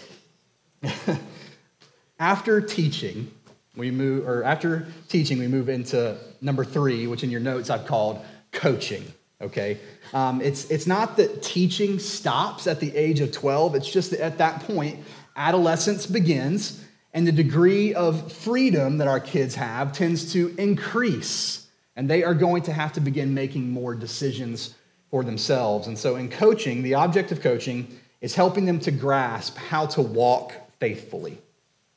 after 2.18 2.60
teaching, 2.60 3.30
we 3.76 3.90
move, 3.90 4.28
or 4.28 4.44
after 4.44 4.86
teaching, 5.08 5.38
we 5.38 5.48
move 5.48 5.68
into 5.68 6.16
number 6.40 6.64
three, 6.64 7.06
which 7.06 7.24
in 7.24 7.30
your 7.30 7.40
notes 7.40 7.70
I've 7.70 7.86
called 7.86 8.24
coaching, 8.52 9.04
okay? 9.40 9.78
Um, 10.12 10.40
it's, 10.40 10.70
it's 10.70 10.86
not 10.86 11.16
that 11.16 11.42
teaching 11.42 11.98
stops 11.98 12.66
at 12.66 12.78
the 12.78 12.94
age 12.94 13.20
of 13.20 13.32
12, 13.32 13.74
it's 13.74 13.90
just 13.90 14.10
that 14.12 14.20
at 14.20 14.38
that 14.38 14.60
point, 14.60 15.00
adolescence 15.34 16.06
begins, 16.06 16.84
and 17.12 17.26
the 17.26 17.32
degree 17.32 17.94
of 17.94 18.32
freedom 18.32 18.98
that 18.98 19.08
our 19.08 19.20
kids 19.20 19.54
have 19.54 19.92
tends 19.92 20.32
to 20.32 20.54
increase 20.58 21.66
and 21.96 22.08
they 22.08 22.24
are 22.24 22.34
going 22.34 22.62
to 22.62 22.72
have 22.72 22.92
to 22.94 23.00
begin 23.00 23.34
making 23.34 23.70
more 23.70 23.94
decisions 23.94 24.74
for 25.10 25.22
themselves. 25.22 25.88
And 25.88 25.98
so, 25.98 26.16
in 26.16 26.30
coaching, 26.30 26.82
the 26.82 26.94
object 26.94 27.32
of 27.32 27.42
coaching 27.42 27.86
is 28.20 28.34
helping 28.34 28.64
them 28.64 28.78
to 28.80 28.90
grasp 28.90 29.56
how 29.56 29.86
to 29.86 30.00
walk 30.00 30.54
faithfully. 30.78 31.38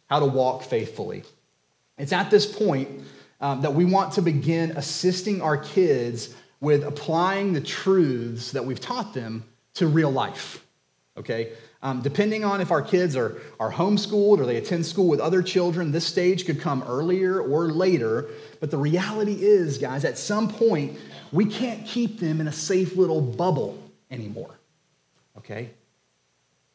How 0.08 0.20
to 0.20 0.26
walk 0.26 0.64
faithfully. 0.64 1.24
It's 1.98 2.12
at 2.12 2.30
this 2.30 2.46
point 2.46 2.90
um, 3.40 3.62
that 3.62 3.74
we 3.74 3.86
want 3.86 4.14
to 4.14 4.22
begin 4.22 4.72
assisting 4.72 5.42
our 5.42 5.58
kids 5.58 6.36
with 6.60 6.84
applying 6.84 7.54
the 7.54 7.62
truths 7.62 8.52
that 8.52 8.66
we've 8.66 8.80
taught 8.80 9.14
them 9.14 9.46
to 9.76 9.88
real 9.88 10.12
life. 10.12 10.66
Okay? 11.18 11.54
Um, 11.86 12.02
depending 12.02 12.44
on 12.44 12.62
if 12.62 12.72
our 12.72 12.82
kids 12.82 13.16
are, 13.16 13.40
are 13.60 13.72
homeschooled 13.72 14.40
or 14.40 14.48
they 14.48 14.56
attend 14.56 14.88
school 14.88 15.08
with 15.08 15.20
other 15.20 15.44
children, 15.44 15.92
this 15.92 16.04
stage 16.04 16.48
could 16.48 16.60
come 16.60 16.82
earlier 16.82 17.40
or 17.40 17.70
later. 17.70 18.26
But 18.60 18.72
the 18.72 18.78
reality 18.80 19.38
is, 19.40 19.78
guys, 19.78 20.04
at 20.04 20.18
some 20.18 20.50
point, 20.50 20.98
we 21.32 21.46
can't 21.46 21.86
keep 21.86 22.20
them 22.20 22.42
in 22.42 22.48
a 22.48 22.52
safe 22.52 22.96
little 22.96 23.22
bubble 23.22 23.78
anymore. 24.10 24.56
Okay? 25.38 25.70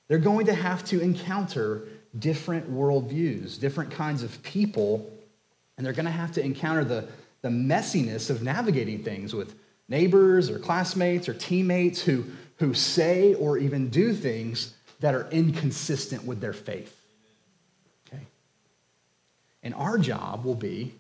They're 0.06 0.18
going 0.18 0.46
to 0.46 0.54
have 0.54 0.84
to 0.84 1.00
encounter 1.00 1.88
different 2.16 2.72
worldviews, 2.72 3.58
different 3.58 3.90
kinds 3.90 4.22
of 4.22 4.40
people, 4.44 5.10
and 5.76 5.84
they're 5.84 5.92
going 5.92 6.06
to 6.06 6.12
have 6.12 6.30
to 6.32 6.44
encounter 6.44 6.84
the, 6.84 7.08
the 7.42 7.48
messiness 7.48 8.30
of 8.30 8.44
navigating 8.44 9.02
things 9.02 9.34
with 9.34 9.56
neighbors 9.88 10.48
or 10.48 10.60
classmates 10.60 11.28
or 11.28 11.34
teammates 11.34 12.00
who, 12.00 12.26
who 12.58 12.72
say 12.74 13.34
or 13.34 13.58
even 13.58 13.88
do 13.88 14.14
things 14.14 14.74
that 15.00 15.14
are 15.14 15.28
inconsistent 15.30 16.24
with 16.24 16.40
their 16.40 16.52
faith. 16.52 16.96
Okay? 18.06 18.22
And 19.62 19.74
our 19.74 19.98
job 19.98 20.44
will 20.44 20.54
be, 20.54 20.94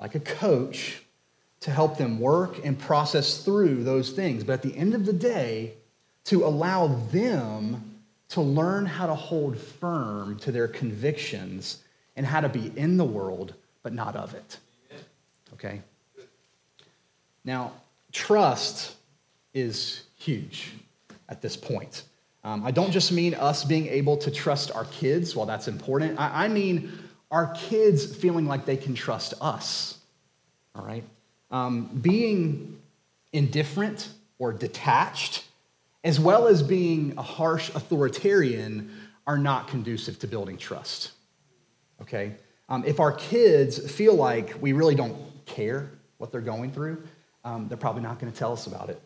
like 0.00 0.14
a 0.14 0.20
coach, 0.20 1.02
to 1.60 1.70
help 1.70 1.96
them 1.96 2.20
work 2.20 2.64
and 2.64 2.78
process 2.78 3.38
through 3.44 3.84
those 3.84 4.10
things. 4.10 4.44
But 4.44 4.54
at 4.54 4.62
the 4.62 4.76
end 4.76 4.94
of 4.94 5.06
the 5.06 5.12
day, 5.12 5.74
to 6.24 6.44
allow 6.44 6.88
them 7.12 8.00
to 8.30 8.40
learn 8.40 8.86
how 8.86 9.06
to 9.06 9.14
hold 9.14 9.58
firm 9.58 10.38
to 10.40 10.50
their 10.50 10.68
convictions 10.68 11.82
and 12.16 12.26
how 12.26 12.40
to 12.40 12.48
be 12.48 12.72
in 12.76 12.96
the 12.96 13.04
world, 13.04 13.54
but 13.82 13.92
not 13.92 14.16
of 14.16 14.34
it. 14.34 14.58
Okay? 15.54 15.80
Now, 17.44 17.72
trust 18.12 18.94
is 19.52 20.02
huge 20.18 20.72
at 21.28 21.42
this 21.42 21.56
point. 21.56 22.02
Um, 22.44 22.62
I 22.64 22.70
don't 22.70 22.90
just 22.90 23.10
mean 23.10 23.34
us 23.34 23.64
being 23.64 23.86
able 23.86 24.18
to 24.18 24.30
trust 24.30 24.70
our 24.72 24.84
kids, 24.84 25.34
while 25.34 25.46
that's 25.46 25.66
important. 25.66 26.20
I, 26.20 26.44
I 26.44 26.48
mean 26.48 26.92
our 27.30 27.52
kids 27.54 28.14
feeling 28.14 28.46
like 28.46 28.66
they 28.66 28.76
can 28.76 28.94
trust 28.94 29.34
us. 29.40 29.98
All 30.74 30.84
right? 30.84 31.04
Um, 31.50 31.86
being 31.86 32.80
indifferent 33.32 34.10
or 34.38 34.52
detached, 34.52 35.44
as 36.04 36.20
well 36.20 36.46
as 36.46 36.62
being 36.62 37.14
a 37.16 37.22
harsh 37.22 37.70
authoritarian, 37.74 38.90
are 39.26 39.38
not 39.38 39.68
conducive 39.68 40.18
to 40.18 40.26
building 40.26 40.58
trust. 40.58 41.12
Okay? 42.02 42.34
Um, 42.68 42.84
if 42.86 43.00
our 43.00 43.12
kids 43.12 43.90
feel 43.90 44.14
like 44.14 44.54
we 44.60 44.72
really 44.72 44.94
don't 44.94 45.16
care 45.46 45.90
what 46.18 46.30
they're 46.30 46.40
going 46.40 46.72
through, 46.72 47.02
um, 47.44 47.68
they're 47.68 47.78
probably 47.78 48.02
not 48.02 48.18
going 48.18 48.32
to 48.32 48.38
tell 48.38 48.52
us 48.52 48.66
about 48.66 48.90
it. 48.90 49.00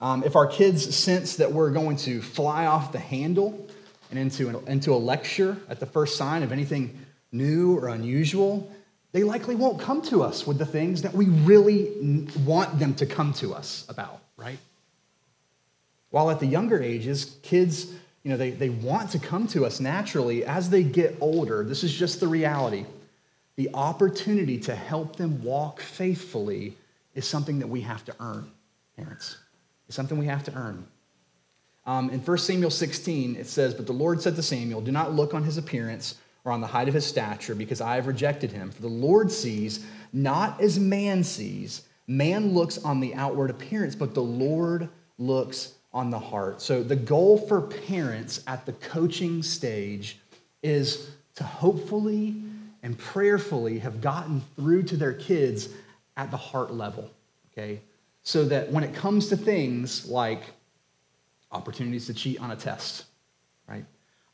Um, 0.00 0.24
if 0.24 0.36
our 0.36 0.46
kids 0.46 0.94
sense 0.94 1.36
that 1.36 1.52
we're 1.52 1.70
going 1.70 1.96
to 1.98 2.20
fly 2.20 2.66
off 2.66 2.92
the 2.92 2.98
handle 2.98 3.66
and 4.10 4.18
into, 4.18 4.48
an, 4.48 4.68
into 4.68 4.92
a 4.92 4.96
lecture 4.96 5.56
at 5.68 5.80
the 5.80 5.86
first 5.86 6.16
sign 6.16 6.42
of 6.42 6.52
anything 6.52 6.98
new 7.32 7.78
or 7.78 7.88
unusual, 7.88 8.70
they 9.12 9.22
likely 9.22 9.54
won't 9.54 9.80
come 9.80 10.02
to 10.02 10.22
us 10.22 10.46
with 10.46 10.58
the 10.58 10.66
things 10.66 11.02
that 11.02 11.14
we 11.14 11.26
really 11.26 12.28
want 12.44 12.78
them 12.78 12.94
to 12.96 13.06
come 13.06 13.32
to 13.34 13.54
us 13.54 13.86
about, 13.88 14.20
right? 14.36 14.58
While 16.10 16.30
at 16.30 16.40
the 16.40 16.46
younger 16.46 16.82
ages, 16.82 17.36
kids, 17.42 17.86
you 18.22 18.30
know, 18.30 18.36
they, 18.36 18.50
they 18.50 18.68
want 18.68 19.10
to 19.12 19.18
come 19.18 19.46
to 19.48 19.64
us 19.64 19.80
naturally. 19.80 20.44
As 20.44 20.68
they 20.68 20.82
get 20.82 21.16
older, 21.20 21.64
this 21.64 21.82
is 21.82 21.92
just 21.92 22.20
the 22.20 22.28
reality. 22.28 22.84
The 23.56 23.70
opportunity 23.72 24.58
to 24.60 24.74
help 24.74 25.16
them 25.16 25.42
walk 25.42 25.80
faithfully 25.80 26.76
is 27.14 27.26
something 27.26 27.60
that 27.60 27.68
we 27.68 27.80
have 27.80 28.04
to 28.04 28.14
earn, 28.20 28.50
parents. 28.96 29.38
It's 29.86 29.96
something 29.96 30.18
we 30.18 30.26
have 30.26 30.44
to 30.44 30.54
earn. 30.54 30.86
Um, 31.86 32.10
in 32.10 32.20
1 32.20 32.38
Samuel 32.38 32.70
16, 32.70 33.36
it 33.36 33.46
says, 33.46 33.74
But 33.74 33.86
the 33.86 33.92
Lord 33.92 34.20
said 34.20 34.34
to 34.36 34.42
Samuel, 34.42 34.80
Do 34.80 34.90
not 34.90 35.12
look 35.12 35.34
on 35.34 35.44
his 35.44 35.56
appearance 35.56 36.16
or 36.44 36.52
on 36.52 36.60
the 36.60 36.66
height 36.66 36.88
of 36.88 36.94
his 36.94 37.06
stature, 37.06 37.54
because 37.54 37.80
I 37.80 37.96
have 37.96 38.06
rejected 38.06 38.52
him. 38.52 38.70
For 38.70 38.82
the 38.82 38.88
Lord 38.88 39.30
sees 39.30 39.84
not 40.12 40.60
as 40.60 40.78
man 40.78 41.24
sees. 41.24 41.82
Man 42.06 42.54
looks 42.54 42.78
on 42.78 43.00
the 43.00 43.14
outward 43.14 43.50
appearance, 43.50 43.94
but 43.94 44.14
the 44.14 44.22
Lord 44.22 44.88
looks 45.18 45.74
on 45.92 46.10
the 46.10 46.18
heart. 46.18 46.60
So 46.60 46.82
the 46.82 46.96
goal 46.96 47.38
for 47.38 47.60
parents 47.60 48.42
at 48.46 48.66
the 48.66 48.72
coaching 48.74 49.42
stage 49.42 50.18
is 50.62 51.10
to 51.36 51.44
hopefully 51.44 52.36
and 52.82 52.96
prayerfully 52.96 53.78
have 53.80 54.00
gotten 54.00 54.42
through 54.56 54.84
to 54.84 54.96
their 54.96 55.14
kids 55.14 55.68
at 56.16 56.30
the 56.30 56.36
heart 56.36 56.72
level, 56.72 57.10
okay? 57.52 57.80
So 58.26 58.44
that 58.44 58.72
when 58.72 58.82
it 58.82 58.92
comes 58.92 59.28
to 59.28 59.36
things 59.36 60.08
like 60.08 60.42
opportunities 61.52 62.06
to 62.06 62.12
cheat 62.12 62.40
on 62.40 62.50
a 62.50 62.56
test, 62.56 63.04
right? 63.68 63.84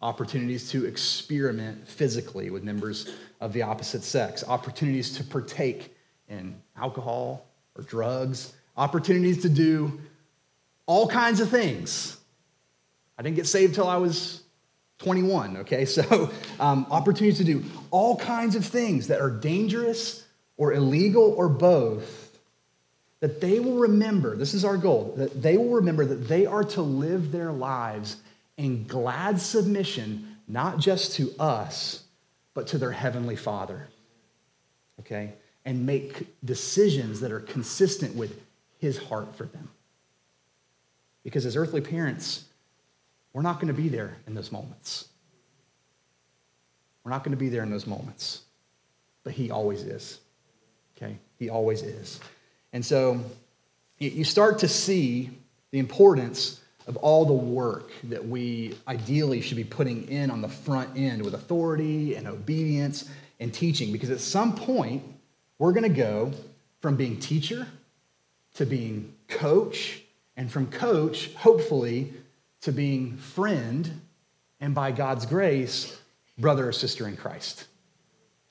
Opportunities 0.01 0.70
to 0.70 0.86
experiment 0.86 1.86
physically 1.86 2.49
with 2.49 2.64
members 2.64 3.12
of 3.38 3.53
the 3.53 3.61
opposite 3.61 4.03
sex, 4.03 4.45
opportunities 4.49 5.14
to 5.18 5.22
partake 5.22 5.95
in 6.30 6.55
alcohol 6.74 7.45
or 7.76 7.84
drugs, 7.84 8.55
opportunities 8.78 9.43
to 9.43 9.51
do 9.51 10.01
all 10.86 11.07
kinds 11.07 11.40
of 11.40 11.51
things. 11.51 12.16
I 13.18 13.22
didn't 13.22 13.36
get 13.36 13.47
saved 13.47 13.74
till 13.74 13.88
I 13.88 13.99
was 13.99 14.43
21, 15.01 15.59
okay? 15.59 15.84
So, 15.84 16.30
um, 16.59 16.86
opportunities 16.90 17.36
to 17.40 17.45
do 17.45 17.62
all 17.90 18.16
kinds 18.16 18.57
of 18.57 18.64
things 18.64 19.09
that 19.09 19.20
are 19.20 19.30
dangerous 19.30 20.24
or 20.57 20.72
illegal 20.72 21.34
or 21.36 21.51
both 21.51 22.32
that 23.23 23.41
they 23.41 23.61
will 23.61 23.77
remember, 23.77 24.37
this 24.37 24.53
is 24.53 24.64
our 24.64 24.77
goal, 24.77 25.14
that 25.16 25.41
they 25.41 25.57
will 25.57 25.75
remember 25.75 26.05
that 26.05 26.27
they 26.27 26.45
are 26.45 26.64
to 26.64 26.83
live 26.83 27.31
their 27.31 27.53
lives 27.53 28.16
in 28.57 28.85
glad 28.89 29.41
submission, 29.41 30.37
not 30.49 30.81
just 30.81 31.14
to 31.14 31.33
us, 31.39 32.03
but 32.53 32.66
to 32.66 32.79
their 32.79 32.91
Heavenly 32.91 33.37
Father. 33.37 33.87
Okay? 34.99 35.35
And 35.64 35.87
make 35.87 36.27
decisions 36.45 37.20
that 37.20 37.31
are 37.31 37.39
consistent 37.39 38.16
with 38.16 38.43
His 38.79 38.99
heart 38.99 39.37
for 39.37 39.45
them. 39.45 39.70
Because 41.23 41.47
as 41.47 41.55
earthly 41.55 41.81
parents, 41.81 42.45
we're 43.33 43.43
not 43.43 43.61
going 43.61 43.73
to 43.73 43.81
be 43.81 43.89
there 43.89 44.16
in 44.27 44.35
those 44.35 44.51
moments. 44.51 45.07
We're 47.05 47.12
not 47.12 47.23
going 47.23 47.37
to 47.37 47.41
be 47.41 47.51
there 47.51 47.62
in 47.62 47.70
those 47.70 47.87
moments. 47.87 48.43
But 49.23 49.35
He 49.35 49.53
always 49.53 49.85
is. 49.85 50.18
Okay? 50.97 51.18
He 51.39 51.51
always 51.51 51.83
is. 51.83 52.18
And 52.73 52.85
so 52.85 53.20
you 53.99 54.25
start 54.25 54.59
to 54.61 54.68
see 54.68 55.31
the 55.70 55.79
importance 55.79 56.61
of 56.87 56.97
all 56.97 57.25
the 57.25 57.33
work 57.33 57.91
that 58.05 58.27
we 58.27 58.75
ideally 58.89 59.41
should 59.41 59.57
be 59.57 59.64
putting 59.64 60.09
in 60.09 60.31
on 60.31 60.41
the 60.41 60.49
front 60.49 60.91
end 60.97 61.25
with 61.25 61.35
authority 61.35 62.16
and 62.16 62.27
obedience 62.27 63.09
and 63.39 63.55
teaching. 63.55 63.93
Because 63.93 64.11
at 64.11 64.20
some 64.20 64.55
point, 64.55 65.03
we're 65.59 65.73
going 65.73 65.85
to 65.85 65.97
go 65.97 66.33
from 66.81 66.97
being 66.97 67.18
teacher 67.20 67.66
to 68.55 68.66
being 68.66 69.14
coach, 69.29 70.03
and 70.37 70.51
from 70.51 70.66
coach, 70.66 71.33
hopefully, 71.35 72.12
to 72.61 72.73
being 72.73 73.16
friend, 73.16 74.01
and 74.61 74.75
by 74.75 74.93
God's 74.93 75.25
grace, 75.25 75.99
brother 76.39 76.68
or 76.68 76.73
sister 76.73 77.09
in 77.09 77.16
Christ. 77.16 77.66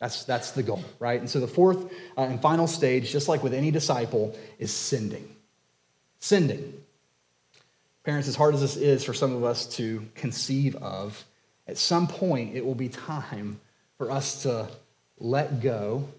That's, 0.02 0.24
that's 0.24 0.52
the 0.52 0.64
goal, 0.64 0.84
right? 0.98 1.20
And 1.20 1.30
so 1.30 1.40
the 1.40 1.48
fourth 1.48 1.86
uh, 2.18 2.24
and 2.24 2.42
final 2.42 2.66
stage, 2.66 3.12
just 3.12 3.30
like 3.30 3.44
with 3.44 3.54
any 3.54 3.70
disciple, 3.70 4.36
is 4.58 4.74
sending. 4.74 5.36
Sending. 6.20 6.74
Parents, 8.04 8.28
as 8.28 8.36
hard 8.36 8.56
as 8.56 8.62
this 8.62 8.78
is 8.78 9.04
for 9.04 9.14
some 9.14 9.36
of 9.36 9.44
us 9.44 9.68
to 9.76 10.04
conceive 10.16 10.76
of, 10.78 11.24
at 11.68 11.78
some 11.78 12.08
point 12.08 12.56
it 12.56 12.66
will 12.66 12.74
be 12.74 12.90
time 12.90 13.60
for 14.00 14.10
us 14.10 14.42
to 14.42 14.68
let 15.20 15.62
go 15.62 16.10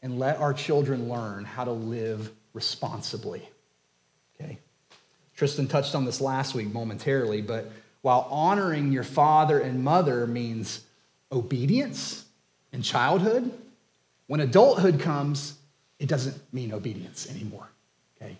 and 0.00 0.18
let 0.18 0.38
our 0.38 0.54
children 0.54 1.10
learn 1.10 1.44
how 1.44 1.64
to 1.64 1.72
live 1.72 2.32
responsibly. 2.54 3.46
Okay? 4.40 4.58
Tristan 5.36 5.68
touched 5.68 5.94
on 5.94 6.06
this 6.06 6.18
last 6.18 6.54
week 6.54 6.72
momentarily, 6.72 7.42
but 7.42 7.70
while 8.00 8.26
honoring 8.30 8.90
your 8.90 9.04
father 9.04 9.58
and 9.60 9.84
mother 9.84 10.26
means 10.26 10.80
obedience, 11.30 12.24
in 12.72 12.82
childhood, 12.82 13.52
when 14.26 14.40
adulthood 14.40 15.00
comes, 15.00 15.58
it 15.98 16.08
doesn't 16.08 16.36
mean 16.52 16.72
obedience 16.72 17.28
anymore, 17.30 17.68
okay? 18.16 18.36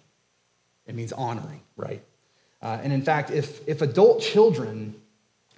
It 0.87 0.95
means 0.95 1.13
honoring, 1.13 1.61
right? 1.77 2.03
Uh, 2.63 2.79
and 2.83 2.93
in 2.93 3.03
fact, 3.03 3.31
if, 3.31 3.67
if 3.69 3.83
adult 3.83 4.21
children 4.21 4.95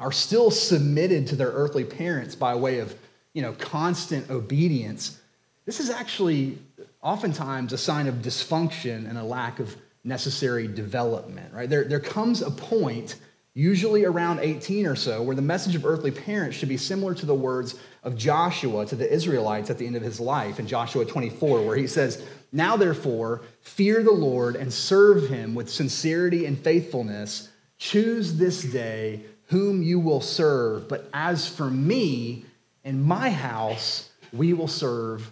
are 0.01 0.13
still 0.13 0.51
submitted 0.51 1.27
to 1.29 1.37
their 1.37 1.51
earthly 1.51 1.85
parents 1.85 2.35
by 2.35 2.55
way 2.55 2.81
of, 2.81 2.95
you 3.33 3.43
know, 3.43 3.53
constant 3.53 4.29
obedience, 4.31 5.21
this 5.67 5.81
is 5.81 5.89
actually 5.89 6.59
oftentimes 7.03 7.73
a 7.73 7.79
sign 7.79 8.07
of 8.07 8.17
dysfunction 8.17 9.09
and 9.09 9.19
a 9.19 9.23
lack 9.23 9.61
of 9.61 9.77
necessary 10.03 10.67
development, 10.67 11.53
right? 11.53 11.71
There, 11.71 11.85
there 11.85 12.01
comes 12.01 12.43
a 12.43 12.51
point 12.51 13.17
usually 13.55 14.05
around 14.05 14.41
18 14.41 14.87
or 14.87 14.97
so, 14.97 15.23
where 15.23 15.37
the 15.37 15.43
message 15.43 15.77
of 15.77 15.87
earthly 15.87 16.11
parents 16.11 16.57
should 16.57 16.69
be 16.69 16.77
similar 16.77 17.15
to 17.15 17.25
the 17.25 17.35
words 17.35 17.77
of 18.03 18.17
Joshua 18.17 18.85
to 18.87 18.97
the 18.97 19.11
Israelites 19.11 19.71
at 19.71 19.79
the 19.79 19.87
end 19.87 19.97
of 19.97 20.03
his 20.03 20.21
life 20.21 20.59
in 20.59 20.67
Joshua 20.67 21.05
24, 21.05 21.65
where 21.65 21.77
he 21.77 21.87
says, 21.87 22.25
Now 22.53 22.77
therefore, 22.77 23.43
fear 23.61 24.03
the 24.03 24.13
Lord 24.13 24.57
and 24.57 24.73
serve 24.73 25.29
him 25.29 25.55
with 25.55 25.71
sincerity 25.71 26.47
and 26.47 26.59
faithfulness. 26.59 27.49
Choose 27.79 28.37
this 28.37 28.63
day 28.63 29.23
whom 29.47 29.83
you 29.83 30.01
will 30.01 30.21
serve. 30.21 30.89
But 30.89 31.09
as 31.13 31.49
for 31.49 31.71
me 31.71 32.45
and 32.83 33.05
my 33.05 33.31
house, 33.31 34.11
we 34.33 34.53
will 34.53 34.69
serve 34.69 35.31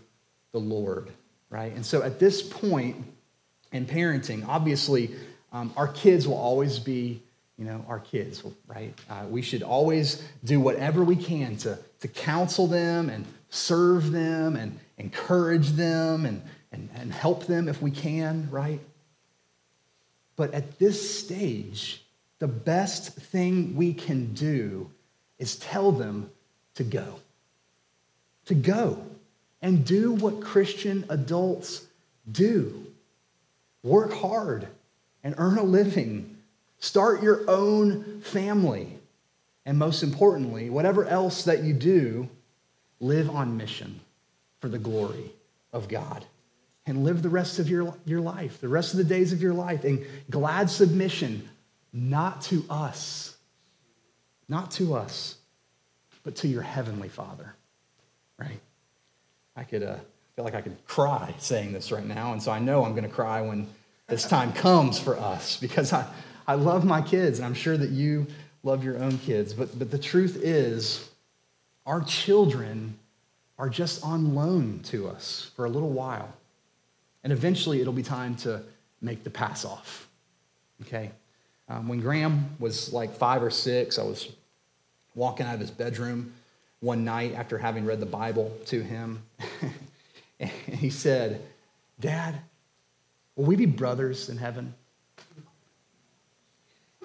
the 0.52 0.60
Lord, 0.60 1.10
right? 1.50 1.72
And 1.74 1.84
so 1.84 2.02
at 2.02 2.18
this 2.18 2.42
point 2.42 2.96
in 3.72 3.86
parenting, 3.86 4.46
obviously, 4.46 5.14
um, 5.52 5.72
our 5.76 5.88
kids 5.88 6.28
will 6.28 6.36
always 6.36 6.78
be, 6.78 7.22
you 7.58 7.64
know, 7.64 7.84
our 7.88 8.00
kids, 8.00 8.42
right? 8.66 8.94
Uh, 9.08 9.24
we 9.28 9.42
should 9.42 9.62
always 9.62 10.22
do 10.44 10.60
whatever 10.60 11.04
we 11.04 11.16
can 11.16 11.56
to, 11.58 11.78
to 12.00 12.08
counsel 12.08 12.66
them 12.66 13.08
and 13.08 13.26
serve 13.50 14.10
them 14.10 14.56
and 14.56 14.78
encourage 14.98 15.70
them 15.70 16.26
and, 16.26 16.42
and, 16.72 16.88
and 16.94 17.12
help 17.12 17.46
them 17.46 17.68
if 17.68 17.82
we 17.82 17.90
can, 17.90 18.48
right? 18.50 18.80
But 20.36 20.54
at 20.54 20.78
this 20.78 21.20
stage, 21.20 22.02
the 22.38 22.48
best 22.48 23.14
thing 23.14 23.76
we 23.76 23.92
can 23.92 24.32
do 24.34 24.90
is 25.38 25.56
tell 25.56 25.92
them 25.92 26.30
to 26.74 26.84
go. 26.84 27.20
To 28.46 28.54
go 28.54 29.04
and 29.60 29.84
do 29.84 30.12
what 30.12 30.40
Christian 30.40 31.04
adults 31.08 31.86
do 32.30 32.86
work 33.82 34.12
hard 34.12 34.68
and 35.24 35.34
earn 35.38 35.58
a 35.58 35.62
living, 35.62 36.38
start 36.82 37.22
your 37.22 37.48
own 37.48 38.20
family, 38.22 38.98
and 39.64 39.78
most 39.78 40.02
importantly, 40.02 40.68
whatever 40.68 41.06
else 41.06 41.44
that 41.44 41.62
you 41.62 41.72
do, 41.72 42.28
live 42.98 43.30
on 43.30 43.56
mission 43.56 44.00
for 44.60 44.68
the 44.68 44.80
glory 44.80 45.32
of 45.72 45.88
God. 45.88 46.24
And 46.84 47.04
live 47.04 47.22
the 47.22 47.28
rest 47.28 47.60
of 47.60 47.70
your, 47.70 47.94
your 48.04 48.20
life, 48.20 48.60
the 48.60 48.68
rest 48.68 48.92
of 48.92 48.98
the 48.98 49.04
days 49.04 49.32
of 49.32 49.40
your 49.40 49.54
life 49.54 49.84
in 49.84 50.04
glad 50.28 50.68
submission, 50.68 51.48
not 51.92 52.42
to 52.42 52.64
us, 52.68 53.36
not 54.48 54.72
to 54.72 54.94
us, 54.94 55.36
but 56.24 56.34
to 56.36 56.48
your 56.48 56.62
heavenly 56.62 57.08
Father, 57.08 57.54
right? 58.36 58.58
I 59.54 59.62
could 59.62 59.84
uh, 59.84 59.98
feel 60.34 60.44
like 60.44 60.56
I 60.56 60.60
could 60.60 60.84
cry 60.84 61.32
saying 61.38 61.72
this 61.72 61.92
right 61.92 62.04
now, 62.04 62.32
and 62.32 62.42
so 62.42 62.50
I 62.50 62.58
know 62.58 62.84
I'm 62.84 62.92
going 62.92 63.08
to 63.08 63.14
cry 63.14 63.40
when 63.40 63.68
this 64.08 64.26
time 64.26 64.52
comes 64.52 64.98
for 64.98 65.16
us 65.16 65.56
because 65.58 65.92
I, 65.92 66.04
I 66.46 66.54
love 66.54 66.84
my 66.84 67.02
kids, 67.02 67.38
and 67.38 67.46
I'm 67.46 67.54
sure 67.54 67.76
that 67.76 67.90
you 67.90 68.26
love 68.62 68.84
your 68.84 68.98
own 68.98 69.18
kids. 69.18 69.52
But, 69.52 69.78
but 69.78 69.90
the 69.90 69.98
truth 69.98 70.36
is, 70.42 71.08
our 71.86 72.00
children 72.02 72.98
are 73.58 73.68
just 73.68 74.02
on 74.04 74.34
loan 74.34 74.80
to 74.84 75.08
us 75.08 75.50
for 75.56 75.64
a 75.64 75.70
little 75.70 75.90
while. 75.90 76.32
And 77.24 77.32
eventually 77.32 77.80
it'll 77.80 77.92
be 77.92 78.02
time 78.02 78.34
to 78.36 78.62
make 79.00 79.24
the 79.24 79.30
pass 79.30 79.64
off. 79.64 80.08
Okay? 80.82 81.10
Um, 81.68 81.88
when 81.88 82.00
Graham 82.00 82.56
was 82.58 82.92
like 82.92 83.14
five 83.14 83.42
or 83.42 83.50
six, 83.50 83.98
I 83.98 84.02
was 84.02 84.28
walking 85.14 85.46
out 85.46 85.54
of 85.54 85.60
his 85.60 85.70
bedroom 85.70 86.32
one 86.80 87.04
night 87.04 87.34
after 87.34 87.58
having 87.58 87.84
read 87.84 88.00
the 88.00 88.06
Bible 88.06 88.56
to 88.66 88.82
him. 88.82 89.22
and 90.40 90.50
he 90.50 90.90
said, 90.90 91.40
Dad, 92.00 92.36
will 93.36 93.44
we 93.44 93.56
be 93.56 93.66
brothers 93.66 94.28
in 94.28 94.38
heaven? 94.38 94.74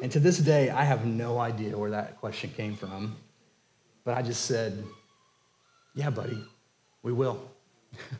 And 0.01 0.11
to 0.11 0.19
this 0.19 0.37
day, 0.37 0.69
I 0.69 0.83
have 0.83 1.05
no 1.05 1.39
idea 1.39 1.77
where 1.77 1.91
that 1.91 2.17
question 2.19 2.51
came 2.55 2.75
from. 2.75 3.15
But 4.03 4.17
I 4.17 4.21
just 4.21 4.45
said, 4.45 4.83
Yeah, 5.95 6.09
buddy, 6.09 6.43
we 7.03 7.11
will. 7.11 7.39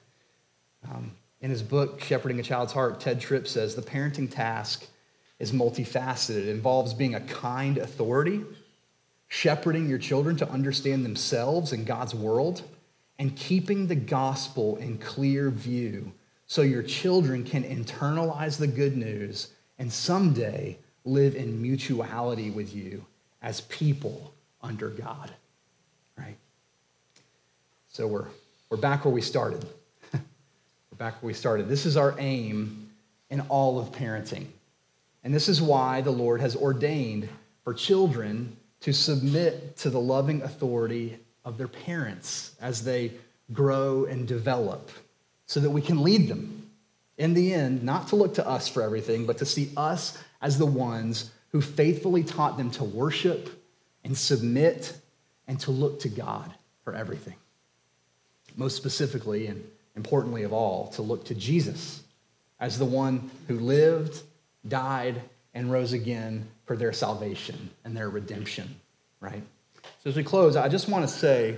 um, 0.90 1.12
in 1.42 1.52
his 1.52 1.62
book, 1.62 2.02
Shepherding 2.02 2.40
a 2.40 2.44
Child's 2.44 2.74
Heart, 2.74 3.00
Tedd 3.00 3.20
Tripp 3.20 3.48
says 3.48 3.76
the 3.76 3.82
parenting 3.82 4.30
task 4.30 4.88
is 5.40 5.52
multifaceted. 5.52 6.48
It 6.48 6.50
involves 6.50 6.94
being 6.94 7.16
a 7.16 7.22
kind 7.22 7.78
authority 7.78 8.44
shepherding 9.28 9.90
your 9.90 9.98
children 9.98 10.38
to 10.38 10.50
understand 10.50 11.04
themselves 11.04 11.74
and 11.74 11.86
God's 11.86 12.16
world, 12.16 12.64
and 13.20 13.36
keeping 13.36 13.88
the 13.88 13.96
gospel 13.96 14.78
in 14.78 14.98
clear 14.98 15.50
view 15.50 16.14
so 16.46 16.62
your 16.62 16.84
children 16.84 17.44
can 17.44 17.64
internalize 17.64 18.58
the 18.58 18.68
good 18.68 18.96
news 18.96 19.50
and 19.80 19.92
someday 19.92 20.78
live 21.08 21.36
in 21.36 21.62
mutuality 21.62 22.52
with 22.52 22.76
you 22.76 23.06
as 23.42 23.62
people 23.62 24.34
under 24.62 24.90
God. 24.90 25.32
Right? 26.18 26.38
So 27.90 28.08
we're, 28.08 28.26
we're 28.70 28.78
back 28.78 29.06
where 29.06 29.14
we 29.14 29.22
started. 29.22 29.66
we're 30.14 30.98
back 30.98 31.22
where 31.22 31.28
we 31.28 31.34
started. 31.34 31.70
This 31.70 31.86
is 31.86 31.98
our 31.98 32.16
aim 32.20 32.90
in 33.30 33.42
all 33.42 33.80
of 33.80 33.92
parenting. 33.92 34.48
And 35.24 35.34
this 35.34 35.50
is 35.50 35.62
why 35.62 36.02
the 36.02 36.12
Lord 36.12 36.42
has 36.42 36.56
ordained 36.56 37.30
for 37.64 37.74
children 37.74 38.56
to 38.82 38.94
submit 38.94 39.78
to 39.78 39.90
the 39.90 40.00
loving 40.00 40.42
authority 40.42 41.18
of 41.44 41.58
their 41.58 41.68
parents 41.68 42.56
as 42.62 42.84
they 42.84 43.12
grow 43.54 44.06
and 44.06 44.28
develop 44.28 44.90
so 45.46 45.60
that 45.60 45.70
we 45.70 45.82
can 45.82 46.04
lead 46.04 46.28
them. 46.28 46.70
In 47.18 47.34
the 47.34 47.54
end, 47.54 47.84
not 47.84 48.10
to 48.10 48.16
look 48.16 48.36
to 48.36 48.48
us 48.48 48.68
for 48.68 48.84
everything, 48.84 49.26
but 49.26 49.40
to 49.40 49.46
see 49.46 49.72
us 49.76 50.18
as 50.42 50.58
the 50.58 50.66
ones 50.66 51.32
who 51.52 51.62
faithfully 51.62 52.24
taught 52.24 52.58
them 52.58 52.72
to 52.72 52.84
worship 52.84 53.50
and 54.04 54.18
submit 54.18 54.96
and 55.48 55.60
to 55.62 55.72
look 55.72 56.02
to 56.02 56.10
God 56.10 56.54
for 56.84 56.94
everything. 56.94 57.36
Most 58.56 58.76
specifically 58.76 59.48
and 59.48 59.64
importantly 59.96 60.44
of 60.44 60.54
all, 60.54 60.88
to 60.90 61.02
look 61.02 61.26
to 61.26 61.36
Jesus 61.36 62.02
as 62.60 62.78
the 62.78 62.86
one 62.86 63.30
who 63.48 63.60
lived, 63.60 64.22
died, 64.68 65.22
and 65.54 65.72
rose 65.72 65.94
again 65.94 66.48
for 66.66 66.76
their 66.76 66.94
salvation 66.94 67.70
and 67.84 67.96
their 67.96 68.10
redemption, 68.10 68.80
right? 69.20 69.42
So 70.04 70.10
as 70.10 70.16
we 70.16 70.24
close, 70.24 70.56
I 70.56 70.70
just 70.70 70.88
want 70.88 71.08
to 71.08 71.14
say 71.14 71.58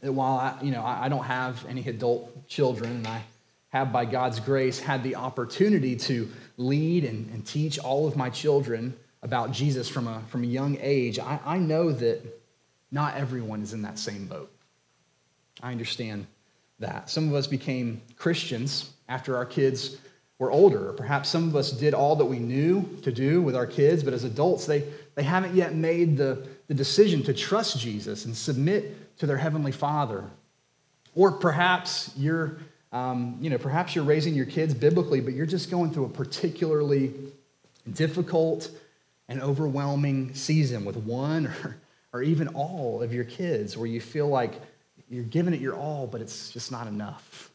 that 0.00 0.12
while 0.12 0.38
I, 0.38 0.62
you 0.62 0.70
know, 0.70 0.84
I 0.84 1.08
don't 1.08 1.24
have 1.24 1.64
any 1.66 1.86
adult 1.88 2.48
children, 2.48 2.90
and 2.90 3.06
I 3.06 3.22
have 3.70 3.92
by 3.92 4.04
God's 4.04 4.38
grace 4.40 4.78
had 4.78 5.02
the 5.02 5.16
opportunity 5.16 5.96
to 5.96 6.30
lead 6.56 7.04
and, 7.04 7.30
and 7.30 7.46
teach 7.46 7.78
all 7.78 8.06
of 8.06 8.16
my 8.16 8.30
children 8.30 8.94
about 9.22 9.52
Jesus 9.52 9.88
from 9.88 10.08
a, 10.08 10.22
from 10.28 10.42
a 10.42 10.46
young 10.46 10.76
age, 10.80 11.18
I, 11.18 11.38
I 11.44 11.58
know 11.58 11.92
that 11.92 12.20
not 12.90 13.16
everyone 13.16 13.62
is 13.62 13.72
in 13.72 13.82
that 13.82 13.98
same 13.98 14.26
boat. 14.26 14.50
I 15.62 15.70
understand 15.70 16.26
that. 16.80 17.08
Some 17.08 17.28
of 17.28 17.34
us 17.34 17.46
became 17.46 18.02
Christians 18.16 18.90
after 19.08 19.36
our 19.36 19.46
kids 19.46 19.98
we're 20.42 20.50
older. 20.50 20.92
Perhaps 20.94 21.28
some 21.28 21.46
of 21.46 21.54
us 21.54 21.70
did 21.70 21.94
all 21.94 22.16
that 22.16 22.24
we 22.24 22.40
knew 22.40 22.98
to 23.04 23.12
do 23.12 23.40
with 23.40 23.54
our 23.54 23.64
kids, 23.64 24.02
but 24.02 24.12
as 24.12 24.24
adults, 24.24 24.66
they, 24.66 24.82
they 25.14 25.22
haven't 25.22 25.54
yet 25.54 25.72
made 25.72 26.16
the, 26.16 26.48
the 26.66 26.74
decision 26.74 27.22
to 27.22 27.32
trust 27.32 27.78
Jesus 27.78 28.24
and 28.24 28.36
submit 28.36 29.16
to 29.18 29.26
their 29.26 29.36
Heavenly 29.36 29.70
Father. 29.70 30.24
Or 31.14 31.30
perhaps 31.30 32.10
you're, 32.16 32.56
um, 32.92 33.38
you 33.40 33.50
know, 33.50 33.58
perhaps 33.58 33.94
you're 33.94 34.04
raising 34.04 34.34
your 34.34 34.46
kids 34.46 34.74
biblically, 34.74 35.20
but 35.20 35.32
you're 35.32 35.46
just 35.46 35.70
going 35.70 35.90
through 35.90 36.04
a 36.04 36.10
particularly 36.10 37.12
difficult 37.92 38.70
and 39.28 39.40
overwhelming 39.40 40.34
season 40.34 40.84
with 40.84 40.96
one 40.96 41.46
or, 41.46 41.76
or 42.12 42.22
even 42.22 42.48
all 42.48 43.02
of 43.02 43.12
your 43.12 43.24
kids 43.24 43.76
where 43.76 43.86
you 43.86 44.00
feel 44.00 44.28
like 44.28 44.60
you're 45.08 45.24
giving 45.24 45.54
it 45.54 45.60
your 45.60 45.74
all, 45.74 46.06
but 46.06 46.20
it's 46.20 46.50
just 46.50 46.70
not 46.70 46.86
enough. 46.86 47.50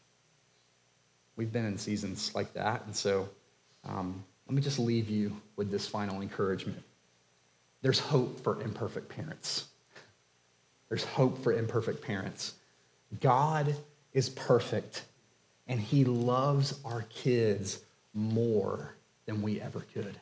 We've 1.36 1.52
been 1.52 1.66
in 1.66 1.78
seasons 1.78 2.34
like 2.34 2.52
that. 2.54 2.84
And 2.86 2.94
so 2.94 3.28
um, 3.84 4.24
let 4.48 4.54
me 4.54 4.62
just 4.62 4.78
leave 4.78 5.08
you 5.08 5.40
with 5.56 5.70
this 5.70 5.86
final 5.86 6.20
encouragement. 6.20 6.82
There's 7.82 8.00
hope 8.00 8.42
for 8.42 8.60
imperfect 8.60 9.08
parents. 9.08 9.66
There's 10.88 11.04
hope 11.04 11.42
for 11.42 11.52
imperfect 11.52 12.02
parents. 12.02 12.54
God 13.20 13.76
is 14.12 14.28
perfect, 14.30 15.04
and 15.68 15.80
He 15.80 16.04
loves 16.04 16.80
our 16.84 17.02
kids 17.10 17.80
more 18.14 18.94
than 19.26 19.42
we 19.42 19.60
ever 19.60 19.84
could. 19.94 20.18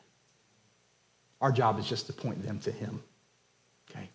Our 1.40 1.52
job 1.52 1.78
is 1.78 1.88
just 1.88 2.06
to 2.06 2.12
point 2.12 2.42
them 2.42 2.58
to 2.60 2.72
Him. 2.72 3.02
Okay? 3.90 4.08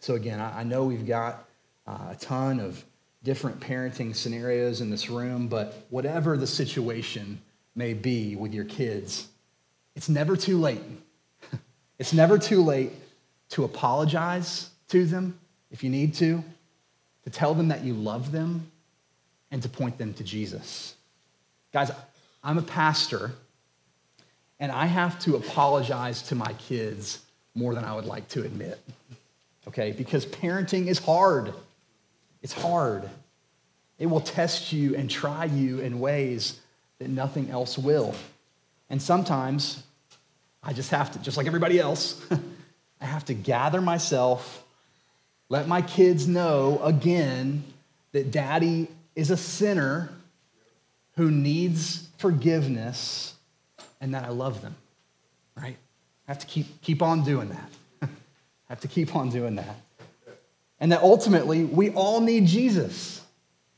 So, 0.00 0.14
again, 0.14 0.40
I 0.40 0.62
know 0.62 0.84
we've 0.84 1.06
got 1.06 1.48
uh, 1.86 2.08
a 2.10 2.16
ton 2.16 2.60
of 2.60 2.84
different 3.24 3.60
parenting 3.60 4.14
scenarios 4.14 4.80
in 4.80 4.90
this 4.90 5.08
room, 5.08 5.48
but 5.48 5.86
whatever 5.90 6.36
the 6.36 6.46
situation 6.46 7.40
may 7.74 7.94
be 7.94 8.36
with 8.36 8.52
your 8.52 8.64
kids, 8.64 9.28
it's 9.94 10.08
never 10.08 10.36
too 10.36 10.58
late. 10.58 10.82
it's 11.98 12.12
never 12.12 12.38
too 12.38 12.62
late 12.62 12.92
to 13.50 13.64
apologize 13.64 14.70
to 14.88 15.04
them 15.04 15.38
if 15.70 15.84
you 15.84 15.90
need 15.90 16.14
to, 16.14 16.42
to 17.24 17.30
tell 17.30 17.54
them 17.54 17.68
that 17.68 17.84
you 17.84 17.94
love 17.94 18.32
them, 18.32 18.70
and 19.52 19.62
to 19.62 19.68
point 19.68 19.98
them 19.98 20.14
to 20.14 20.24
Jesus. 20.24 20.96
Guys, 21.72 21.92
I'm 22.42 22.58
a 22.58 22.62
pastor, 22.62 23.30
and 24.58 24.72
I 24.72 24.86
have 24.86 25.20
to 25.20 25.36
apologize 25.36 26.22
to 26.22 26.34
my 26.34 26.54
kids 26.54 27.20
more 27.54 27.74
than 27.74 27.84
I 27.84 27.94
would 27.94 28.06
like 28.06 28.26
to 28.30 28.42
admit, 28.42 28.80
okay? 29.68 29.92
Because 29.92 30.24
parenting 30.26 30.86
is 30.86 30.98
hard. 30.98 31.52
It's 32.42 32.54
hard. 32.54 33.08
It 33.98 34.06
will 34.06 34.20
test 34.20 34.72
you 34.72 34.96
and 34.96 35.08
try 35.08 35.44
you 35.44 35.80
in 35.80 36.00
ways 36.00 36.58
that 36.98 37.08
nothing 37.08 37.50
else 37.50 37.76
will. 37.76 38.14
And 38.88 39.00
sometimes 39.00 39.82
I 40.62 40.72
just 40.72 40.90
have 40.90 41.12
to, 41.12 41.18
just 41.18 41.36
like 41.36 41.46
everybody 41.46 41.78
else, 41.78 42.24
I 43.00 43.04
have 43.04 43.26
to 43.26 43.34
gather 43.34 43.82
myself, 43.82 44.64
let 45.50 45.68
my 45.68 45.82
kids 45.82 46.26
know 46.26 46.80
again 46.82 47.64
that 48.12 48.30
daddy 48.30 48.88
is 49.14 49.30
a 49.30 49.36
sinner 49.36 50.10
who 51.16 51.30
needs 51.30 52.08
forgiveness 52.18 53.34
and 54.00 54.14
that 54.14 54.24
I 54.24 54.30
love 54.30 54.62
them, 54.62 54.74
right? 55.56 55.76
I 56.26 56.30
have 56.30 56.38
to 56.40 56.46
keep, 56.46 56.80
keep 56.80 57.02
on 57.02 57.24
doing 57.24 57.50
that. 57.50 57.70
I 58.02 58.08
have 58.68 58.80
to 58.80 58.88
keep 58.88 59.14
on 59.14 59.30
doing 59.30 59.56
that. 59.56 59.76
And 60.80 60.90
that 60.92 61.02
ultimately, 61.02 61.64
we 61.64 61.90
all 61.90 62.20
need 62.20 62.46
Jesus. 62.46 63.20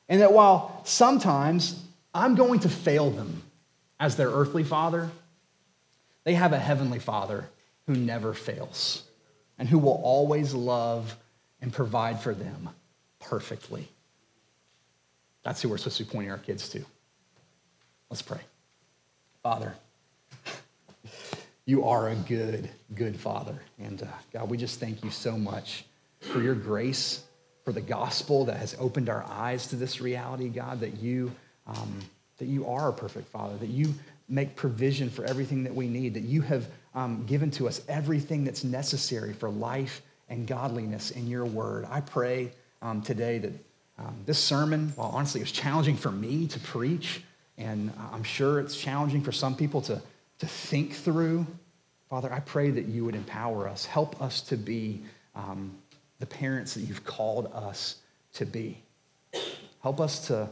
And 0.08 0.22
that 0.22 0.32
while 0.32 0.80
sometimes 0.84 1.82
I'm 2.14 2.34
going 2.34 2.60
to 2.60 2.68
fail 2.68 3.10
them 3.10 3.42
as 3.98 4.16
their 4.16 4.30
earthly 4.30 4.64
father, 4.64 5.10
they 6.24 6.34
have 6.34 6.52
a 6.52 6.58
heavenly 6.58 6.98
father 6.98 7.48
who 7.86 7.94
never 7.94 8.32
fails 8.32 9.02
and 9.58 9.68
who 9.68 9.78
will 9.78 10.00
always 10.02 10.54
love 10.54 11.16
and 11.60 11.72
provide 11.72 12.20
for 12.20 12.34
them 12.34 12.70
perfectly. 13.20 13.88
That's 15.44 15.62
who 15.62 15.68
we're 15.68 15.78
supposed 15.78 15.98
to 15.98 16.04
be 16.04 16.10
pointing 16.10 16.32
our 16.32 16.38
kids 16.38 16.68
to. 16.70 16.84
Let's 18.10 18.22
pray. 18.22 18.40
Father, 19.42 19.74
you 21.66 21.84
are 21.84 22.08
a 22.08 22.14
good, 22.14 22.70
good 22.94 23.18
father. 23.18 23.60
And 23.78 24.02
uh, 24.02 24.06
God, 24.32 24.50
we 24.50 24.56
just 24.56 24.80
thank 24.80 25.04
you 25.04 25.10
so 25.10 25.36
much 25.36 25.84
for 26.20 26.40
your 26.40 26.54
grace, 26.54 27.22
for 27.64 27.72
the 27.72 27.80
gospel 27.80 28.46
that 28.46 28.56
has 28.56 28.74
opened 28.78 29.08
our 29.08 29.24
eyes 29.28 29.66
to 29.68 29.76
this 29.76 30.00
reality, 30.00 30.48
God, 30.48 30.80
that 30.80 30.96
you, 30.96 31.30
um, 31.66 32.00
that 32.38 32.46
you 32.46 32.66
are 32.66 32.88
a 32.88 32.92
perfect 32.92 33.28
father, 33.28 33.56
that 33.58 33.68
you 33.68 33.92
make 34.28 34.56
provision 34.56 35.10
for 35.10 35.24
everything 35.24 35.64
that 35.64 35.74
we 35.74 35.86
need, 35.86 36.14
that 36.14 36.22
you 36.22 36.40
have 36.40 36.66
um, 36.94 37.24
given 37.26 37.50
to 37.52 37.68
us 37.68 37.82
everything 37.88 38.44
that's 38.44 38.64
necessary 38.64 39.34
for 39.34 39.50
life 39.50 40.00
and 40.30 40.46
godliness 40.46 41.10
in 41.10 41.26
your 41.26 41.44
word. 41.44 41.86
I 41.90 42.00
pray 42.00 42.52
um, 42.80 43.02
today 43.02 43.38
that 43.38 43.52
um, 43.98 44.16
this 44.26 44.38
sermon, 44.38 44.92
while 44.96 45.10
honestly 45.10 45.40
it 45.40 45.44
was 45.44 45.52
challenging 45.52 45.96
for 45.96 46.10
me 46.10 46.46
to 46.48 46.60
preach, 46.60 47.22
and 47.58 47.92
I'm 48.12 48.24
sure 48.24 48.60
it's 48.60 48.76
challenging 48.76 49.22
for 49.22 49.32
some 49.32 49.54
people 49.54 49.80
to, 49.82 50.00
to 50.40 50.46
think 50.46 50.94
through, 50.94 51.46
Father, 52.10 52.32
I 52.32 52.40
pray 52.40 52.70
that 52.70 52.86
you 52.86 53.04
would 53.04 53.14
empower 53.14 53.68
us, 53.68 53.86
help 53.86 54.20
us 54.20 54.40
to 54.42 54.56
be 54.56 55.02
um, 55.34 55.76
the 56.18 56.26
parents 56.26 56.74
that 56.74 56.80
you've 56.82 57.04
called 57.04 57.50
us 57.54 57.96
to 58.34 58.44
be. 58.44 58.82
Help 59.82 60.00
us 60.00 60.26
to, 60.28 60.48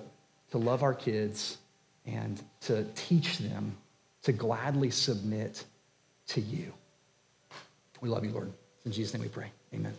to 0.50 0.58
love 0.58 0.82
our 0.82 0.94
kids 0.94 1.58
and 2.06 2.42
to 2.60 2.84
teach 2.94 3.38
them 3.38 3.76
to 4.22 4.32
gladly 4.32 4.90
submit 4.90 5.64
to 6.28 6.40
you. 6.40 6.72
We 8.00 8.08
love 8.08 8.24
you, 8.24 8.30
Lord. 8.30 8.52
In 8.84 8.92
Jesus' 8.92 9.14
name 9.14 9.22
we 9.22 9.28
pray. 9.28 9.50
Amen. 9.74 9.94